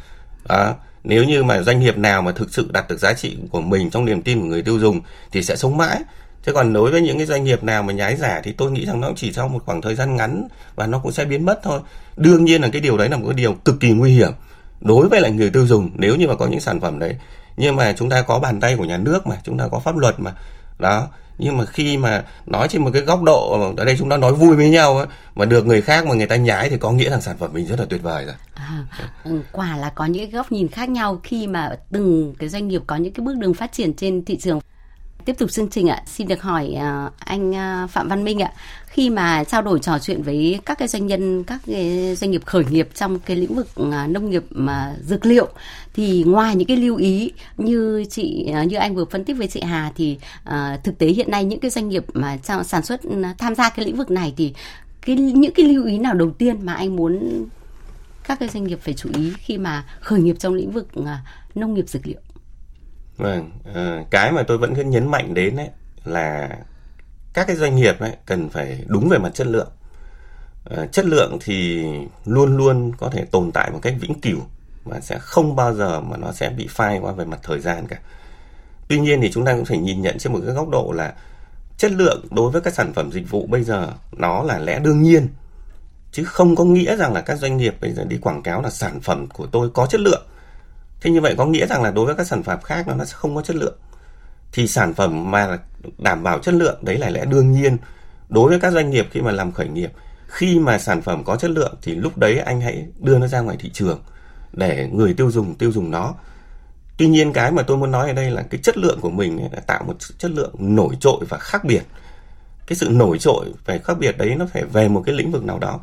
à, 0.47 0.73
nếu 1.03 1.23
như 1.23 1.43
mà 1.43 1.62
doanh 1.62 1.79
nghiệp 1.79 1.97
nào 1.97 2.21
mà 2.21 2.31
thực 2.31 2.53
sự 2.53 2.69
đạt 2.73 2.88
được 2.89 2.99
giá 2.99 3.13
trị 3.13 3.38
của 3.51 3.62
mình 3.62 3.89
trong 3.89 4.05
niềm 4.05 4.21
tin 4.21 4.39
của 4.39 4.45
người 4.45 4.62
tiêu 4.62 4.79
dùng 4.79 5.01
thì 5.31 5.43
sẽ 5.43 5.55
sống 5.55 5.77
mãi. 5.77 5.99
Thế 6.43 6.53
còn 6.53 6.73
đối 6.73 6.91
với 6.91 7.01
những 7.01 7.17
cái 7.17 7.25
doanh 7.25 7.43
nghiệp 7.43 7.63
nào 7.63 7.83
mà 7.83 7.93
nhái 7.93 8.15
giả 8.15 8.41
thì 8.43 8.51
tôi 8.51 8.71
nghĩ 8.71 8.86
rằng 8.86 9.01
nó 9.01 9.12
chỉ 9.15 9.33
sau 9.33 9.47
một 9.47 9.65
khoảng 9.65 9.81
thời 9.81 9.95
gian 9.95 10.15
ngắn 10.15 10.47
và 10.75 10.88
nó 10.88 10.99
cũng 10.99 11.12
sẽ 11.12 11.25
biến 11.25 11.45
mất 11.45 11.60
thôi. 11.63 11.79
Đương 12.17 12.45
nhiên 12.45 12.62
là 12.62 12.69
cái 12.71 12.81
điều 12.81 12.97
đấy 12.97 13.10
là 13.10 13.17
một 13.17 13.25
cái 13.27 13.33
điều 13.33 13.53
cực 13.53 13.79
kỳ 13.79 13.91
nguy 13.91 14.12
hiểm 14.12 14.31
đối 14.81 15.10
với 15.10 15.21
lại 15.21 15.31
người 15.31 15.49
tiêu 15.49 15.67
dùng 15.67 15.89
nếu 15.95 16.15
như 16.15 16.27
mà 16.27 16.36
có 16.36 16.47
những 16.47 16.60
sản 16.60 16.81
phẩm 16.81 16.99
đấy. 16.99 17.15
Nhưng 17.57 17.75
mà 17.75 17.93
chúng 17.97 18.10
ta 18.10 18.21
có 18.21 18.39
bàn 18.39 18.60
tay 18.60 18.75
của 18.75 18.86
nhà 18.86 18.97
nước 18.97 19.27
mà 19.27 19.36
chúng 19.43 19.57
ta 19.57 19.67
có 19.71 19.79
pháp 19.79 19.97
luật 19.97 20.19
mà. 20.19 20.33
Đó. 20.79 21.07
Nhưng 21.38 21.57
mà 21.57 21.65
khi 21.65 21.97
mà 21.97 22.23
nói 22.45 22.67
trên 22.67 22.81
một 22.83 22.89
cái 22.93 23.01
góc 23.01 23.23
độ 23.23 23.73
ở 23.77 23.86
đây 23.86 23.95
chúng 23.99 24.10
ta 24.10 24.17
nói 24.17 24.33
vui 24.33 24.55
với 24.55 24.69
nhau 24.69 24.97
ấy, 24.97 25.07
mà 25.36 25.45
được 25.45 25.65
người 25.65 25.81
khác 25.81 26.05
mà 26.05 26.15
người 26.15 26.27
ta 26.27 26.36
nhái 26.36 26.69
thì 26.69 26.77
có 26.77 26.91
nghĩa 26.91 27.10
rằng 27.10 27.21
sản 27.21 27.38
phẩm 27.38 27.53
mình 27.53 27.65
rất 27.65 27.79
là 27.79 27.86
tuyệt 27.89 28.03
vời 28.03 28.25
rồi 28.25 28.36
à, 28.58 28.86
quả 29.52 29.78
là 29.78 29.89
có 29.89 30.06
những 30.06 30.30
góc 30.30 30.52
nhìn 30.52 30.67
khác 30.67 30.89
nhau 30.89 31.20
khi 31.24 31.48
mà 31.48 31.76
từng 31.91 32.36
cái 32.39 32.50
doanh 32.50 32.67
nghiệp 32.67 32.82
có 32.88 32.96
những 32.96 33.13
cái 33.13 33.26
bước 33.26 33.38
đường 33.38 33.54
phát 33.54 33.72
triển 33.72 33.93
trên 33.93 34.26
thị 34.26 34.38
trường. 34.38 34.60
Tiếp 35.26 35.36
tục 35.38 35.52
chương 35.52 35.70
trình 35.70 35.88
ạ, 35.88 36.04
xin 36.06 36.28
được 36.28 36.41
hỏi 36.41 36.74
à, 36.74 37.10
anh 37.20 37.56
à, 37.56 37.88
Phạm 37.88 38.08
Văn 38.08 38.24
Minh 38.24 38.41
ạ, 38.41 38.52
khi 38.88 39.10
mà 39.10 39.43
trao 39.43 39.62
đổi 39.62 39.80
trò 39.80 40.00
chuyện 40.00 40.22
với 40.22 40.60
các 40.65 40.78
cái 40.78 40.88
doanh 40.88 41.08
nhân, 41.08 41.43
các 41.43 41.62
cái 41.67 42.15
doanh 42.15 42.32
nghiệp 42.32 42.46
khởi 42.46 42.63
nghiệp 42.70 42.89
trong 42.93 43.20
cái 43.20 43.38
lĩnh 43.38 43.56
vực 43.56 43.67
à, 43.91 44.08
nông 44.08 44.30
nghiệp 44.30 44.43
mà 44.50 44.96
dược 45.02 45.26
liệu 45.26 45.48
thì 45.93 46.24
ngoài 46.28 46.56
những 46.56 46.67
cái 46.67 46.78
lưu 46.78 46.96
ý 46.96 47.32
như 47.58 48.06
chị 48.10 48.54
như 48.67 48.78
anh 48.78 48.96
vừa 48.96 49.06
phân 49.06 49.24
tích 49.24 49.38
với 49.38 49.48
chị 49.48 49.62
Hà 49.62 49.91
thì 49.96 50.17
thực 50.84 50.98
tế 50.98 51.08
hiện 51.08 51.32
nay 51.32 51.46
những 51.46 51.60
cái 51.60 51.72
doanh 51.72 51.89
nghiệp 51.89 52.06
mà 52.13 52.38
sản 52.63 52.84
xuất 52.84 53.02
tham 53.38 53.56
gia 53.56 53.70
cái 53.70 53.86
lĩnh 53.86 53.98
vực 53.98 54.12
này 54.12 54.34
thì 54.38 54.54
cái 55.02 55.15
những 55.15 55.54
cái 55.54 55.65
lưu 55.65 55.86
ý 55.86 55.98
nào 55.98 56.13
đầu 56.13 56.32
tiên 56.32 56.65
mà 56.65 56.74
anh 56.74 56.96
muốn 56.96 57.46
các 58.28 58.40
cái 58.40 58.50
doanh 58.50 58.63
nghiệp 58.63 58.80
phải 58.82 58.94
chú 58.94 59.10
ý 59.13 59.34
khi 59.38 59.58
mà 59.58 59.86
khởi 60.00 60.20
nghiệp 60.20 60.36
trong 60.40 60.54
lĩnh 60.54 60.72
vực 60.72 60.88
à, 61.06 61.22
nông 61.56 61.74
nghiệp 61.74 61.90
dược 61.90 62.08
liệu? 62.08 62.20
Vâng, 63.18 63.52
à, 63.74 64.04
cái 64.10 64.32
mà 64.32 64.44
tôi 64.44 64.58
vẫn 64.58 64.76
cứ 64.76 64.84
nhấn 64.84 65.12
mạnh 65.12 65.34
đến 65.34 65.56
đấy 65.56 65.70
là 66.04 66.50
các 67.34 67.48
cái 67.48 67.56
doanh 67.56 67.76
nghiệp 67.76 68.00
ấy 68.00 68.12
cần 68.26 68.50
phải 68.50 68.84
đúng 68.88 69.10
về 69.10 69.18
mặt 69.18 69.32
chất 69.34 69.48
lượng. 69.48 69.70
À, 70.66 70.86
chất 70.92 71.06
lượng 71.06 71.38
thì 71.42 71.86
luôn 72.26 72.58
luôn 72.58 72.92
có 72.98 73.10
thể 73.10 73.26
tồn 73.26 73.52
tại 73.52 73.72
một 73.72 73.80
cách 73.82 73.96
vĩnh 74.00 74.22
cửu 74.22 74.40
và 74.84 75.00
sẽ 75.00 75.20
không 75.20 75.56
bao 75.56 75.74
giờ 75.74 76.02
mà 76.02 76.18
nó 76.18 76.32
sẽ 76.32 76.50
bị 76.50 76.68
phai 76.70 77.00
qua 77.00 77.12
về 77.12 77.26
mặt 77.26 77.40
thời 77.44 77.60
gian 77.60 77.88
cả. 77.88 78.00
Tuy 78.88 79.00
nhiên 79.00 79.22
thì 79.22 79.32
chúng 79.32 79.46
ta 79.46 79.56
cũng 79.56 79.66
phải 79.66 79.78
nhìn 79.78 80.02
nhận 80.02 80.18
trên 80.18 80.34
một 80.34 80.40
cái 80.46 80.56
góc 80.56 80.70
độ 80.70 80.92
là 80.96 81.13
chất 81.78 81.92
lượng 81.92 82.26
đối 82.32 82.52
với 82.52 82.62
các 82.62 82.74
sản 82.74 82.94
phẩm 82.94 83.12
dịch 83.12 83.30
vụ 83.30 83.48
bây 83.48 83.63
giờ 83.63 83.94
nó 84.12 84.44
là 84.44 84.60
lẽ 84.60 84.80
đương 84.80 85.02
nhiên 85.02 85.28
chứ 86.17 86.23
không 86.23 86.56
có 86.56 86.63
nghĩa 86.63 86.95
rằng 86.95 87.13
là 87.13 87.21
các 87.21 87.36
doanh 87.36 87.58
nghiệp 87.58 87.75
bây 87.82 87.93
giờ 87.93 88.03
đi 88.03 88.17
quảng 88.17 88.43
cáo 88.43 88.62
là 88.62 88.69
sản 88.69 89.01
phẩm 89.01 89.27
của 89.27 89.45
tôi 89.45 89.69
có 89.69 89.86
chất 89.86 90.01
lượng. 90.01 90.25
Thế 91.01 91.12
như 91.12 91.21
vậy 91.21 91.36
có 91.38 91.45
nghĩa 91.45 91.65
rằng 91.67 91.84
là 91.84 91.91
đối 91.91 92.06
với 92.06 92.15
các 92.15 92.27
sản 92.27 92.43
phẩm 92.43 92.62
khác 92.62 92.88
nó 92.88 93.06
sẽ 93.06 93.13
không 93.15 93.36
có 93.36 93.41
chất 93.41 93.56
lượng. 93.56 93.75
Thì 94.51 94.67
sản 94.67 94.93
phẩm 94.93 95.32
mà 95.32 95.60
đảm 95.97 96.23
bảo 96.23 96.39
chất 96.39 96.53
lượng, 96.53 96.80
đấy 96.82 96.97
là 96.97 97.10
lẽ 97.10 97.25
đương 97.25 97.51
nhiên. 97.51 97.77
Đối 98.30 98.49
với 98.49 98.60
các 98.60 98.73
doanh 98.73 98.89
nghiệp 98.89 99.08
khi 99.12 99.21
mà 99.21 99.32
làm 99.32 99.51
khởi 99.51 99.67
nghiệp, 99.67 99.91
khi 100.27 100.60
mà 100.60 100.80
sản 100.80 101.01
phẩm 101.01 101.23
có 101.23 101.36
chất 101.36 101.51
lượng 101.51 101.75
thì 101.82 101.95
lúc 101.95 102.17
đấy 102.17 102.39
anh 102.39 102.62
hãy 102.62 102.86
đưa 102.99 103.17
nó 103.17 103.27
ra 103.27 103.41
ngoài 103.41 103.58
thị 103.60 103.69
trường 103.73 103.99
để 104.53 104.89
người 104.93 105.13
tiêu 105.13 105.32
dùng 105.32 105.56
tiêu 105.56 105.71
dùng 105.71 105.91
nó. 105.91 106.15
Tuy 106.97 107.08
nhiên 107.08 107.34
cái 107.34 107.51
mà 107.51 107.63
tôi 107.63 107.77
muốn 107.77 107.91
nói 107.91 108.08
ở 108.08 108.13
đây 108.13 108.32
là 108.32 108.41
cái 108.41 108.62
chất 108.63 108.77
lượng 108.77 108.99
của 109.01 109.10
mình 109.10 109.47
là 109.51 109.60
tạo 109.60 109.84
một 109.84 109.95
chất 110.17 110.32
lượng 110.32 110.56
nổi 110.58 110.95
trội 110.99 111.25
và 111.30 111.38
khác 111.38 111.63
biệt. 111.65 111.84
Cái 112.67 112.75
sự 112.75 112.89
nổi 112.91 113.17
trội 113.19 113.45
về 113.65 113.80
khác 113.84 113.97
biệt 113.99 114.17
đấy 114.17 114.36
nó 114.36 114.45
phải 114.53 114.63
về 114.63 114.88
một 114.88 115.03
cái 115.06 115.15
lĩnh 115.15 115.32
vực 115.32 115.43
nào 115.43 115.60
đó 115.60 115.80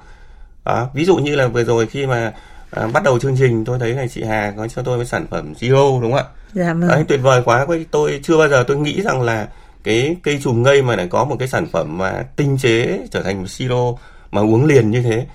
đó, 0.65 0.89
ví 0.95 1.05
dụ 1.05 1.17
như 1.17 1.35
là 1.35 1.47
vừa 1.47 1.65
rồi 1.65 1.87
khi 1.87 2.07
mà 2.07 2.33
à, 2.71 2.87
bắt 2.87 3.03
đầu 3.03 3.19
chương 3.19 3.37
trình 3.39 3.65
tôi 3.65 3.79
thấy 3.79 3.93
này 3.93 4.09
chị 4.09 4.23
Hà 4.23 4.53
có 4.57 4.69
cho 4.69 4.83
tôi 4.83 4.99
cái 4.99 5.07
sản 5.07 5.27
phẩm 5.31 5.53
Zero 5.61 6.01
đúng 6.01 6.13
không 6.13 6.21
ạ? 6.21 6.25
Dạ 6.53 6.73
vâng. 6.75 6.89
Đấy, 6.89 7.05
tuyệt 7.09 7.21
vời 7.23 7.43
quá 7.45 7.67
tôi 7.91 8.21
chưa 8.23 8.39
bao 8.39 8.49
giờ 8.49 8.65
tôi 8.67 8.77
nghĩ 8.77 9.03
rằng 9.03 9.23
là 9.23 9.49
cái 9.85 10.17
cây 10.23 10.41
chùm 10.43 10.63
ngây 10.63 10.83
mà 10.83 10.97
lại 10.97 11.07
có 11.11 11.25
một 11.25 11.37
cái 11.39 11.49
sản 11.49 11.67
phẩm 11.73 11.99
mà 11.99 12.25
tinh 12.37 12.59
chế 12.59 12.99
trở 13.11 13.23
thành 13.23 13.41
một 13.41 13.47
siro 13.49 13.93
mà 14.31 14.41
uống 14.41 14.65
liền 14.65 14.91
như 14.91 15.03
thế 15.03 15.27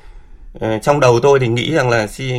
à, 0.59 0.79
trong 0.81 0.99
đầu 0.99 1.19
tôi 1.19 1.39
thì 1.39 1.47
nghĩ 1.47 1.73
rằng 1.73 1.89
là 1.89 2.07
si 2.07 2.33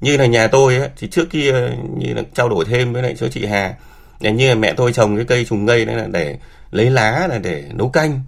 như 0.00 0.16
là 0.16 0.26
nhà 0.26 0.46
tôi 0.46 0.76
ấy, 0.76 0.88
thì 0.96 1.08
trước 1.08 1.30
kia 1.30 1.70
như 1.96 2.14
là 2.14 2.22
trao 2.34 2.48
đổi 2.48 2.64
thêm 2.64 2.92
với 2.92 3.02
lại 3.02 3.14
cho 3.18 3.28
chị 3.28 3.46
Hà 3.46 3.74
như 4.20 4.48
là 4.48 4.54
mẹ 4.54 4.72
tôi 4.76 4.92
trồng 4.92 5.16
cái 5.16 5.24
cây 5.24 5.44
trùng 5.44 5.64
ngây 5.64 5.84
đấy 5.84 5.96
là 5.96 6.06
để 6.12 6.38
lấy 6.70 6.90
lá 6.90 7.26
là 7.30 7.38
để 7.38 7.64
nấu 7.72 7.88
canh 7.88 8.20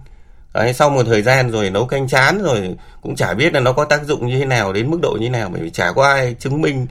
Đấy, 0.53 0.73
sau 0.73 0.89
một 0.89 1.03
thời 1.03 1.21
gian 1.21 1.51
rồi 1.51 1.69
nấu 1.69 1.85
canh 1.85 2.07
chán 2.07 2.43
rồi 2.43 2.75
cũng 3.01 3.15
chả 3.15 3.33
biết 3.33 3.53
là 3.53 3.59
nó 3.59 3.73
có 3.73 3.85
tác 3.85 4.03
dụng 4.05 4.27
như 4.27 4.39
thế 4.39 4.45
nào 4.45 4.73
đến 4.73 4.91
mức 4.91 4.99
độ 5.01 5.11
như 5.11 5.25
thế 5.25 5.29
nào 5.29 5.49
bởi 5.53 5.61
vì 5.61 5.69
chả 5.69 5.91
có 5.91 6.03
ai 6.03 6.35
chứng 6.39 6.61
minh 6.61 6.87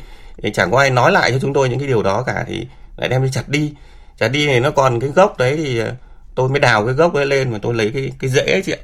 chả 0.55 0.67
có 0.67 0.79
ai 0.79 0.91
nói 0.91 1.13
lại 1.13 1.33
cho 1.33 1.39
chúng 1.39 1.53
tôi 1.53 1.69
những 1.69 1.79
cái 1.79 1.89
điều 1.89 2.03
đó 2.03 2.23
cả 2.23 2.45
thì 2.49 2.67
lại 2.97 3.09
đem 3.09 3.23
đi 3.23 3.31
chặt 3.33 3.49
đi. 3.49 3.75
Chặt 4.19 4.29
đi 4.29 4.47
thì 4.47 4.61
nó 4.61 4.71
còn 4.71 5.01
cái 5.01 5.11
gốc 5.11 5.39
đấy 5.39 5.57
thì 5.57 5.79
ờ, 5.79 5.93
tôi 6.35 6.49
mới 6.49 6.61
đào 6.61 6.85
cái 6.85 6.95
gốc 6.95 7.15
ấy 7.15 7.27
lên 7.27 7.51
mà 7.53 7.59
tôi 7.63 7.75
lấy 7.75 7.91
cái 7.95 8.13
cái 8.19 8.31
rễ 8.31 8.63
chị 8.67 8.73
ạ. 8.73 8.83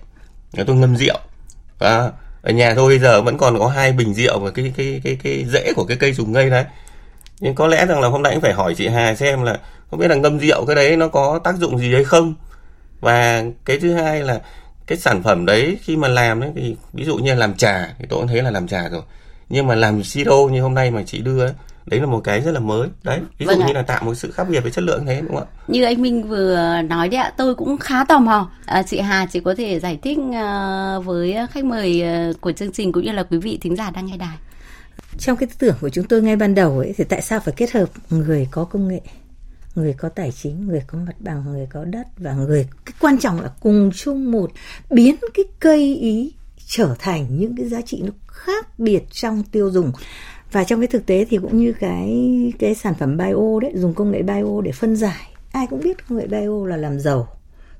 Rồi 0.52 0.66
tôi 0.66 0.76
ngâm 0.76 0.96
rượu. 0.96 1.18
À, 1.78 2.10
ở 2.42 2.52
nhà 2.52 2.74
tôi 2.74 2.88
bây 2.88 2.98
giờ 2.98 3.22
vẫn 3.22 3.38
còn 3.38 3.58
có 3.58 3.68
hai 3.68 3.92
bình 3.92 4.14
rượu 4.14 4.38
và 4.38 4.50
cái 4.50 4.72
cái 4.76 5.00
cái 5.04 5.16
cái 5.24 5.44
rễ 5.52 5.72
của 5.76 5.84
cái 5.84 5.96
cây 5.96 6.12
dùng 6.12 6.32
ngây 6.32 6.50
đấy. 6.50 6.64
Nhưng 7.40 7.54
có 7.54 7.66
lẽ 7.66 7.86
rằng 7.86 8.00
là 8.00 8.08
hôm 8.08 8.22
nay 8.22 8.32
cũng 8.32 8.42
phải 8.42 8.52
hỏi 8.52 8.74
chị 8.74 8.88
Hà 8.88 9.14
xem 9.14 9.42
là 9.42 9.58
không 9.90 10.00
biết 10.00 10.08
là 10.08 10.14
ngâm 10.14 10.38
rượu 10.38 10.66
cái 10.66 10.76
đấy 10.76 10.96
nó 10.96 11.08
có 11.08 11.40
tác 11.44 11.54
dụng 11.56 11.78
gì 11.78 11.94
hay 11.94 12.04
không. 12.04 12.34
Và 13.00 13.44
cái 13.64 13.78
thứ 13.78 13.94
hai 13.94 14.22
là 14.22 14.40
cái 14.86 14.98
sản 14.98 15.22
phẩm 15.22 15.46
đấy 15.46 15.78
khi 15.82 15.96
mà 15.96 16.08
làm 16.08 16.40
đấy 16.40 16.50
thì 16.56 16.76
ví 16.92 17.04
dụ 17.04 17.16
như 17.16 17.34
làm 17.34 17.54
trà 17.54 17.94
thì 17.98 18.06
tôi 18.08 18.18
cũng 18.18 18.28
thấy 18.28 18.42
là 18.42 18.50
làm 18.50 18.68
trà 18.68 18.88
rồi. 18.88 19.02
Nhưng 19.48 19.66
mà 19.66 19.74
làm 19.74 20.04
siro 20.04 20.36
như 20.36 20.62
hôm 20.62 20.74
nay 20.74 20.90
mà 20.90 21.02
chị 21.06 21.18
đưa 21.18 21.40
ấy, 21.40 21.52
đấy 21.86 22.00
là 22.00 22.06
một 22.06 22.20
cái 22.24 22.40
rất 22.40 22.52
là 22.52 22.60
mới. 22.60 22.88
Đấy 23.02 23.20
ví 23.38 23.46
dụ 23.46 23.52
vâng 23.52 23.66
như 23.66 23.72
là 23.72 23.82
tạo 23.82 24.04
một 24.04 24.14
sự 24.14 24.30
khác 24.30 24.48
biệt 24.48 24.60
về 24.60 24.70
chất 24.70 24.84
lượng 24.84 25.06
thế 25.06 25.20
đúng 25.20 25.34
không 25.34 25.44
ạ? 25.44 25.64
Như 25.68 25.84
anh 25.84 26.02
Minh 26.02 26.28
vừa 26.28 26.82
nói 26.88 27.08
đấy 27.08 27.20
ạ 27.20 27.32
tôi 27.36 27.54
cũng 27.54 27.78
khá 27.78 28.04
tò 28.04 28.18
mò. 28.18 28.50
À, 28.66 28.82
chị 28.82 29.00
Hà 29.00 29.26
chị 29.26 29.40
có 29.40 29.54
thể 29.54 29.80
giải 29.80 29.98
thích 30.02 30.18
uh, 30.18 31.04
với 31.04 31.36
khách 31.50 31.64
mời 31.64 32.04
uh, 32.30 32.40
của 32.40 32.52
chương 32.52 32.72
trình 32.72 32.92
cũng 32.92 33.04
như 33.04 33.12
là 33.12 33.22
quý 33.22 33.38
vị 33.38 33.58
thính 33.60 33.76
giả 33.76 33.90
đang 33.90 34.06
nghe 34.06 34.16
đài. 34.16 34.36
Trong 35.18 35.36
cái 35.36 35.46
tư 35.46 35.54
tưởng 35.58 35.76
của 35.80 35.88
chúng 35.88 36.04
tôi 36.04 36.22
ngay 36.22 36.36
ban 36.36 36.54
đầu 36.54 36.78
ấy 36.78 36.94
thì 36.96 37.04
tại 37.04 37.22
sao 37.22 37.40
phải 37.40 37.54
kết 37.56 37.72
hợp 37.72 37.88
người 38.10 38.48
có 38.50 38.64
công 38.64 38.88
nghệ 38.88 39.00
người 39.74 39.94
có 39.98 40.08
tài 40.08 40.32
chính 40.32 40.66
người 40.66 40.82
có 40.86 40.98
mặt 40.98 41.16
bằng 41.18 41.44
người 41.44 41.66
có 41.72 41.84
đất 41.84 42.06
và 42.18 42.32
người 42.32 42.68
cái 42.84 42.94
quan 43.00 43.18
trọng 43.18 43.40
là 43.40 43.50
cùng 43.60 43.90
chung 43.94 44.30
một 44.30 44.50
biến 44.90 45.16
cái 45.34 45.44
cây 45.60 45.96
ý 45.96 46.32
trở 46.66 46.94
thành 46.98 47.38
những 47.38 47.56
cái 47.56 47.68
giá 47.68 47.80
trị 47.80 48.02
nó 48.02 48.12
khác 48.26 48.78
biệt 48.78 49.04
trong 49.10 49.42
tiêu 49.42 49.70
dùng. 49.70 49.92
Và 50.52 50.64
trong 50.64 50.80
cái 50.80 50.86
thực 50.86 51.06
tế 51.06 51.26
thì 51.30 51.38
cũng 51.38 51.58
như 51.58 51.72
cái 51.72 52.52
cái 52.58 52.74
sản 52.74 52.94
phẩm 52.94 53.16
bio 53.16 53.60
đấy 53.62 53.72
dùng 53.74 53.94
công 53.94 54.10
nghệ 54.10 54.22
bio 54.22 54.60
để 54.64 54.72
phân 54.72 54.96
giải. 54.96 55.34
Ai 55.52 55.66
cũng 55.66 55.80
biết 55.82 56.08
công 56.08 56.18
nghệ 56.18 56.26
bio 56.26 56.66
là 56.66 56.76
làm 56.76 57.00
giàu 57.00 57.28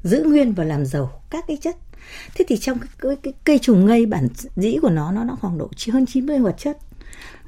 giữ 0.03 0.25
nguyên 0.25 0.53
và 0.53 0.65
làm 0.65 0.87
giàu 0.87 1.23
các 1.31 1.45
cái 1.49 1.57
chất. 1.57 1.77
Thế 2.35 2.45
thì 2.49 2.57
trong 2.57 2.79
cái, 2.79 2.89
cái, 2.99 3.17
cái 3.23 3.33
cây 3.45 3.59
trùng 3.59 3.87
ngây 3.87 4.07
bản 4.07 4.29
dĩ 4.57 4.79
của 4.83 4.91
nó 4.91 5.13
nó 5.13 5.25
nó 5.25 5.37
khoảng 5.41 5.59
độ 5.59 5.71
hơn 5.93 6.07
90 6.07 6.39
hoạt 6.39 6.59
chất 6.59 6.79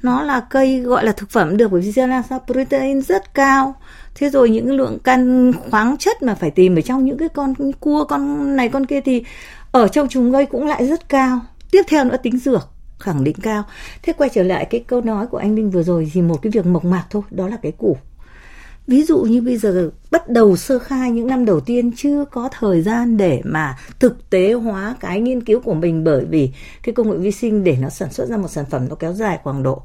nó 0.01 0.23
là 0.23 0.39
cây 0.39 0.79
gọi 0.79 1.05
là 1.05 1.11
thực 1.11 1.29
phẩm 1.29 1.57
được 1.57 1.71
bởi 1.71 1.81
vì 1.81 2.01
là 2.01 2.23
protein 2.47 3.01
rất 3.01 3.33
cao. 3.33 3.75
Thế 4.15 4.29
rồi 4.29 4.49
những 4.49 4.71
lượng 4.71 4.99
can 4.99 5.53
khoáng 5.53 5.97
chất 5.97 6.23
mà 6.23 6.35
phải 6.35 6.51
tìm 6.51 6.75
ở 6.75 6.81
trong 6.81 7.05
những 7.05 7.17
cái 7.17 7.29
con 7.29 7.53
cua, 7.79 8.05
con 8.05 8.55
này, 8.55 8.69
con 8.69 8.85
kia 8.85 9.01
thì 9.01 9.23
ở 9.71 9.87
trong 9.87 10.07
chúng 10.09 10.31
gây 10.31 10.45
cũng 10.45 10.67
lại 10.67 10.87
rất 10.87 11.09
cao. 11.09 11.39
Tiếp 11.71 11.81
theo 11.87 12.03
nữa, 12.03 12.17
tính 12.23 12.37
dược, 12.37 12.69
khẳng 12.99 13.23
định 13.23 13.35
cao. 13.41 13.63
Thế 14.03 14.13
quay 14.13 14.29
trở 14.33 14.43
lại 14.43 14.65
cái 14.65 14.83
câu 14.87 15.01
nói 15.01 15.27
của 15.27 15.37
anh 15.37 15.55
Minh 15.55 15.71
vừa 15.71 15.83
rồi 15.83 16.11
thì 16.13 16.21
một 16.21 16.41
cái 16.41 16.51
việc 16.51 16.65
mộc 16.65 16.85
mạc 16.85 17.03
thôi, 17.09 17.21
đó 17.29 17.47
là 17.47 17.57
cái 17.61 17.71
củ 17.71 17.97
ví 18.87 19.03
dụ 19.03 19.21
như 19.21 19.41
bây 19.41 19.57
giờ 19.57 19.89
bắt 20.11 20.29
đầu 20.29 20.55
sơ 20.55 20.79
khai 20.79 21.11
những 21.11 21.27
năm 21.27 21.45
đầu 21.45 21.59
tiên, 21.59 21.91
chưa 21.95 22.25
có 22.25 22.49
thời 22.59 22.81
gian 22.81 23.17
để 23.17 23.41
mà 23.45 23.77
thực 23.99 24.29
tế 24.29 24.53
hóa 24.53 24.95
cái 24.99 25.21
nghiên 25.21 25.41
cứu 25.41 25.59
của 25.59 25.73
mình 25.73 26.03
bởi 26.03 26.25
vì 26.25 26.51
cái 26.83 26.95
công 26.95 27.11
nghệ 27.11 27.17
vi 27.17 27.31
sinh 27.31 27.63
để 27.63 27.77
nó 27.81 27.89
sản 27.89 28.11
xuất 28.11 28.29
ra 28.29 28.37
một 28.37 28.47
sản 28.47 28.65
phẩm 28.69 28.89
nó 28.89 28.95
kéo 28.95 29.13
dài 29.13 29.39
khoảng 29.43 29.63
độ. 29.63 29.81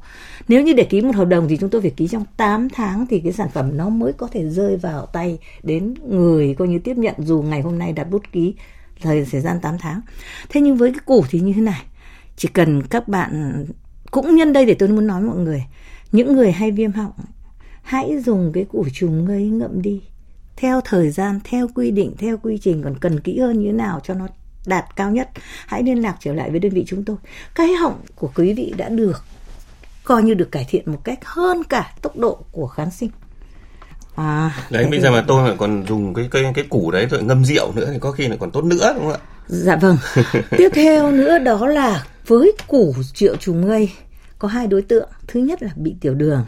Nếu 0.47 0.63
như 0.63 0.73
để 0.73 0.83
ký 0.83 1.01
một 1.01 1.15
hợp 1.15 1.25
đồng 1.25 1.47
thì 1.47 1.57
chúng 1.57 1.69
tôi 1.69 1.81
phải 1.81 1.91
ký 1.91 2.07
trong 2.07 2.25
8 2.37 2.69
tháng 2.69 3.05
thì 3.09 3.19
cái 3.19 3.33
sản 3.33 3.49
phẩm 3.53 3.77
nó 3.77 3.89
mới 3.89 4.13
có 4.13 4.27
thể 4.27 4.49
rơi 4.49 4.77
vào 4.77 5.05
tay 5.05 5.39
đến 5.63 5.93
người 6.09 6.55
coi 6.59 6.67
như 6.67 6.79
tiếp 6.79 6.97
nhận 6.97 7.15
dù 7.17 7.41
ngày 7.41 7.61
hôm 7.61 7.79
nay 7.79 7.93
đặt 7.93 8.03
bút 8.03 8.21
ký, 8.31 8.55
thời 9.01 9.25
thời 9.31 9.41
gian 9.41 9.59
8 9.61 9.77
tháng. 9.79 10.01
Thế 10.49 10.61
nhưng 10.61 10.77
với 10.77 10.91
cái 10.91 11.01
củ 11.05 11.25
thì 11.29 11.39
như 11.39 11.53
thế 11.53 11.61
này, 11.61 11.81
chỉ 12.35 12.47
cần 12.53 12.81
các 12.81 13.07
bạn, 13.07 13.63
cũng 14.11 14.35
nhân 14.35 14.53
đây 14.53 14.65
để 14.65 14.73
tôi 14.73 14.89
muốn 14.89 15.07
nói 15.07 15.21
với 15.21 15.29
mọi 15.29 15.39
người, 15.39 15.63
những 16.11 16.33
người 16.33 16.51
hay 16.51 16.71
viêm 16.71 16.91
họng 16.91 17.11
hãy 17.83 18.19
dùng 18.25 18.51
cái 18.53 18.65
củ 18.71 18.85
trùng 18.93 19.25
ngây 19.25 19.43
ngậm 19.43 19.81
đi. 19.81 20.01
Theo 20.55 20.81
thời 20.85 21.11
gian 21.11 21.39
theo 21.43 21.67
quy 21.75 21.91
định 21.91 22.15
theo 22.17 22.37
quy 22.37 22.57
trình 22.57 22.83
còn 22.83 22.99
cần 22.99 23.19
kỹ 23.19 23.39
hơn 23.39 23.59
như 23.59 23.65
thế 23.65 23.71
nào 23.71 23.99
cho 24.03 24.13
nó 24.13 24.27
đạt 24.65 24.85
cao 24.95 25.11
nhất 25.11 25.29
hãy 25.67 25.83
liên 25.83 26.01
lạc 26.01 26.15
trở 26.19 26.33
lại 26.33 26.51
với 26.51 26.59
đơn 26.59 26.71
vị 26.71 26.83
chúng 26.87 27.05
tôi. 27.05 27.17
Cái 27.55 27.67
họng 27.67 28.01
của 28.15 28.31
quý 28.35 28.53
vị 28.53 28.73
đã 28.77 28.89
được 28.89 29.23
coi 30.03 30.23
như 30.23 30.33
được 30.33 30.51
cải 30.51 30.65
thiện 30.69 30.91
một 30.91 30.99
cách 31.03 31.19
hơn 31.25 31.63
cả 31.63 31.93
tốc 32.01 32.17
độ 32.17 32.39
của 32.51 32.67
kháng 32.67 32.91
sinh. 32.91 33.09
À 34.15 34.65
đấy 34.69 34.87
bây 34.91 34.99
giờ 34.99 35.11
mà 35.11 35.23
tôi 35.27 35.47
lại 35.47 35.57
còn 35.59 35.85
dùng 35.87 36.13
cái 36.13 36.27
cái 36.31 36.43
cái 36.55 36.65
củ 36.69 36.91
đấy 36.91 37.05
rồi 37.05 37.23
ngâm 37.23 37.45
rượu 37.45 37.73
nữa 37.75 37.89
thì 37.93 37.99
có 37.99 38.11
khi 38.11 38.27
lại 38.27 38.37
còn 38.41 38.51
tốt 38.51 38.63
nữa 38.63 38.93
đúng 38.95 39.03
không 39.03 39.13
ạ? 39.13 39.19
Dạ 39.47 39.75
vâng. 39.75 39.97
Tiếp 40.57 40.69
theo 40.73 41.11
nữa 41.11 41.39
đó 41.39 41.67
là 41.67 42.05
với 42.27 42.51
củ 42.67 42.95
triệu 43.13 43.35
trùng 43.35 43.67
ngây 43.67 43.91
có 44.39 44.47
hai 44.47 44.67
đối 44.67 44.81
tượng. 44.81 45.09
Thứ 45.27 45.39
nhất 45.39 45.63
là 45.63 45.69
bị 45.75 45.95
tiểu 46.01 46.13
đường 46.13 46.45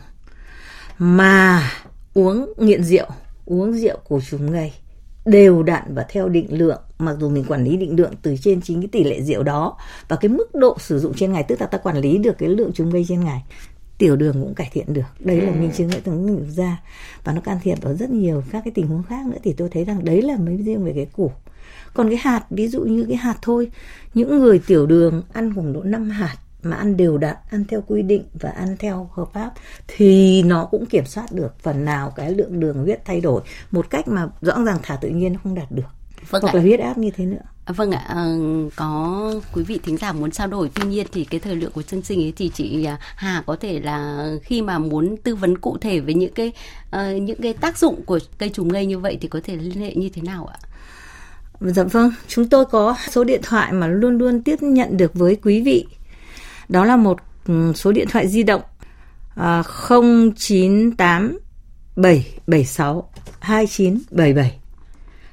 mà 0.97 1.71
uống 2.13 2.53
nghiện 2.57 2.83
rượu 2.83 3.05
uống 3.45 3.73
rượu 3.73 3.97
của 4.07 4.21
chúng 4.29 4.51
ngây 4.51 4.73
đều 5.25 5.63
đặn 5.63 5.83
và 5.95 6.05
theo 6.09 6.29
định 6.29 6.57
lượng 6.57 6.81
mặc 6.99 7.17
dù 7.19 7.29
mình 7.29 7.45
quản 7.47 7.63
lý 7.63 7.77
định 7.77 7.95
lượng 7.95 8.13
từ 8.21 8.35
trên 8.41 8.61
chính 8.61 8.81
cái 8.81 8.89
tỷ 8.91 9.03
lệ 9.03 9.21
rượu 9.21 9.43
đó 9.43 9.77
và 10.07 10.15
cái 10.15 10.29
mức 10.29 10.55
độ 10.55 10.77
sử 10.79 10.99
dụng 10.99 11.13
trên 11.13 11.33
ngày 11.33 11.43
tức 11.43 11.61
là 11.61 11.67
ta 11.67 11.77
quản 11.77 11.97
lý 11.97 12.17
được 12.17 12.37
cái 12.37 12.49
lượng 12.49 12.71
chúng 12.73 12.89
gây 12.89 13.05
trên 13.07 13.23
ngày 13.23 13.43
tiểu 13.97 14.15
đường 14.15 14.33
cũng 14.41 14.55
cải 14.55 14.69
thiện 14.73 14.93
được. 14.93 15.05
Đấy 15.19 15.41
là 15.41 15.51
minh 15.51 15.71
chứng 15.77 15.89
hệ 15.89 15.99
thống 16.01 16.27
được 16.27 16.45
ra 16.49 16.81
và 17.23 17.33
nó 17.33 17.41
can 17.41 17.57
thiệp 17.63 17.81
vào 17.81 17.93
rất 17.93 18.09
nhiều 18.09 18.43
các 18.51 18.61
cái 18.65 18.71
tình 18.75 18.87
huống 18.87 19.03
khác 19.03 19.25
nữa. 19.25 19.37
Thì 19.43 19.53
tôi 19.53 19.69
thấy 19.69 19.85
rằng 19.85 20.05
đấy 20.05 20.21
là 20.21 20.37
mới 20.37 20.57
riêng 20.57 20.85
về 20.85 20.93
cái 20.95 21.05
củ. 21.05 21.31
Còn 21.93 22.09
cái 22.09 22.17
hạt 22.17 22.45
ví 22.49 22.67
dụ 22.67 22.81
như 22.81 23.05
cái 23.07 23.17
hạt 23.17 23.35
thôi 23.41 23.71
những 24.13 24.39
người 24.39 24.59
tiểu 24.67 24.85
đường 24.85 25.21
ăn 25.33 25.53
khoảng 25.55 25.73
độ 25.73 25.83
5 25.83 26.09
hạt 26.09 26.35
mà 26.65 26.75
ăn 26.75 26.97
đều 26.97 27.17
đặn 27.17 27.35
ăn 27.51 27.65
theo 27.69 27.83
quy 27.87 28.01
định 28.01 28.23
và 28.33 28.49
ăn 28.49 28.75
theo 28.79 29.09
hợp 29.13 29.33
pháp 29.33 29.51
thì 29.87 30.43
nó 30.43 30.65
cũng 30.65 30.85
kiểm 30.85 31.05
soát 31.05 31.25
được 31.31 31.59
phần 31.59 31.85
nào 31.85 32.13
cái 32.15 32.31
lượng 32.31 32.59
đường 32.59 32.83
huyết 32.83 33.05
thay 33.05 33.21
đổi 33.21 33.41
một 33.71 33.89
cách 33.89 34.07
mà 34.07 34.27
rõ 34.41 34.63
ràng 34.63 34.77
thả 34.83 34.95
tự 34.95 35.09
nhiên 35.09 35.37
không 35.43 35.55
đạt 35.55 35.71
được 35.71 35.89
vâng 36.29 36.41
hoặc 36.41 36.49
ạ. 36.49 36.55
là 36.55 36.61
huyết 36.61 36.79
áp 36.79 36.97
như 36.97 37.11
thế 37.11 37.25
nữa 37.25 37.41
À, 37.65 37.73
vâng 37.73 37.91
ạ, 37.91 38.05
à, 38.07 38.35
có 38.75 39.33
quý 39.53 39.63
vị 39.63 39.79
thính 39.83 39.97
giả 39.97 40.13
muốn 40.13 40.31
trao 40.31 40.47
đổi, 40.47 40.69
tuy 40.75 40.87
nhiên 40.87 41.07
thì 41.11 41.25
cái 41.25 41.39
thời 41.39 41.55
lượng 41.55 41.71
của 41.71 41.81
chương 41.81 42.01
trình 42.01 42.23
ấy 42.23 42.33
thì 42.35 42.51
chị 42.53 42.85
à, 42.85 42.97
Hà 43.15 43.43
có 43.45 43.55
thể 43.55 43.79
là 43.79 44.27
khi 44.43 44.61
mà 44.61 44.79
muốn 44.79 45.17
tư 45.17 45.35
vấn 45.35 45.57
cụ 45.57 45.77
thể 45.81 45.99
về 45.99 46.13
những 46.13 46.33
cái 46.33 46.51
uh, 46.95 47.21
những 47.21 47.41
cái 47.41 47.53
tác 47.53 47.77
dụng 47.77 48.01
của 48.05 48.19
cây 48.37 48.49
trùng 48.49 48.73
ngây 48.73 48.85
như 48.85 48.99
vậy 48.99 49.17
thì 49.21 49.27
có 49.27 49.39
thể 49.43 49.55
liên 49.55 49.79
hệ 49.79 49.95
như 49.95 50.09
thế 50.09 50.21
nào 50.21 50.45
ạ? 50.45 50.57
Dạ 51.59 51.83
vâng, 51.83 52.11
chúng 52.27 52.49
tôi 52.49 52.65
có 52.65 52.95
số 53.09 53.23
điện 53.23 53.41
thoại 53.43 53.73
mà 53.73 53.87
luôn 53.87 54.17
luôn 54.17 54.41
tiếp 54.41 54.61
nhận 54.61 54.97
được 54.97 55.13
với 55.13 55.35
quý 55.35 55.61
vị. 55.61 55.85
Đó 56.69 56.85
là 56.85 56.95
một 56.95 57.17
ừ, 57.47 57.71
số 57.75 57.91
điện 57.91 58.07
thoại 58.11 58.27
di 58.27 58.43
động 58.43 58.61
à, 59.35 59.63
098 59.89 61.39
776 61.95 63.09
2977 63.39 64.59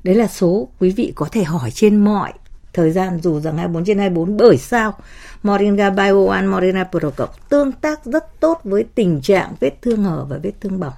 Đấy 0.05 0.15
là 0.15 0.27
số 0.27 0.69
quý 0.79 0.91
vị 0.91 1.13
có 1.17 1.27
thể 1.33 1.45
hỏi 1.45 1.71
trên 1.71 2.05
mọi 2.05 2.33
thời 2.73 2.91
gian 2.91 3.21
dù 3.23 3.41
rằng 3.41 3.57
24 3.57 3.85
trên 3.85 3.99
24 3.99 4.37
bởi 4.37 4.57
sao 4.57 4.95
Moringa 5.43 5.91
Bio 5.91 6.27
One 6.29 6.43
Moringa 6.43 6.85
Pro 6.85 7.11
Cộng 7.11 7.31
tương 7.49 7.73
tác 7.73 8.05
rất 8.05 8.41
tốt 8.41 8.61
với 8.65 8.85
tình 8.95 9.21
trạng 9.21 9.55
vết 9.61 9.83
thương 9.83 10.05
hở 10.05 10.27
và 10.29 10.39
vết 10.43 10.53
thương 10.61 10.81
bỏng. 10.81 10.93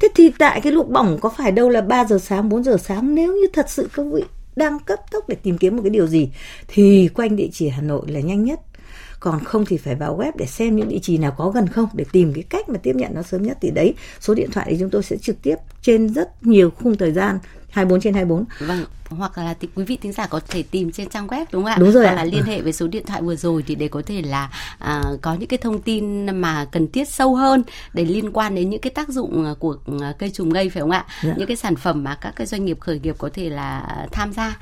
Thế 0.00 0.08
thì 0.14 0.32
tại 0.38 0.60
cái 0.60 0.72
lúc 0.72 0.90
bỏng 0.90 1.18
có 1.20 1.28
phải 1.28 1.52
đâu 1.52 1.68
là 1.68 1.80
3 1.80 2.04
giờ 2.04 2.18
sáng, 2.18 2.48
4 2.48 2.64
giờ 2.64 2.76
sáng? 2.82 3.14
Nếu 3.14 3.32
như 3.32 3.46
thật 3.52 3.70
sự 3.70 3.88
các 3.94 4.06
vị 4.12 4.24
đang 4.56 4.78
cấp 4.78 4.98
tốc 5.10 5.28
để 5.28 5.36
tìm 5.42 5.58
kiếm 5.58 5.76
một 5.76 5.82
cái 5.82 5.90
điều 5.90 6.06
gì 6.06 6.30
thì 6.68 7.08
quanh 7.14 7.36
địa 7.36 7.48
chỉ 7.52 7.68
Hà 7.68 7.82
Nội 7.82 8.02
là 8.08 8.20
nhanh 8.20 8.44
nhất 8.44 8.60
còn 9.20 9.44
không 9.44 9.64
thì 9.64 9.76
phải 9.76 9.94
vào 9.94 10.18
web 10.18 10.32
để 10.36 10.46
xem 10.46 10.76
những 10.76 10.88
địa 10.88 10.98
chỉ 11.02 11.18
nào 11.18 11.34
có 11.38 11.50
gần 11.50 11.68
không 11.68 11.88
để 11.92 12.04
tìm 12.12 12.32
cái 12.32 12.42
cách 12.42 12.68
mà 12.68 12.78
tiếp 12.82 12.96
nhận 12.96 13.14
nó 13.14 13.22
sớm 13.22 13.42
nhất 13.42 13.58
thì 13.60 13.70
đấy 13.70 13.94
số 14.20 14.34
điện 14.34 14.50
thoại 14.52 14.66
thì 14.70 14.76
chúng 14.80 14.90
tôi 14.90 15.02
sẽ 15.02 15.16
trực 15.16 15.42
tiếp 15.42 15.56
trên 15.82 16.14
rất 16.14 16.46
nhiều 16.46 16.70
khung 16.70 16.96
thời 16.96 17.12
gian 17.12 17.38
24 17.70 18.00
trên 18.00 18.14
24. 18.14 18.44
Vâng, 18.60 18.84
hoặc 19.10 19.38
là 19.38 19.54
thì 19.60 19.68
quý 19.74 19.84
vị 19.84 19.98
thính 20.02 20.12
giả 20.12 20.26
có 20.26 20.40
thể 20.48 20.62
tìm 20.62 20.92
trên 20.92 21.08
trang 21.08 21.26
web 21.26 21.44
đúng 21.52 21.62
không 21.62 21.72
ạ? 21.72 21.76
Đúng 21.78 21.92
rồi 21.92 22.04
hoặc 22.04 22.12
ạ. 22.12 22.14
là 22.16 22.24
liên 22.24 22.42
hệ 22.42 22.60
với 22.60 22.72
số 22.72 22.86
điện 22.86 23.06
thoại 23.06 23.22
vừa 23.22 23.36
rồi 23.36 23.64
thì 23.66 23.74
để 23.74 23.88
có 23.88 24.02
thể 24.06 24.22
là 24.22 24.50
à, 24.78 25.02
có 25.22 25.34
những 25.34 25.48
cái 25.48 25.58
thông 25.58 25.82
tin 25.82 26.26
mà 26.40 26.64
cần 26.64 26.88
thiết 26.92 27.08
sâu 27.08 27.34
hơn 27.34 27.62
để 27.92 28.04
liên 28.04 28.32
quan 28.32 28.54
đến 28.54 28.70
những 28.70 28.80
cái 28.80 28.90
tác 28.90 29.08
dụng 29.08 29.54
của 29.58 29.76
à, 30.00 30.12
cây 30.18 30.30
trùng 30.30 30.52
ngây 30.52 30.70
phải 30.70 30.80
không 30.80 30.90
ạ? 30.90 31.04
Dạ. 31.22 31.34
Những 31.36 31.46
cái 31.46 31.56
sản 31.56 31.76
phẩm 31.76 32.04
mà 32.04 32.14
các 32.14 32.32
cái 32.36 32.46
doanh 32.46 32.64
nghiệp 32.64 32.80
khởi 32.80 33.00
nghiệp 33.02 33.14
có 33.18 33.30
thể 33.34 33.50
là 33.50 33.96
tham 34.12 34.32
gia. 34.32 34.56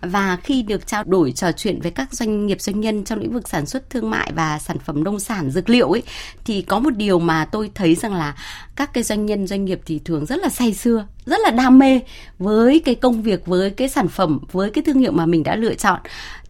Và 0.00 0.36
khi 0.44 0.62
được 0.62 0.86
trao 0.86 1.04
đổi 1.04 1.32
trò 1.32 1.52
chuyện 1.52 1.80
với 1.80 1.90
các 1.90 2.12
doanh 2.12 2.46
nghiệp 2.46 2.60
doanh 2.60 2.80
nhân 2.80 3.04
trong 3.04 3.18
lĩnh 3.18 3.32
vực 3.32 3.48
sản 3.48 3.66
xuất 3.66 3.90
thương 3.90 4.10
mại 4.10 4.32
và 4.32 4.58
sản 4.58 4.78
phẩm 4.78 5.04
nông 5.04 5.20
sản 5.20 5.50
dược 5.50 5.70
liệu 5.70 5.90
ấy 5.90 6.02
thì 6.44 6.62
có 6.62 6.78
một 6.78 6.96
điều 6.96 7.18
mà 7.18 7.44
tôi 7.44 7.70
thấy 7.74 7.94
rằng 7.94 8.14
là 8.14 8.34
các 8.76 8.92
cái 8.92 9.02
doanh 9.02 9.26
nhân 9.26 9.46
doanh 9.46 9.64
nghiệp 9.64 9.80
thì 9.86 10.00
thường 10.04 10.26
rất 10.26 10.36
là 10.36 10.48
say 10.48 10.74
xưa 10.74 11.06
rất 11.26 11.40
là 11.40 11.50
đam 11.50 11.78
mê 11.78 12.00
với 12.38 12.82
cái 12.84 12.94
công 12.94 13.22
việc 13.22 13.46
với 13.46 13.70
cái 13.70 13.87
sản 13.88 14.08
phẩm, 14.08 14.38
với 14.52 14.70
cái 14.70 14.84
thương 14.84 14.98
hiệu 14.98 15.12
mà 15.12 15.26
mình 15.26 15.42
đã 15.42 15.56
lựa 15.56 15.74
chọn. 15.74 16.00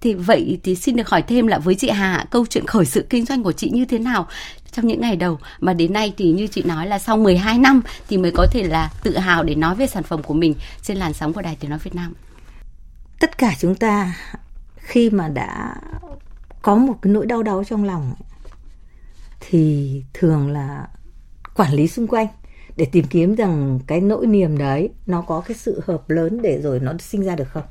Thì 0.00 0.14
vậy 0.14 0.60
thì 0.64 0.74
xin 0.74 0.96
được 0.96 1.08
hỏi 1.08 1.22
thêm 1.22 1.46
là 1.46 1.58
với 1.58 1.74
chị 1.74 1.90
Hà, 1.90 2.26
câu 2.30 2.46
chuyện 2.46 2.66
khởi 2.66 2.84
sự 2.84 3.06
kinh 3.10 3.24
doanh 3.24 3.42
của 3.42 3.52
chị 3.52 3.70
như 3.70 3.84
thế 3.84 3.98
nào? 3.98 4.26
Trong 4.72 4.86
những 4.86 5.00
ngày 5.00 5.16
đầu 5.16 5.38
mà 5.60 5.72
đến 5.72 5.92
nay 5.92 6.12
thì 6.16 6.32
như 6.32 6.46
chị 6.46 6.62
nói 6.62 6.86
là 6.86 6.98
sau 6.98 7.16
12 7.16 7.58
năm 7.58 7.82
thì 8.08 8.16
mới 8.16 8.32
có 8.34 8.46
thể 8.50 8.62
là 8.62 8.90
tự 9.02 9.18
hào 9.18 9.42
để 9.42 9.54
nói 9.54 9.74
về 9.74 9.86
sản 9.86 10.02
phẩm 10.02 10.22
của 10.22 10.34
mình 10.34 10.54
trên 10.82 10.96
làn 10.96 11.12
sóng 11.12 11.32
của 11.32 11.42
Đài 11.42 11.56
Tiếng 11.60 11.70
nói 11.70 11.78
Việt 11.78 11.94
Nam. 11.94 12.14
Tất 13.20 13.38
cả 13.38 13.54
chúng 13.58 13.74
ta 13.74 14.14
khi 14.76 15.10
mà 15.10 15.28
đã 15.28 15.74
có 16.62 16.74
một 16.76 16.94
cái 17.02 17.12
nỗi 17.12 17.26
đau 17.26 17.42
đớn 17.42 17.64
trong 17.64 17.84
lòng 17.84 18.14
thì 19.40 20.02
thường 20.14 20.50
là 20.50 20.86
quản 21.54 21.72
lý 21.72 21.88
xung 21.88 22.06
quanh 22.06 22.26
để 22.78 22.84
tìm 22.84 23.04
kiếm 23.04 23.34
rằng 23.34 23.80
cái 23.86 24.00
nỗi 24.00 24.26
niềm 24.26 24.58
đấy, 24.58 24.88
nó 25.06 25.22
có 25.22 25.40
cái 25.40 25.56
sự 25.56 25.80
hợp 25.86 26.10
lớn 26.10 26.42
để 26.42 26.60
rồi 26.62 26.80
nó 26.80 26.92
sinh 26.98 27.22
ra 27.22 27.36
được 27.36 27.48
không? 27.48 27.62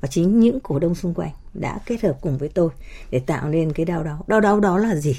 Và 0.00 0.08
chính 0.08 0.40
những 0.40 0.60
cổ 0.60 0.78
đông 0.78 0.94
xung 0.94 1.14
quanh 1.14 1.30
đã 1.54 1.78
kết 1.86 2.02
hợp 2.02 2.16
cùng 2.20 2.38
với 2.38 2.48
tôi 2.48 2.70
để 3.10 3.18
tạo 3.18 3.48
nên 3.48 3.72
cái 3.72 3.86
đau 3.86 4.04
đau. 4.04 4.24
Đau 4.26 4.40
đau 4.40 4.60
đó 4.60 4.78
là 4.78 4.94
gì? 4.94 5.16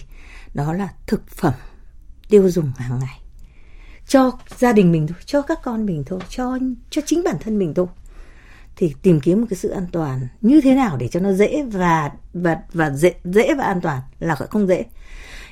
Đó 0.54 0.74
là 0.74 0.90
thực 1.08 1.28
phẩm 1.30 1.54
tiêu 2.30 2.50
dùng 2.50 2.72
hàng 2.78 3.00
ngày. 3.00 3.20
Cho 4.08 4.32
gia 4.58 4.74
đình 4.74 4.92
mình 4.92 5.08
thôi, 5.08 5.18
cho 5.26 5.42
các 5.42 5.60
con 5.64 5.86
mình 5.86 6.04
thôi, 6.06 6.20
cho 6.30 6.58
cho 6.90 7.02
chính 7.06 7.24
bản 7.24 7.36
thân 7.40 7.60
mình 7.60 7.74
thôi. 7.74 7.88
Thì 8.76 8.96
tìm 9.02 9.20
kiếm 9.20 9.42
một 9.42 9.48
cái 9.50 9.58
sự 9.58 9.70
an 9.70 9.88
toàn 9.92 10.28
như 10.42 10.62
thế 10.62 10.76
nào 10.76 10.98
để 10.98 11.08
cho 11.08 11.20
nó 11.20 11.34
dễ 11.34 11.64
và 11.64 12.12
và 12.34 12.58
và 12.74 12.90
dễ 12.90 13.14
dễ 13.24 13.54
và 13.54 13.64
an 13.64 13.82
toàn 13.82 14.02
là 14.20 14.36
không 14.36 14.68
dễ 14.68 14.86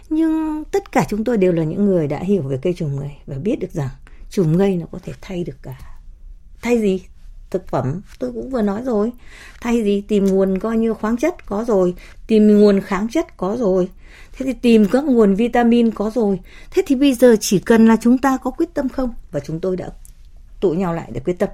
nhưng 0.09 0.63
tất 0.71 0.91
cả 0.91 1.05
chúng 1.09 1.23
tôi 1.23 1.37
đều 1.37 1.51
là 1.51 1.63
những 1.63 1.85
người 1.85 2.07
đã 2.07 2.19
hiểu 2.19 2.41
về 2.41 2.59
cây 2.61 2.73
trùng 2.77 2.95
ngây 2.95 3.11
và 3.25 3.35
biết 3.37 3.59
được 3.59 3.71
rằng 3.71 3.89
trùng 4.29 4.57
ngây 4.57 4.75
nó 4.75 4.85
có 4.91 4.99
thể 5.03 5.13
thay 5.21 5.43
được 5.43 5.57
cả 5.61 5.75
thay 6.61 6.81
gì? 6.81 7.01
Thực 7.49 7.67
phẩm 7.67 8.01
tôi 8.19 8.31
cũng 8.31 8.49
vừa 8.49 8.61
nói 8.61 8.81
rồi. 8.83 9.11
Thay 9.61 9.83
gì? 9.83 10.01
Tìm 10.01 10.25
nguồn 10.25 10.59
coi 10.59 10.77
như 10.77 10.93
khoáng 10.93 11.17
chất 11.17 11.45
có 11.45 11.63
rồi. 11.63 11.95
Tìm 12.27 12.59
nguồn 12.59 12.81
kháng 12.81 13.07
chất 13.09 13.37
có 13.37 13.57
rồi. 13.59 13.89
Thế 14.37 14.45
thì 14.45 14.53
tìm 14.53 14.85
các 14.91 15.03
nguồn 15.03 15.35
vitamin 15.35 15.91
có 15.91 16.11
rồi. 16.15 16.39
Thế 16.71 16.81
thì 16.85 16.95
bây 16.95 17.13
giờ 17.13 17.35
chỉ 17.39 17.59
cần 17.59 17.87
là 17.87 17.97
chúng 18.01 18.17
ta 18.17 18.37
có 18.37 18.51
quyết 18.51 18.73
tâm 18.73 18.89
không? 18.89 19.13
Và 19.31 19.39
chúng 19.39 19.59
tôi 19.59 19.77
đã 19.77 19.89
tụ 20.61 20.71
nhau 20.71 20.93
lại 20.93 21.09
để 21.13 21.21
quyết 21.25 21.39
tâm. 21.39 21.49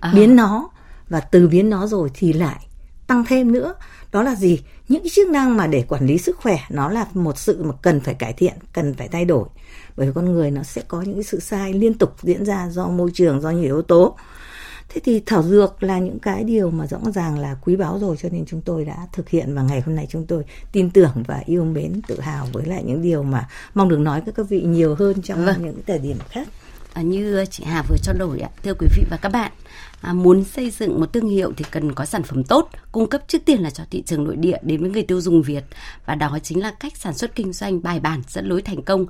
À. 0.00 0.12
biến 0.14 0.36
nó 0.36 0.70
và 1.08 1.20
từ 1.20 1.48
biến 1.48 1.70
nó 1.70 1.86
rồi 1.86 2.10
thì 2.14 2.32
lại 2.32 2.66
tăng 3.06 3.24
thêm 3.28 3.52
nữa. 3.52 3.74
Đó 4.12 4.22
là 4.22 4.34
gì? 4.34 4.60
Những 4.88 5.02
cái 5.02 5.10
chức 5.14 5.28
năng 5.28 5.56
mà 5.56 5.66
để 5.66 5.84
quản 5.88 6.06
lý 6.06 6.18
sức 6.18 6.36
khỏe 6.36 6.58
nó 6.70 6.90
là 6.90 7.06
một 7.14 7.38
sự 7.38 7.62
mà 7.62 7.74
cần 7.82 8.00
phải 8.00 8.14
cải 8.14 8.32
thiện 8.32 8.54
cần 8.72 8.94
phải 8.94 9.08
thay 9.08 9.24
đổi. 9.24 9.48
Bởi 9.96 10.06
vì 10.06 10.12
con 10.14 10.32
người 10.32 10.50
nó 10.50 10.62
sẽ 10.62 10.82
có 10.88 11.02
những 11.02 11.14
cái 11.14 11.22
sự 11.22 11.40
sai 11.40 11.72
liên 11.72 11.94
tục 11.94 12.14
diễn 12.22 12.44
ra 12.44 12.68
do 12.70 12.88
môi 12.88 13.10
trường 13.14 13.40
do 13.40 13.50
nhiều 13.50 13.62
yếu 13.62 13.82
tố. 13.82 14.16
Thế 14.88 15.00
thì 15.04 15.22
thảo 15.26 15.42
dược 15.42 15.82
là 15.82 15.98
những 15.98 16.18
cái 16.18 16.44
điều 16.44 16.70
mà 16.70 16.86
rõ 16.86 16.98
ràng 17.14 17.38
là 17.38 17.56
quý 17.64 17.76
báu 17.76 17.98
rồi 17.98 18.16
cho 18.16 18.28
nên 18.32 18.46
chúng 18.46 18.60
tôi 18.60 18.84
đã 18.84 18.96
thực 19.12 19.28
hiện 19.28 19.54
và 19.54 19.62
ngày 19.62 19.80
hôm 19.80 19.96
nay 19.96 20.06
chúng 20.10 20.26
tôi 20.26 20.44
tin 20.72 20.90
tưởng 20.90 21.22
và 21.26 21.42
yêu 21.46 21.64
mến 21.64 22.00
tự 22.08 22.20
hào 22.20 22.46
với 22.52 22.66
lại 22.66 22.82
những 22.86 23.02
điều 23.02 23.22
mà 23.22 23.48
mong 23.74 23.88
được 23.88 23.98
nói 23.98 24.20
với 24.20 24.32
các 24.32 24.48
vị 24.48 24.60
nhiều 24.60 24.94
hơn 24.94 25.22
trong 25.22 25.44
vâng. 25.44 25.62
những 25.62 25.80
thời 25.86 25.98
điểm 25.98 26.16
khác. 26.28 26.48
À, 26.92 27.02
như 27.02 27.44
chị 27.50 27.64
Hà 27.64 27.82
vừa 27.88 27.96
cho 28.02 28.12
đổi 28.12 28.40
ạ 28.40 28.50
thưa 28.62 28.72
quý 28.78 28.86
vị 28.96 29.04
và 29.10 29.16
các 29.16 29.28
bạn 29.28 29.52
à, 30.06 30.12
muốn 30.12 30.44
xây 30.44 30.70
dựng 30.70 31.00
một 31.00 31.12
thương 31.12 31.28
hiệu 31.28 31.52
thì 31.56 31.64
cần 31.70 31.92
có 31.92 32.04
sản 32.04 32.22
phẩm 32.22 32.44
tốt 32.44 32.70
cung 32.92 33.08
cấp 33.08 33.22
trước 33.28 33.44
tiên 33.44 33.60
là 33.60 33.70
cho 33.70 33.84
thị 33.90 34.02
trường 34.06 34.24
nội 34.24 34.36
địa 34.36 34.58
đến 34.62 34.80
với 34.80 34.90
người 34.90 35.02
tiêu 35.02 35.20
dùng 35.20 35.42
Việt. 35.42 35.64
Và 36.06 36.14
đó 36.14 36.38
chính 36.42 36.62
là 36.62 36.70
cách 36.70 36.96
sản 36.96 37.14
xuất 37.14 37.34
kinh 37.34 37.52
doanh 37.52 37.82
bài 37.82 38.00
bản 38.00 38.22
dẫn 38.28 38.48
lối 38.48 38.62
thành 38.62 38.82
công. 38.82 39.06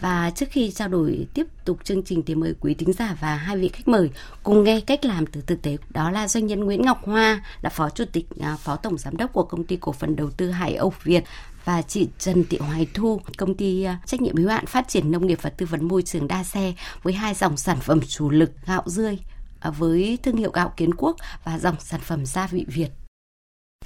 Và 0.00 0.30
trước 0.30 0.46
khi 0.50 0.70
trao 0.70 0.88
đổi 0.88 1.26
tiếp 1.34 1.46
tục 1.64 1.78
chương 1.84 2.02
trình 2.02 2.22
thì 2.22 2.34
mời 2.34 2.54
quý 2.60 2.74
thính 2.74 2.92
giả 2.92 3.16
và 3.20 3.36
hai 3.36 3.56
vị 3.56 3.68
khách 3.68 3.88
mời 3.88 4.10
cùng 4.42 4.64
nghe 4.64 4.80
cách 4.80 5.04
làm 5.04 5.26
từ 5.26 5.40
thực 5.40 5.62
tế. 5.62 5.76
Đó 5.90 6.10
là 6.10 6.28
doanh 6.28 6.46
nhân 6.46 6.64
Nguyễn 6.64 6.82
Ngọc 6.82 7.06
Hoa, 7.06 7.44
là 7.62 7.70
phó 7.70 7.90
chủ 7.90 8.04
tịch, 8.12 8.26
à, 8.40 8.56
phó 8.56 8.76
tổng 8.76 8.98
giám 8.98 9.16
đốc 9.16 9.32
của 9.32 9.42
công 9.42 9.64
ty 9.64 9.76
cổ 9.76 9.92
phần 9.92 10.16
đầu 10.16 10.30
tư 10.30 10.50
Hải 10.50 10.74
Âu 10.74 10.92
Việt 11.02 11.24
và 11.64 11.82
chị 11.82 12.08
Trần 12.18 12.44
Thị 12.50 12.58
Hoài 12.58 12.86
Thu, 12.94 13.20
công 13.36 13.54
ty 13.54 13.82
à, 13.82 13.98
trách 14.06 14.20
nhiệm 14.22 14.36
hữu 14.36 14.48
hạn 14.48 14.66
phát 14.66 14.88
triển 14.88 15.10
nông 15.10 15.26
nghiệp 15.26 15.38
và 15.42 15.50
tư 15.50 15.66
vấn 15.66 15.88
môi 15.88 16.02
trường 16.02 16.28
đa 16.28 16.44
xe 16.44 16.74
với 17.02 17.12
hai 17.12 17.34
dòng 17.34 17.56
sản 17.56 17.78
phẩm 17.80 18.00
chủ 18.08 18.30
lực 18.30 18.50
gạo 18.66 18.82
rươi. 18.86 19.18
À, 19.60 19.70
với 19.70 20.18
thương 20.22 20.36
hiệu 20.36 20.50
gạo 20.50 20.72
Kiến 20.76 20.90
Quốc 20.94 21.16
và 21.44 21.58
dòng 21.58 21.76
sản 21.80 22.00
phẩm 22.00 22.26
gia 22.26 22.46
vị 22.46 22.64
Việt. 22.68 23.05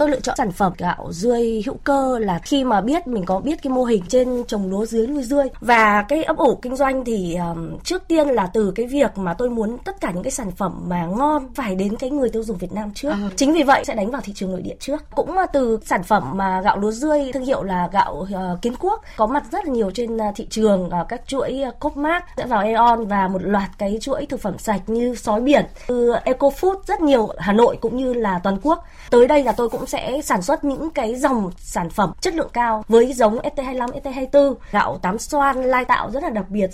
Tôi 0.00 0.10
lựa 0.10 0.20
chọn 0.20 0.36
sản 0.38 0.52
phẩm 0.52 0.72
gạo 0.78 1.08
dươi 1.10 1.62
hữu 1.66 1.76
cơ 1.84 2.18
là 2.18 2.38
khi 2.38 2.64
mà 2.64 2.80
biết 2.80 3.06
mình 3.06 3.24
có 3.24 3.40
biết 3.40 3.62
cái 3.62 3.72
mô 3.72 3.84
hình 3.84 4.02
trên 4.08 4.44
trồng 4.48 4.70
lúa 4.70 4.86
dưới 4.86 5.06
nuôi 5.06 5.22
dươi 5.22 5.48
và 5.60 6.02
cái 6.08 6.24
ấp 6.24 6.36
ủ 6.36 6.54
kinh 6.62 6.76
doanh 6.76 7.04
thì 7.04 7.34
um, 7.34 7.78
trước 7.84 8.02
tiên 8.08 8.28
là 8.28 8.46
từ 8.46 8.72
cái 8.74 8.86
việc 8.86 9.18
mà 9.18 9.34
tôi 9.34 9.50
muốn 9.50 9.78
tất 9.78 10.00
cả 10.00 10.10
những 10.10 10.22
cái 10.22 10.30
sản 10.30 10.50
phẩm 10.50 10.82
mà 10.86 11.06
ngon 11.06 11.54
phải 11.54 11.74
đến 11.74 11.96
cái 11.96 12.10
người 12.10 12.28
tiêu 12.28 12.42
dùng 12.42 12.58
Việt 12.58 12.72
Nam 12.72 12.90
trước. 12.94 13.10
À. 13.10 13.30
Chính 13.36 13.52
vì 13.52 13.62
vậy 13.62 13.84
sẽ 13.84 13.94
đánh 13.94 14.10
vào 14.10 14.22
thị 14.24 14.32
trường 14.36 14.50
nội 14.50 14.62
địa 14.62 14.76
trước. 14.80 15.02
Cũng 15.14 15.34
là 15.34 15.46
từ 15.46 15.78
sản 15.84 16.02
phẩm 16.02 16.30
mà 16.34 16.60
gạo 16.60 16.78
lúa 16.78 16.90
dươi 16.90 17.30
thương 17.32 17.44
hiệu 17.44 17.62
là 17.62 17.88
gạo 17.92 18.26
uh, 18.54 18.62
Kiến 18.62 18.74
Quốc 18.80 19.02
có 19.16 19.26
mặt 19.26 19.44
rất 19.52 19.64
là 19.66 19.72
nhiều 19.72 19.90
trên 19.90 20.16
uh, 20.16 20.22
thị 20.36 20.46
trường 20.50 20.86
uh, 20.86 21.08
các 21.08 21.22
chuỗi 21.26 21.62
uh, 21.68 21.80
Copmark 21.80 22.24
sẽ 22.36 22.46
vào 22.46 22.60
Aeon 22.60 23.04
và 23.04 23.28
một 23.28 23.42
loạt 23.42 23.70
cái 23.78 23.98
chuỗi 24.00 24.26
thực 24.26 24.40
phẩm 24.40 24.58
sạch 24.58 24.80
như 24.86 25.14
sói 25.14 25.40
biển, 25.40 25.64
từ 25.86 26.12
EcoFood 26.24 26.76
rất 26.86 27.00
nhiều 27.00 27.28
Hà 27.38 27.52
Nội 27.52 27.78
cũng 27.80 27.96
như 27.96 28.12
là 28.12 28.40
toàn 28.42 28.58
quốc. 28.62 28.84
Tới 29.10 29.26
đây 29.26 29.44
là 29.44 29.52
tôi 29.52 29.68
cũng 29.68 29.86
sẽ 29.86 30.22
sản 30.22 30.42
xuất 30.42 30.64
những 30.64 30.90
cái 30.90 31.16
dòng 31.16 31.50
sản 31.58 31.90
phẩm 31.90 32.12
chất 32.20 32.34
lượng 32.34 32.50
cao 32.52 32.84
với 32.88 33.12
giống 33.12 33.38
ST25, 33.38 33.88
ST24, 34.02 34.54
gạo 34.70 34.98
tám 35.02 35.18
xoan 35.18 35.62
lai 35.62 35.84
tạo 35.84 36.10
rất 36.10 36.22
là 36.22 36.30
đặc 36.30 36.50
biệt. 36.50 36.70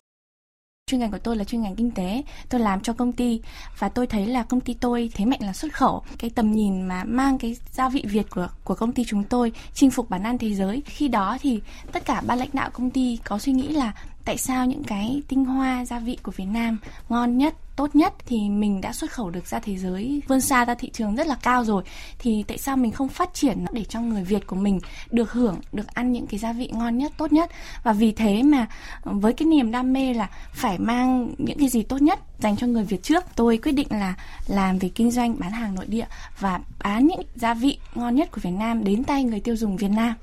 Chuyên 0.90 1.00
ngành 1.00 1.10
của 1.10 1.18
tôi 1.18 1.36
là 1.36 1.44
chuyên 1.44 1.62
ngành 1.62 1.76
kinh 1.76 1.90
tế. 1.90 2.22
Tôi 2.48 2.60
làm 2.60 2.80
cho 2.80 2.92
công 2.92 3.12
ty 3.12 3.40
và 3.78 3.88
tôi 3.88 4.06
thấy 4.06 4.26
là 4.26 4.42
công 4.42 4.60
ty 4.60 4.74
tôi 4.74 5.10
thế 5.14 5.24
mạnh 5.24 5.40
là 5.42 5.52
xuất 5.52 5.72
khẩu. 5.74 6.02
Cái 6.18 6.30
tầm 6.30 6.52
nhìn 6.52 6.82
mà 6.82 7.04
mang 7.04 7.38
cái 7.38 7.56
gia 7.72 7.88
vị 7.88 8.04
việt 8.06 8.30
của 8.30 8.48
của 8.64 8.74
công 8.74 8.92
ty 8.92 9.04
chúng 9.04 9.24
tôi 9.24 9.52
chinh 9.74 9.90
phục 9.90 10.10
bản 10.10 10.22
ăn 10.22 10.38
thế 10.38 10.54
giới. 10.54 10.82
Khi 10.86 11.08
đó 11.08 11.36
thì 11.40 11.60
tất 11.92 12.04
cả 12.04 12.22
ban 12.26 12.38
lãnh 12.38 12.48
đạo 12.52 12.70
công 12.72 12.90
ty 12.90 13.18
có 13.24 13.38
suy 13.38 13.52
nghĩ 13.52 13.68
là 13.68 13.92
tại 14.26 14.38
sao 14.38 14.66
những 14.66 14.84
cái 14.84 15.22
tinh 15.28 15.44
hoa 15.44 15.84
gia 15.84 15.98
vị 15.98 16.18
của 16.22 16.32
Việt 16.36 16.44
Nam 16.44 16.78
ngon 17.08 17.38
nhất, 17.38 17.54
tốt 17.76 17.94
nhất 17.94 18.14
thì 18.26 18.48
mình 18.48 18.80
đã 18.80 18.92
xuất 18.92 19.10
khẩu 19.10 19.30
được 19.30 19.46
ra 19.46 19.58
thế 19.58 19.76
giới? 19.76 20.22
Vươn 20.28 20.40
xa 20.40 20.64
ra 20.64 20.74
thị 20.74 20.90
trường 20.90 21.16
rất 21.16 21.26
là 21.26 21.36
cao 21.42 21.64
rồi. 21.64 21.82
Thì 22.18 22.44
tại 22.48 22.58
sao 22.58 22.76
mình 22.76 22.92
không 22.92 23.08
phát 23.08 23.34
triển 23.34 23.64
để 23.72 23.84
cho 23.84 24.00
người 24.00 24.24
Việt 24.24 24.46
của 24.46 24.56
mình 24.56 24.80
được 25.10 25.32
hưởng, 25.32 25.60
được 25.72 25.86
ăn 25.94 26.12
những 26.12 26.26
cái 26.26 26.38
gia 26.38 26.52
vị 26.52 26.70
ngon 26.72 26.98
nhất, 26.98 27.12
tốt 27.16 27.32
nhất? 27.32 27.50
Và 27.82 27.92
vì 27.92 28.12
thế 28.12 28.42
mà 28.42 28.66
ờ, 29.02 29.12
với 29.12 29.32
cái 29.32 29.46
niềm 29.46 29.70
đam 29.70 29.92
mê 29.92 30.14
là 30.14 30.30
phải 30.52 30.78
mang 30.78 31.34
những 31.38 31.58
cái 31.58 31.68
gì 31.68 31.82
tốt 31.82 32.02
nhất 32.02 32.18
dành 32.38 32.56
cho 32.56 32.66
người 32.66 32.84
Việt 32.84 33.02
trước, 33.02 33.24
tôi 33.36 33.58
quyết 33.58 33.72
định 33.72 33.88
là 33.90 34.14
làm 34.46 34.78
về 34.78 34.88
kinh 34.88 35.10
doanh, 35.10 35.38
bán 35.38 35.50
hàng 35.50 35.74
nội 35.74 35.86
địa 35.86 36.06
và 36.40 36.60
bán 36.82 37.06
những 37.06 37.20
gia 37.34 37.54
vị 37.54 37.78
ngon 37.94 38.16
nhất 38.16 38.30
của 38.30 38.40
Việt 38.40 38.50
Nam 38.50 38.84
đến 38.84 39.04
tay 39.04 39.24
người 39.24 39.40
tiêu 39.40 39.56
dùng 39.56 39.76
Việt 39.76 39.90
Nam. 39.90 40.14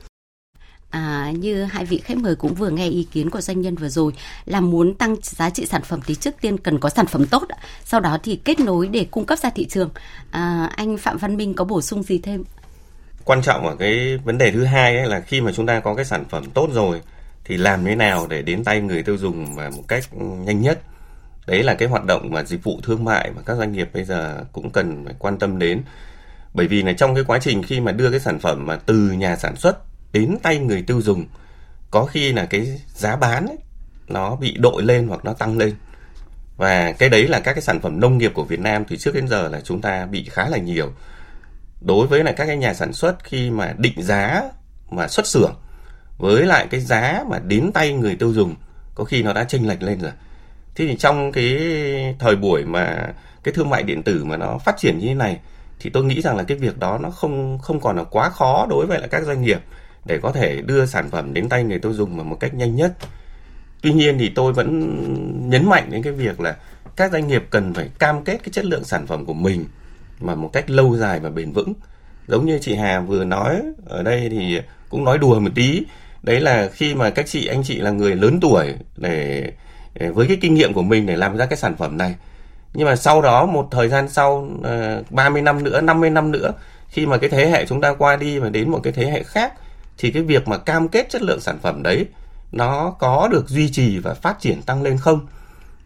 À, 0.93 1.31
như 1.39 1.63
hai 1.63 1.85
vị 1.85 1.97
khách 1.97 2.17
mời 2.17 2.35
cũng 2.35 2.53
vừa 2.53 2.69
nghe 2.69 2.87
ý 2.87 3.07
kiến 3.11 3.29
của 3.29 3.41
doanh 3.41 3.61
nhân 3.61 3.75
vừa 3.75 3.89
rồi 3.89 4.13
là 4.45 4.61
muốn 4.61 4.95
tăng 4.95 5.15
giá 5.21 5.49
trị 5.49 5.65
sản 5.65 5.81
phẩm 5.83 5.99
thì 6.05 6.15
trước 6.15 6.35
tiên 6.41 6.57
cần 6.57 6.79
có 6.79 6.89
sản 6.89 7.05
phẩm 7.05 7.25
tốt 7.25 7.43
sau 7.85 7.99
đó 7.99 8.17
thì 8.23 8.39
kết 8.45 8.59
nối 8.59 8.87
để 8.87 9.07
cung 9.11 9.25
cấp 9.25 9.39
ra 9.39 9.49
thị 9.49 9.65
trường. 9.65 9.89
À, 10.31 10.69
anh 10.75 10.97
phạm 10.97 11.17
văn 11.17 11.37
minh 11.37 11.53
có 11.53 11.65
bổ 11.65 11.81
sung 11.81 12.03
gì 12.03 12.19
thêm? 12.19 12.43
Quan 13.23 13.41
trọng 13.41 13.67
ở 13.67 13.75
cái 13.75 14.17
vấn 14.17 14.37
đề 14.37 14.51
thứ 14.51 14.63
hai 14.63 14.97
ấy 14.97 15.07
là 15.07 15.19
khi 15.19 15.41
mà 15.41 15.51
chúng 15.51 15.65
ta 15.65 15.79
có 15.79 15.95
cái 15.95 16.05
sản 16.05 16.25
phẩm 16.29 16.43
tốt 16.53 16.69
rồi 16.73 17.01
thì 17.45 17.57
làm 17.57 17.85
thế 17.85 17.95
nào 17.95 18.27
để 18.29 18.41
đến 18.41 18.63
tay 18.63 18.81
người 18.81 19.03
tiêu 19.03 19.17
dùng 19.17 19.55
và 19.55 19.69
một 19.69 19.83
cách 19.87 20.03
nhanh 20.13 20.61
nhất? 20.61 20.81
Đấy 21.47 21.63
là 21.63 21.73
cái 21.73 21.87
hoạt 21.87 22.05
động 22.05 22.31
mà 22.31 22.43
dịch 22.43 22.63
vụ 22.63 22.79
thương 22.83 23.03
mại 23.03 23.31
mà 23.35 23.41
các 23.45 23.57
doanh 23.57 23.71
nghiệp 23.71 23.89
bây 23.93 24.03
giờ 24.03 24.43
cũng 24.51 24.69
cần 24.69 25.05
phải 25.05 25.13
quan 25.19 25.39
tâm 25.39 25.59
đến. 25.59 25.81
Bởi 26.53 26.67
vì 26.67 26.81
là 26.81 26.93
trong 26.93 27.15
cái 27.15 27.23
quá 27.23 27.39
trình 27.41 27.63
khi 27.63 27.79
mà 27.79 27.91
đưa 27.91 28.11
cái 28.11 28.19
sản 28.19 28.39
phẩm 28.39 28.65
mà 28.65 28.75
từ 28.75 28.95
nhà 28.95 29.35
sản 29.35 29.55
xuất 29.55 29.92
đến 30.13 30.37
tay 30.43 30.57
người 30.59 30.81
tiêu 30.81 31.01
dùng. 31.01 31.25
Có 31.91 32.05
khi 32.05 32.33
là 32.33 32.45
cái 32.45 32.81
giá 32.93 33.15
bán 33.15 33.47
ấy, 33.47 33.57
nó 34.07 34.35
bị 34.35 34.55
đội 34.59 34.83
lên 34.83 35.07
hoặc 35.07 35.25
nó 35.25 35.33
tăng 35.33 35.57
lên. 35.57 35.75
Và 36.57 36.91
cái 36.91 37.09
đấy 37.09 37.27
là 37.27 37.39
các 37.39 37.53
cái 37.53 37.61
sản 37.61 37.79
phẩm 37.79 37.99
nông 37.99 38.17
nghiệp 38.17 38.31
của 38.33 38.43
Việt 38.43 38.59
Nam 38.59 38.85
từ 38.85 38.95
trước 38.95 39.13
đến 39.13 39.27
giờ 39.27 39.49
là 39.49 39.61
chúng 39.61 39.81
ta 39.81 40.05
bị 40.05 40.27
khá 40.31 40.49
là 40.49 40.57
nhiều. 40.57 40.91
Đối 41.81 42.07
với 42.07 42.23
là 42.23 42.31
các 42.31 42.45
cái 42.45 42.57
nhà 42.57 42.73
sản 42.73 42.93
xuất 42.93 43.23
khi 43.23 43.49
mà 43.49 43.73
định 43.77 44.03
giá 44.03 44.43
mà 44.89 45.07
xuất 45.07 45.27
xưởng 45.27 45.55
với 46.17 46.45
lại 46.45 46.67
cái 46.71 46.81
giá 46.81 47.23
mà 47.29 47.39
đến 47.39 47.71
tay 47.71 47.93
người 47.93 48.15
tiêu 48.15 48.33
dùng 48.33 48.55
có 48.95 49.03
khi 49.03 49.23
nó 49.23 49.33
đã 49.33 49.43
chênh 49.43 49.67
lệch 49.67 49.83
lên 49.83 49.99
rồi. 49.99 50.11
Thế 50.75 50.87
thì 50.87 50.97
trong 50.97 51.31
cái 51.31 51.57
thời 52.19 52.35
buổi 52.35 52.65
mà 52.65 53.13
cái 53.43 53.53
thương 53.53 53.69
mại 53.69 53.83
điện 53.83 54.03
tử 54.03 54.25
mà 54.25 54.37
nó 54.37 54.57
phát 54.57 54.77
triển 54.77 54.99
như 54.99 55.07
thế 55.07 55.13
này 55.13 55.39
thì 55.79 55.89
tôi 55.89 56.03
nghĩ 56.03 56.21
rằng 56.21 56.37
là 56.37 56.43
cái 56.43 56.57
việc 56.57 56.77
đó 56.77 56.97
nó 56.97 57.09
không 57.09 57.59
không 57.59 57.79
còn 57.79 57.97
là 57.97 58.03
quá 58.03 58.29
khó 58.29 58.67
đối 58.69 58.85
với 58.85 58.99
lại 58.99 59.07
các 59.11 59.23
doanh 59.23 59.41
nghiệp 59.41 59.59
để 60.05 60.19
có 60.21 60.31
thể 60.31 60.61
đưa 60.61 60.85
sản 60.85 61.09
phẩm 61.09 61.33
đến 61.33 61.49
tay 61.49 61.63
người 61.63 61.79
tiêu 61.79 61.93
dùng 61.93 62.17
mà 62.17 62.23
một 62.23 62.37
cách 62.39 62.53
nhanh 62.53 62.75
nhất. 62.75 62.93
Tuy 63.81 63.93
nhiên 63.93 64.17
thì 64.19 64.31
tôi 64.35 64.53
vẫn 64.53 65.49
nhấn 65.49 65.69
mạnh 65.69 65.87
đến 65.91 66.03
cái 66.03 66.13
việc 66.13 66.39
là 66.39 66.55
các 66.95 67.11
doanh 67.11 67.27
nghiệp 67.27 67.43
cần 67.49 67.73
phải 67.73 67.89
cam 67.99 68.23
kết 68.23 68.37
cái 68.43 68.49
chất 68.51 68.65
lượng 68.65 68.83
sản 68.83 69.07
phẩm 69.07 69.25
của 69.25 69.33
mình 69.33 69.65
mà 70.19 70.35
một 70.35 70.49
cách 70.53 70.69
lâu 70.69 70.97
dài 70.97 71.19
và 71.19 71.29
bền 71.29 71.51
vững. 71.51 71.73
Giống 72.27 72.45
như 72.45 72.59
chị 72.61 72.75
Hà 72.75 72.99
vừa 72.99 73.23
nói 73.23 73.61
ở 73.85 74.03
đây 74.03 74.29
thì 74.29 74.59
cũng 74.89 75.03
nói 75.03 75.17
đùa 75.17 75.39
một 75.39 75.49
tí, 75.55 75.83
đấy 76.23 76.39
là 76.39 76.69
khi 76.73 76.95
mà 76.95 77.09
các 77.09 77.27
chị 77.27 77.47
anh 77.47 77.63
chị 77.63 77.77
là 77.79 77.91
người 77.91 78.15
lớn 78.15 78.39
tuổi 78.39 78.75
để 78.97 79.51
với 80.13 80.27
cái 80.27 80.37
kinh 80.41 80.53
nghiệm 80.53 80.73
của 80.73 80.81
mình 80.81 81.05
để 81.05 81.15
làm 81.15 81.37
ra 81.37 81.45
cái 81.45 81.57
sản 81.57 81.75
phẩm 81.75 81.97
này. 81.97 82.15
Nhưng 82.73 82.87
mà 82.87 82.95
sau 82.95 83.21
đó 83.21 83.45
một 83.45 83.67
thời 83.71 83.89
gian 83.89 84.09
sau 84.09 84.49
ờ, 84.63 85.03
30 85.09 85.41
năm 85.41 85.63
nữa, 85.63 85.81
50 85.81 86.09
năm 86.09 86.31
nữa 86.31 86.53
khi 86.89 87.05
mà 87.05 87.17
cái 87.17 87.29
thế 87.29 87.45
hệ 87.45 87.65
chúng 87.65 87.81
ta 87.81 87.93
qua 87.93 88.15
đi 88.15 88.39
và 88.39 88.49
đến 88.49 88.69
một 88.69 88.79
cái 88.83 88.93
thế 88.93 89.05
hệ 89.05 89.23
khác 89.23 89.53
thì 89.97 90.11
cái 90.11 90.23
việc 90.23 90.47
mà 90.47 90.57
cam 90.57 90.87
kết 90.87 91.09
chất 91.09 91.21
lượng 91.21 91.39
sản 91.39 91.59
phẩm 91.61 91.83
đấy 91.83 92.05
nó 92.51 92.95
có 92.99 93.27
được 93.31 93.49
duy 93.49 93.69
trì 93.71 93.99
và 93.99 94.13
phát 94.13 94.39
triển 94.39 94.61
tăng 94.61 94.83
lên 94.83 94.97
không? 94.97 95.27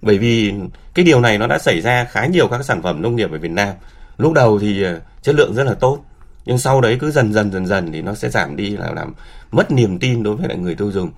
Bởi 0.02 0.18
vì 0.18 0.54
cái 0.94 1.06
điều 1.06 1.22
này 1.22 1.38
nó 1.38 1.48
đã 1.48 1.58
xảy 1.58 1.82
ra 1.82 2.04
khá 2.04 2.26
nhiều 2.26 2.48
các 2.48 2.66
sản 2.66 2.82
phẩm 2.82 3.02
nông 3.02 3.16
nghiệp 3.16 3.32
ở 3.32 3.38
Việt 3.38 3.52
Nam. 3.52 3.76
Lúc 4.18 4.34
đầu 4.34 4.60
thì 4.60 4.84
ờ, 4.84 5.02
chất 5.22 5.36
lượng 5.36 5.56
rất 5.56 5.64
là 5.64 5.74
tốt 5.74 6.04
nhưng 6.48 6.58
sau 6.58 6.82
đấy 6.82 6.98
cứ 7.00 7.12
dần 7.12 7.34
dần 7.34 7.52
dần 7.52 7.66
dần 7.66 7.92
thì 7.92 8.02
nó 8.02 8.16
sẽ 8.16 8.30
giảm 8.30 8.56
đi 8.56 8.78
là 8.78 8.92
làm 8.92 9.14
mất 9.52 9.72
niềm 9.72 10.00
tin 10.00 10.24
đối 10.24 10.36
với 10.36 10.48
lại 10.48 10.58
người 10.58 10.76
tiêu 10.76 10.92
dùng. 10.92 11.12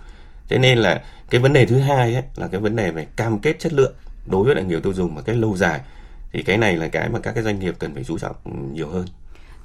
Thế 0.50 0.58
nên 0.58 0.78
là 0.78 1.02
cái 1.30 1.42
vấn 1.42 1.54
đề 1.54 1.66
thứ 1.66 1.80
hai 1.80 2.14
ấy, 2.14 2.24
là 2.36 2.48
cái 2.48 2.62
vấn 2.62 2.76
đề 2.76 2.92
về 2.92 3.08
cam 3.16 3.40
kết 3.40 3.60
chất 3.60 3.74
lượng 3.74 3.94
đối 4.26 4.44
với 4.44 4.56
lại 4.56 4.64
người 4.64 4.82
tiêu 4.82 4.94
dùng 4.94 5.16
một 5.16 5.22
cách 5.26 5.36
lâu 5.36 5.58
dài. 5.58 5.80
Thì 6.32 6.44
cái 6.44 6.58
này 6.58 6.78
là 6.78 6.88
cái 6.88 7.10
mà 7.10 7.20
các 7.20 7.32
cái 7.32 7.44
doanh 7.44 7.60
nghiệp 7.60 7.76
cần 7.80 7.94
phải 7.94 8.04
chú 8.04 8.18
trọng 8.18 8.36
nhiều 8.74 8.90
hơn. 8.90 9.06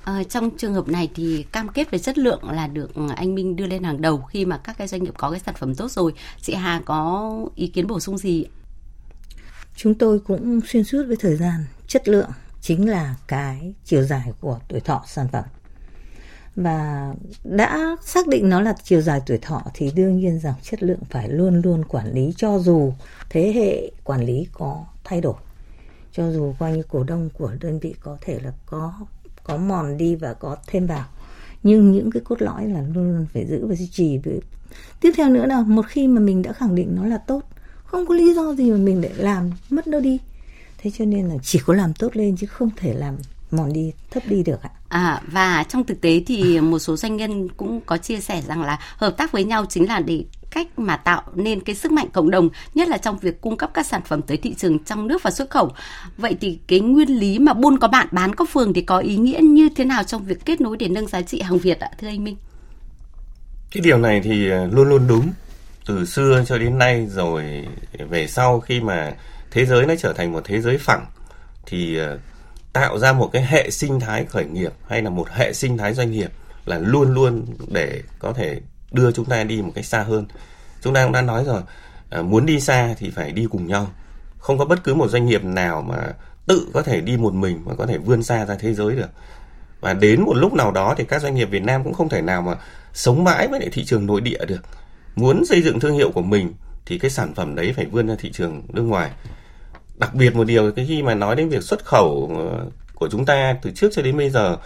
À, 0.05 0.23
trong 0.29 0.51
trường 0.57 0.75
hợp 0.75 0.89
này 0.89 1.11
thì 1.15 1.47
cam 1.53 1.69
kết 1.69 1.91
về 1.91 1.99
chất 1.99 2.19
lượng 2.19 2.51
là 2.51 2.67
được 2.67 2.91
anh 3.17 3.35
Minh 3.35 3.57
đưa 3.57 3.67
lên 3.67 3.83
hàng 3.83 4.01
đầu 4.01 4.19
khi 4.19 4.45
mà 4.45 4.59
các 4.59 4.79
cái 4.79 4.89
doanh 4.89 5.03
nghiệp 5.03 5.15
có 5.19 5.31
cái 5.31 5.41
sản 5.41 5.55
phẩm 5.59 5.75
tốt 5.75 5.91
rồi. 5.91 6.13
Chị 6.41 6.55
Hà 6.55 6.83
có 6.85 7.33
ý 7.55 7.67
kiến 7.67 7.87
bổ 7.87 8.01
sung 8.01 8.19
gì? 8.19 8.47
Chúng 9.77 9.95
tôi 9.95 10.19
cũng 10.19 10.61
xuyên 10.67 10.85
suốt 10.85 11.05
với 11.07 11.17
thời 11.21 11.37
gian 11.37 11.65
chất 11.89 12.09
lượng 12.09 12.31
chính 12.61 12.91
là 12.91 13.15
cái 13.27 13.75
chiều 13.85 14.03
dài 14.03 14.33
của 14.41 14.59
tuổi 14.69 14.81
thọ 14.81 15.05
sản 15.07 15.29
phẩm 15.33 15.45
và 16.57 17.13
đã 17.45 17.97
xác 18.03 18.29
định 18.29 18.49
nó 18.49 18.61
là 18.61 18.75
chiều 18.83 19.01
dài 19.01 19.21
tuổi 19.27 19.39
thọ 19.39 19.63
thì 19.75 19.91
đương 19.95 20.17
nhiên 20.19 20.39
rằng 20.39 20.55
chất 20.63 20.83
lượng 20.83 20.99
phải 21.11 21.29
luôn 21.29 21.61
luôn 21.61 21.85
quản 21.85 22.13
lý 22.13 22.35
cho 22.37 22.59
dù 22.59 22.93
thế 23.31 23.53
hệ 23.53 23.91
quản 24.05 24.25
lý 24.25 24.47
có 24.53 24.85
thay 25.05 25.21
đổi 25.21 25.35
cho 26.13 26.33
dù 26.33 26.55
coi 26.59 26.73
như 26.73 26.83
cổ 26.89 27.05
đông 27.05 27.31
của 27.39 27.53
đơn 27.61 27.79
vị 27.79 27.95
có 28.01 28.19
thể 28.21 28.41
là 28.41 28.53
có 28.67 28.93
có 29.45 29.57
mòn 29.57 29.97
đi 29.97 30.15
và 30.15 30.33
có 30.33 30.57
thêm 30.67 30.87
vào. 30.87 31.05
Nhưng 31.63 31.93
những 31.93 32.11
cái 32.11 32.23
cốt 32.25 32.43
lõi 32.43 32.69
là 32.69 32.81
luôn 32.95 33.13
luôn 33.13 33.27
phải 33.33 33.47
giữ 33.47 33.67
và 33.67 33.75
duy 33.75 33.87
trì. 33.87 34.19
Tiếp 35.01 35.13
theo 35.17 35.29
nữa 35.29 35.47
là 35.47 35.63
một 35.63 35.87
khi 35.89 36.07
mà 36.07 36.21
mình 36.21 36.43
đã 36.43 36.53
khẳng 36.53 36.75
định 36.75 36.95
nó 36.95 37.07
là 37.07 37.19
tốt 37.19 37.43
không 37.95 38.07
có 38.07 38.15
lý 38.15 38.35
do 38.35 38.55
gì 38.55 38.71
mà 38.71 38.77
mình 38.77 39.03
lại 39.03 39.13
làm 39.17 39.51
mất 39.71 39.87
nó 39.87 40.01
đi. 40.01 40.19
Thế 40.79 40.91
cho 40.91 41.05
nên 41.05 41.29
là 41.29 41.35
chỉ 41.43 41.61
có 41.67 41.75
làm 41.75 41.95
tốt 41.95 42.17
lên 42.17 42.37
chứ 42.37 42.47
không 42.47 42.71
thể 42.77 42.95
làm 42.95 43.17
mòn 43.51 43.73
đi 43.73 43.93
thấp 44.11 44.23
đi 44.27 44.43
được 44.43 44.63
ạ. 44.63 44.71
À, 44.89 45.23
và 45.27 45.65
trong 45.69 45.85
thực 45.85 46.01
tế 46.01 46.23
thì 46.27 46.61
một 46.61 46.79
số 46.79 46.97
doanh 46.97 47.17
nhân 47.17 47.49
cũng 47.49 47.81
có 47.87 47.97
chia 47.97 48.21
sẻ 48.21 48.43
rằng 48.49 48.63
là 48.63 48.79
hợp 48.97 49.15
tác 49.17 49.33
với 49.33 49.45
nhau 49.45 49.67
chính 49.69 49.89
là 49.89 50.01
để 50.01 50.25
cách 50.55 50.79
mà 50.79 50.97
tạo 50.97 51.23
nên 51.35 51.61
cái 51.61 51.75
sức 51.75 51.93
mạnh 51.93 52.09
cộng 52.13 52.31
đồng, 52.31 52.49
nhất 52.75 52.89
là 52.89 52.99
trong 52.99 53.19
việc 53.19 53.41
cung 53.41 53.57
cấp 53.57 53.71
các 53.75 53.87
sản 53.87 54.03
phẩm 54.05 54.23
tới 54.23 54.37
thị 54.37 54.55
trường 54.55 54.85
trong 54.85 55.07
nước 55.07 55.23
và 55.23 55.31
xuất 55.31 55.51
khẩu. 55.51 55.73
Vậy 56.17 56.37
thì 56.41 56.59
cái 56.67 56.81
nguyên 56.81 57.09
lý 57.09 57.39
mà 57.39 57.53
buôn 57.55 57.79
có 57.79 57.89
bạn, 57.89 58.09
bán 58.13 58.35
có 58.35 58.45
phường 58.45 58.73
thì 58.73 58.83
có 58.83 58.99
ý 58.99 59.17
nghĩa 59.17 59.41
như 59.43 59.69
thế 59.77 59.85
nào 59.85 60.05
trong 60.05 60.25
việc 60.25 60.45
kết 60.45 60.61
nối 60.61 60.77
để 60.77 60.89
nâng 60.89 61.07
giá 61.07 61.23
trị 61.23 61.41
hàng 61.41 61.59
Việt 61.59 61.81
ạ, 61.81 61.91
thưa 62.01 62.09
anh 62.09 62.25
Minh? 62.25 62.37
Cái 63.71 63.81
điều 63.81 63.99
này 63.99 64.21
thì 64.25 64.51
à, 64.51 64.69
luôn 64.73 64.89
luôn 64.89 65.07
đúng. 65.09 65.33
Từ 65.87 66.05
xưa 66.05 66.45
cho 66.47 66.59
đến 66.59 66.79
nay 66.79 67.07
rồi, 67.11 67.69
về 68.09 68.27
sau 68.27 68.61
khi 68.61 68.81
mà 68.81 69.13
thế 69.51 69.67
giới 69.67 69.87
nó 69.87 69.95
trở 69.99 70.13
thành 70.13 70.33
một 70.33 70.41
thế 70.45 70.61
giới 70.61 70.79
phẳng 70.79 71.07
thì 71.67 71.99
à, 71.99 72.17
tạo 72.73 72.99
ra 72.99 73.13
một 73.13 73.31
cái 73.33 73.47
hệ 73.47 73.71
sinh 73.71 74.01
thái 74.01 74.25
khởi 74.25 74.45
nghiệp 74.45 74.73
hay 74.89 75.03
là 75.03 75.11
một 75.11 75.29
hệ 75.31 75.53
sinh 75.53 75.79
thái 75.79 75.95
doanh 75.95 76.11
nghiệp 76.11 76.31
là 76.67 76.79
luôn 76.79 77.15
luôn 77.15 77.47
để 77.69 78.03
có 78.19 78.33
thể 78.33 78.61
đưa 78.93 79.13
chúng 79.13 79.25
ta 79.25 79.45
đi 79.45 79.63
một 79.63 79.73
cách 79.75 79.85
xa 79.85 80.03
hơn. 80.03 80.27
Chúng 80.81 80.95
ta 80.95 81.05
cũng 81.05 81.13
đã 81.13 81.23
nói 81.23 81.45
rồi 81.45 81.63
à, 82.11 82.23
muốn 82.23 82.47
đi 82.47 82.61
xa 82.61 82.95
thì 82.99 83.11
phải 83.11 83.33
đi 83.33 83.47
cùng 83.51 83.67
nhau. 83.67 83.91
Không 84.39 84.59
có 84.59 84.65
bất 84.65 84.85
cứ 84.85 84.95
một 84.95 85.09
doanh 85.09 85.27
nghiệp 85.27 85.45
nào 85.45 85.83
mà 85.83 85.97
tự 86.47 86.67
có 86.73 86.83
thể 86.83 87.01
đi 87.01 87.17
một 87.17 87.35
mình 87.35 87.63
mà 87.65 87.75
có 87.75 87.87
thể 87.87 87.99
vươn 87.99 88.23
xa 88.23 88.47
ra 88.47 88.55
thế 88.55 88.75
giới 88.75 88.97
được. 88.97 89.11
Và 89.81 89.93
đến 89.93 90.23
một 90.23 90.35
lúc 90.35 90.53
nào 90.53 90.71
đó 90.71 90.95
thì 90.99 91.05
các 91.05 91.23
doanh 91.23 91.35
nghiệp 91.35 91.45
Việt 91.51 91.63
Nam 91.63 91.85
cũng 91.85 91.95
không 91.95 92.09
thể 92.09 92.23
nào 92.23 92.43
mà 92.43 92.55
sống 92.93 93.25
mãi 93.25 93.49
với 93.49 93.61
lại 93.61 93.69
thị 93.73 93.85
trường 93.85 94.07
nội 94.07 94.21
địa 94.21 94.45
được. 94.49 94.61
Muốn 95.17 95.45
xây 95.45 95.63
dựng 95.63 95.81
thương 95.81 95.95
hiệu 95.95 96.11
của 96.11 96.23
mình 96.23 96.53
thì 96.87 96.99
cái 96.99 97.11
sản 97.11 97.35
phẩm 97.35 97.55
đấy 97.55 97.73
phải 97.77 97.87
vươn 97.87 98.07
ra 98.07 98.15
thị 98.19 98.31
trường 98.33 98.63
nước 98.69 98.83
ngoài. 98.83 99.11
Đặc 99.97 100.15
biệt 100.15 100.37
một 100.37 100.45
điều 100.45 100.73
cái 100.73 100.87
khi 100.89 101.03
mà 101.03 101.15
nói 101.15 101.37
đến 101.37 101.49
việc 101.49 101.63
xuất 101.63 101.85
khẩu 101.85 102.31
ờ, 102.39 102.67
của 102.95 103.09
chúng 103.11 103.25
ta 103.25 103.57
từ 103.63 103.71
trước 103.75 103.89
cho 103.93 104.03
đến 104.03 104.17
bây 104.17 104.31
giờ 104.31 104.57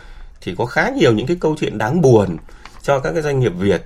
thì 0.41 0.55
có 0.59 0.67
khá 0.67 0.91
nhiều 0.91 1.13
những 1.13 1.27
cái 1.27 1.37
câu 1.41 1.57
chuyện 1.61 1.79
đáng 1.79 2.01
buồn 2.01 2.37
cho 2.83 2.99
các 2.99 3.13
cái 3.13 3.23
doanh 3.23 3.41
nghiệp 3.41 3.53
Việt. 3.59 3.83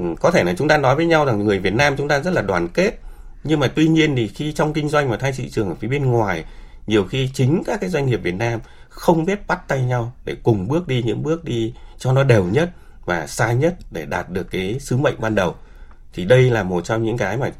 Ừ, 0.00 0.14
có 0.20 0.30
thể 0.30 0.44
là 0.44 0.54
chúng 0.58 0.68
ta 0.68 0.78
nói 0.78 0.96
với 0.96 1.06
nhau 1.06 1.24
rằng 1.24 1.44
người 1.44 1.58
Việt 1.58 1.74
Nam 1.74 1.94
chúng 1.96 2.08
ta 2.08 2.20
rất 2.20 2.34
là 2.34 2.42
đoàn 2.42 2.68
kết. 2.68 2.98
Nhưng 3.44 3.60
mà 3.60 3.68
tuy 3.74 3.88
nhiên 3.88 4.16
thì 4.16 4.28
khi 4.28 4.52
trong 4.52 4.72
kinh 4.72 4.88
doanh 4.88 5.10
và 5.10 5.16
thay 5.16 5.32
thị 5.32 5.48
trường 5.50 5.68
ở 5.68 5.74
phía 5.74 5.88
bên 5.88 6.04
ngoài 6.06 6.44
nhiều 6.86 7.04
khi 7.04 7.30
chính 7.34 7.62
các 7.66 7.80
cái 7.80 7.90
doanh 7.90 8.06
nghiệp 8.06 8.20
Việt 8.22 8.34
Nam 8.34 8.60
không 8.88 9.24
biết 9.24 9.46
bắt 9.46 9.68
tay 9.68 9.82
nhau 9.82 10.12
để 10.24 10.36
cùng 10.42 10.68
bước 10.68 10.88
đi 10.88 11.02
những 11.02 11.22
bước 11.22 11.44
đi 11.44 11.74
cho 11.98 12.12
nó 12.12 12.24
đều 12.24 12.44
nhất 12.44 12.70
và 13.04 13.26
xa 13.26 13.52
nhất 13.52 13.74
để 13.90 14.06
đạt 14.06 14.30
được 14.30 14.50
cái 14.50 14.76
sứ 14.80 14.96
mệnh 14.96 15.14
ban 15.18 15.34
đầu. 15.34 15.54
Thì 16.12 16.24
đây 16.24 16.50
là 16.50 16.62
một 16.62 16.84
trong 16.84 17.02
những 17.02 17.18
cái 17.18 17.36
mà 17.36 17.50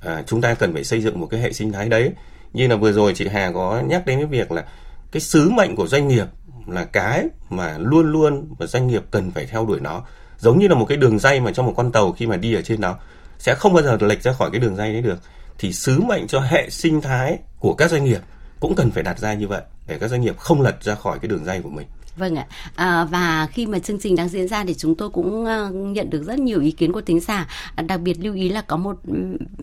à, 0.00 0.22
chúng 0.26 0.40
ta 0.40 0.54
cần 0.54 0.74
phải 0.74 0.84
xây 0.84 1.00
dựng 1.02 1.20
một 1.20 1.26
cái 1.30 1.40
hệ 1.40 1.52
sinh 1.52 1.72
thái 1.72 1.88
đấy. 1.88 2.12
Như 2.52 2.66
là 2.66 2.76
vừa 2.76 2.92
rồi 2.92 3.12
chị 3.14 3.28
Hà 3.28 3.52
có 3.54 3.82
nhắc 3.86 4.06
đến 4.06 4.18
cái 4.18 4.26
việc 4.26 4.52
là 4.52 4.64
cái 5.12 5.20
sứ 5.20 5.50
mệnh 5.50 5.76
của 5.76 5.86
doanh 5.86 6.08
nghiệp 6.08 6.26
là 6.66 6.84
cái 6.84 7.24
mà 7.50 7.78
luôn 7.78 8.12
luôn 8.12 8.54
mà 8.58 8.66
doanh 8.66 8.86
nghiệp 8.86 9.02
cần 9.10 9.30
phải 9.30 9.46
theo 9.46 9.66
đuổi 9.66 9.80
nó 9.80 10.04
giống 10.40 10.58
như 10.58 10.68
là 10.68 10.74
một 10.74 10.84
cái 10.84 10.98
đường 10.98 11.18
dây 11.18 11.40
mà 11.40 11.52
trong 11.52 11.66
một 11.66 11.74
con 11.76 11.92
tàu 11.92 12.12
khi 12.12 12.26
mà 12.26 12.36
đi 12.36 12.54
ở 12.54 12.62
trên 12.62 12.80
đó, 12.80 12.98
sẽ 13.38 13.54
không 13.54 13.74
bao 13.74 13.82
giờ 13.82 13.98
lệch 14.00 14.22
ra 14.22 14.32
khỏi 14.32 14.50
cái 14.50 14.60
đường 14.60 14.76
dây 14.76 14.92
đấy 14.92 15.02
được. 15.02 15.18
Thì 15.58 15.72
sứ 15.72 16.00
mệnh 16.00 16.26
cho 16.26 16.40
hệ 16.40 16.70
sinh 16.70 17.00
thái 17.00 17.38
của 17.58 17.74
các 17.74 17.90
doanh 17.90 18.04
nghiệp 18.04 18.20
cũng 18.60 18.74
cần 18.74 18.90
phải 18.90 19.02
đặt 19.02 19.18
ra 19.18 19.34
như 19.34 19.48
vậy 19.48 19.62
để 19.86 19.98
các 19.98 20.08
doanh 20.08 20.20
nghiệp 20.20 20.38
không 20.38 20.60
lật 20.60 20.82
ra 20.82 20.94
khỏi 20.94 21.18
cái 21.18 21.28
đường 21.28 21.44
dây 21.44 21.60
của 21.62 21.70
mình. 21.70 21.86
Vâng 22.16 22.36
ạ. 22.36 22.46
À, 22.74 23.04
và 23.04 23.48
khi 23.52 23.66
mà 23.66 23.78
chương 23.78 23.98
trình 24.00 24.16
đang 24.16 24.28
diễn 24.28 24.48
ra 24.48 24.64
thì 24.64 24.74
chúng 24.74 24.94
tôi 24.94 25.10
cũng 25.10 25.44
uh, 25.44 25.74
nhận 25.74 26.10
được 26.10 26.22
rất 26.22 26.38
nhiều 26.38 26.60
ý 26.60 26.70
kiến 26.70 26.92
của 26.92 27.00
thính 27.00 27.20
giả. 27.20 27.48
À, 27.74 27.82
đặc 27.82 28.00
biệt 28.00 28.16
lưu 28.20 28.34
ý 28.34 28.48
là 28.48 28.60
có 28.60 28.76
một 28.76 28.96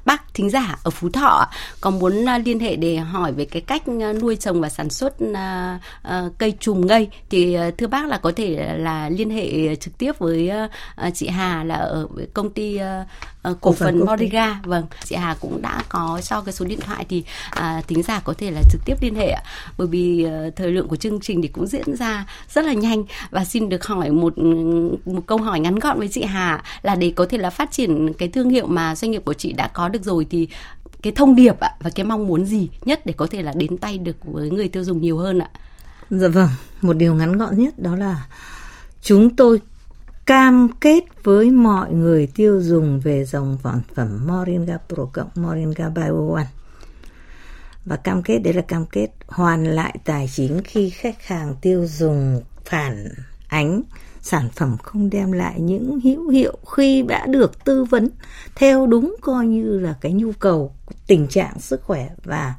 bác 0.06 0.34
thính 0.34 0.50
giả 0.50 0.78
ở 0.84 0.92
Phú 0.92 1.10
Thọ 1.10 1.50
có 1.82 1.90
muốn 1.90 2.24
uh, 2.24 2.46
liên 2.46 2.60
hệ 2.60 2.76
để 2.76 2.98
hỏi 2.98 3.32
về 3.32 3.46
cái 3.46 3.62
cách 3.62 3.84
uh, 3.90 4.22
nuôi 4.22 4.36
trồng 4.36 4.62
và 4.62 4.70
sản 4.70 4.90
xuất 4.90 5.14
cây 6.38 6.54
trùm 6.60 6.88
ngây 6.88 7.10
thì 7.30 7.58
thưa 7.78 7.88
bác 7.88 8.08
là 8.08 8.18
có 8.18 8.32
thể 8.36 8.78
là 8.78 9.10
liên 9.10 9.30
hệ 9.30 9.76
trực 9.76 9.98
tiếp 9.98 10.20
với 10.20 10.52
chị 11.14 11.28
Hà 11.28 11.64
là 11.64 11.76
ở 11.76 12.08
công 12.34 12.50
ty 12.50 12.80
cổ 13.62 13.72
phần 13.72 14.00
Moriga. 14.00 14.60
Vâng, 14.64 14.86
chị 15.04 15.16
Hà 15.16 15.36
cũng 15.40 15.62
đã 15.62 15.84
có 15.90 16.22
cho 16.24 16.42
cái 16.42 16.54
số 16.54 16.66
điện 16.66 16.80
thoại 16.80 17.06
thì 17.10 17.24
uh, 17.60 17.88
thính 17.88 18.04
giả 18.04 18.20
có 18.20 18.34
thể 18.38 18.52
là 18.52 18.62
trực 18.70 18.82
tiếp 18.86 18.96
liên 19.02 19.16
hệ 19.16 19.30
ạ. 19.30 19.42
Bởi 19.78 19.88
vì 19.88 20.28
thời 20.56 20.72
lượng 20.72 20.88
của 20.88 20.96
chương 20.96 21.20
trình 21.20 21.42
thì 21.42 21.48
cũng 21.48 21.68
diễn 21.68 21.96
ra 21.96 22.26
rất 22.50 22.66
là 22.66 22.74
nhanh 22.74 23.04
và 23.30 23.46
xin 23.46 23.70
được 23.70 23.86
hỏi 23.86 24.12
một 24.12 24.38
một 25.06 25.22
câu 25.26 25.38
hỏi 25.38 25.60
ngắn 25.60 25.80
gọn 25.80 26.00
với 26.00 26.08
chị 26.08 26.24
Hà 26.24 26.64
là 26.82 26.96
để 26.96 27.14
có 27.16 27.26
thể 27.30 27.38
là 27.38 27.50
phát 27.50 27.72
triển 27.72 28.14
cái 28.14 28.30
thương 28.30 28.50
hiệu 28.50 28.68
mà 28.68 28.96
doanh 28.96 29.12
nghiệp 29.12 29.26
của 29.26 29.34
chị 29.34 29.54
đã 29.54 29.68
có 29.68 29.90
được 29.90 30.04
rồi 30.04 30.28
thì 30.30 30.48
cái 31.02 31.14
thông 31.16 31.36
điệp 31.36 31.60
ạ 31.60 31.76
và 31.80 31.90
cái 31.90 32.06
mong 32.06 32.28
muốn 32.28 32.46
gì 32.46 32.70
nhất 32.86 33.06
để 33.06 33.14
có 33.18 33.28
thể 33.28 33.42
là 33.42 33.54
đến 33.56 33.78
tay 33.78 33.98
được 33.98 34.16
với 34.24 34.50
người 34.50 34.68
tiêu 34.68 34.84
dùng 34.84 35.02
nhiều 35.02 35.18
hơn 35.18 35.40
ạ? 35.40 35.50
Dạ 36.10 36.28
vâng, 36.28 36.50
một 36.82 36.94
điều 36.94 37.14
ngắn 37.14 37.38
gọn 37.38 37.60
nhất 37.60 37.80
đó 37.80 37.96
là 37.96 38.28
chúng 39.02 39.36
tôi 39.36 39.62
cam 40.26 40.68
kết 40.80 41.04
với 41.24 41.52
mọi 41.52 41.92
người 41.92 42.28
tiêu 42.36 42.62
dùng 42.62 43.00
về 43.00 43.26
dòng 43.26 43.58
sản 43.64 43.82
phẩm 43.96 44.28
Moringa 44.28 44.78
Pro 44.90 45.06
cộng 45.06 45.30
Moringa 45.36 45.90
Bio 45.90 46.36
One 46.36 46.48
và 47.88 47.96
cam 47.96 48.24
kết 48.24 48.40
đấy 48.40 48.54
là 48.54 48.62
cam 48.62 48.86
kết 48.86 49.08
hoàn 49.28 49.64
lại 49.64 49.96
tài 50.06 50.30
chính 50.36 50.62
khi 50.64 50.90
khách 50.90 51.28
hàng 51.28 51.56
tiêu 51.62 51.86
dùng 51.88 52.42
phản 52.66 53.08
ánh 53.48 53.82
sản 54.22 54.50
phẩm 54.56 54.78
không 54.84 55.10
đem 55.10 55.32
lại 55.32 55.60
những 55.60 56.00
hữu 56.00 56.30
hiệu 56.30 56.58
khi 56.76 57.02
đã 57.02 57.26
được 57.26 57.66
tư 57.66 57.84
vấn 57.84 58.10
theo 58.56 58.88
đúng 58.88 59.16
coi 59.22 59.46
như 59.46 59.80
là 59.80 59.96
cái 60.02 60.12
nhu 60.12 60.32
cầu 60.32 60.76
tình 61.08 61.28
trạng 61.28 61.60
sức 61.60 61.84
khỏe 61.84 62.10
và 62.24 62.54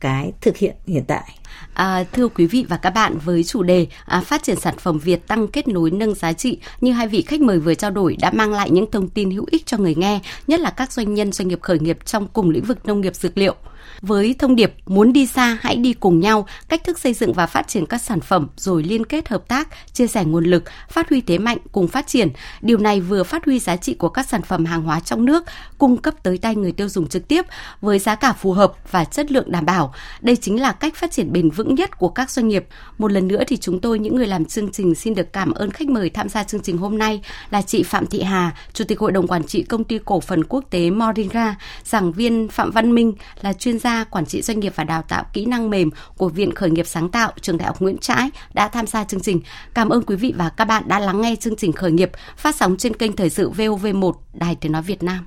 cái 0.00 0.32
thực 0.40 0.56
hiện 0.56 0.76
hiện 0.86 1.04
tại. 1.06 1.38
À, 1.74 2.04
thưa 2.12 2.28
quý 2.28 2.46
vị 2.46 2.66
và 2.68 2.76
các 2.76 2.90
bạn, 2.90 3.18
với 3.24 3.44
chủ 3.44 3.62
đề 3.62 3.86
à, 4.04 4.20
phát 4.20 4.42
triển 4.42 4.60
sản 4.60 4.74
phẩm 4.78 4.98
Việt 4.98 5.26
tăng 5.26 5.48
kết 5.48 5.68
nối 5.68 5.90
nâng 5.90 6.14
giá 6.14 6.32
trị 6.32 6.58
như 6.80 6.92
hai 6.92 7.08
vị 7.08 7.22
khách 7.22 7.40
mời 7.40 7.58
vừa 7.58 7.74
trao 7.74 7.90
đổi 7.90 8.16
đã 8.20 8.30
mang 8.30 8.52
lại 8.52 8.70
những 8.70 8.90
thông 8.90 9.08
tin 9.08 9.30
hữu 9.30 9.44
ích 9.50 9.66
cho 9.66 9.78
người 9.78 9.94
nghe, 9.94 10.20
nhất 10.46 10.60
là 10.60 10.70
các 10.70 10.92
doanh 10.92 11.14
nhân 11.14 11.32
doanh 11.32 11.48
nghiệp 11.48 11.58
khởi 11.62 11.78
nghiệp 11.78 11.98
trong 12.04 12.28
cùng 12.32 12.50
lĩnh 12.50 12.64
vực 12.64 12.86
nông 12.86 13.00
nghiệp 13.00 13.16
dược 13.16 13.38
liệu 13.38 13.54
với 14.02 14.34
thông 14.38 14.56
điệp 14.56 14.74
muốn 14.86 15.12
đi 15.12 15.26
xa 15.26 15.58
hãy 15.60 15.76
đi 15.76 15.92
cùng 15.92 16.20
nhau, 16.20 16.46
cách 16.68 16.84
thức 16.84 16.98
xây 16.98 17.14
dựng 17.14 17.32
và 17.32 17.46
phát 17.46 17.68
triển 17.68 17.86
các 17.86 18.02
sản 18.02 18.20
phẩm 18.20 18.48
rồi 18.56 18.82
liên 18.82 19.06
kết 19.06 19.28
hợp 19.28 19.48
tác, 19.48 19.68
chia 19.92 20.06
sẻ 20.06 20.24
nguồn 20.24 20.44
lực, 20.44 20.64
phát 20.90 21.08
huy 21.08 21.20
thế 21.20 21.38
mạnh 21.38 21.58
cùng 21.72 21.88
phát 21.88 22.06
triển. 22.06 22.28
Điều 22.60 22.78
này 22.78 23.00
vừa 23.00 23.22
phát 23.22 23.44
huy 23.44 23.58
giá 23.58 23.76
trị 23.76 23.94
của 23.94 24.08
các 24.08 24.26
sản 24.28 24.42
phẩm 24.42 24.64
hàng 24.64 24.82
hóa 24.82 25.00
trong 25.00 25.24
nước, 25.24 25.44
cung 25.78 25.96
cấp 25.96 26.14
tới 26.22 26.38
tay 26.38 26.56
người 26.56 26.72
tiêu 26.72 26.88
dùng 26.88 27.08
trực 27.08 27.28
tiếp 27.28 27.44
với 27.80 27.98
giá 27.98 28.14
cả 28.14 28.32
phù 28.32 28.52
hợp 28.52 28.72
và 28.90 29.04
chất 29.04 29.32
lượng 29.32 29.50
đảm 29.50 29.66
bảo. 29.66 29.94
Đây 30.20 30.36
chính 30.36 30.60
là 30.60 30.72
cách 30.72 30.94
phát 30.94 31.12
triển 31.12 31.32
bền 31.32 31.50
vững 31.50 31.74
nhất 31.74 31.98
của 31.98 32.08
các 32.08 32.30
doanh 32.30 32.48
nghiệp. 32.48 32.66
Một 32.98 33.12
lần 33.12 33.28
nữa 33.28 33.42
thì 33.46 33.56
chúng 33.56 33.80
tôi 33.80 33.98
những 33.98 34.16
người 34.16 34.26
làm 34.26 34.44
chương 34.44 34.72
trình 34.72 34.94
xin 34.94 35.14
được 35.14 35.32
cảm 35.32 35.52
ơn 35.52 35.70
khách 35.70 35.88
mời 35.88 36.10
tham 36.10 36.28
gia 36.28 36.44
chương 36.44 36.60
trình 36.60 36.78
hôm 36.78 36.98
nay 36.98 37.22
là 37.50 37.62
chị 37.62 37.82
Phạm 37.82 38.06
Thị 38.06 38.22
Hà, 38.22 38.56
Chủ 38.72 38.84
tịch 38.84 38.98
Hội 38.98 39.12
đồng 39.12 39.26
Quản 39.26 39.44
trị 39.44 39.62
Công 39.62 39.84
ty 39.84 39.98
Cổ 40.04 40.20
phần 40.20 40.44
Quốc 40.44 40.64
tế 40.70 40.90
Moringa, 40.90 41.54
giảng 41.84 42.12
viên 42.12 42.48
Phạm 42.48 42.70
Văn 42.70 42.94
Minh 42.94 43.12
là 43.40 43.52
chuyên 43.52 43.78
gia 43.78 43.85
gia, 43.86 44.04
quản 44.04 44.26
trị 44.26 44.42
doanh 44.42 44.60
nghiệp 44.60 44.72
và 44.76 44.84
đào 44.84 45.02
tạo 45.02 45.24
kỹ 45.32 45.44
năng 45.44 45.70
mềm 45.70 45.90
của 46.16 46.28
Viện 46.28 46.54
Khởi 46.54 46.70
nghiệp 46.70 46.86
sáng 46.86 47.08
tạo, 47.08 47.32
Trường 47.40 47.58
Đại 47.58 47.66
học 47.66 47.80
Nguyễn 47.80 47.98
Trãi 47.98 48.30
đã 48.54 48.68
tham 48.68 48.86
gia 48.86 49.04
chương 49.04 49.20
trình. 49.20 49.40
Cảm 49.74 49.88
ơn 49.88 50.02
quý 50.02 50.16
vị 50.16 50.34
và 50.36 50.48
các 50.48 50.64
bạn 50.64 50.82
đã 50.86 50.98
lắng 50.98 51.20
nghe 51.20 51.36
chương 51.40 51.56
trình 51.56 51.72
khởi 51.72 51.92
nghiệp 51.92 52.10
phát 52.36 52.54
sóng 52.54 52.76
trên 52.76 52.96
kênh 52.96 53.16
thời 53.16 53.30
sự 53.30 53.50
VOV1 53.50 54.12
Đài 54.34 54.54
Tiếng 54.54 54.72
nói 54.72 54.82
Việt 54.82 55.02
Nam. 55.02 55.26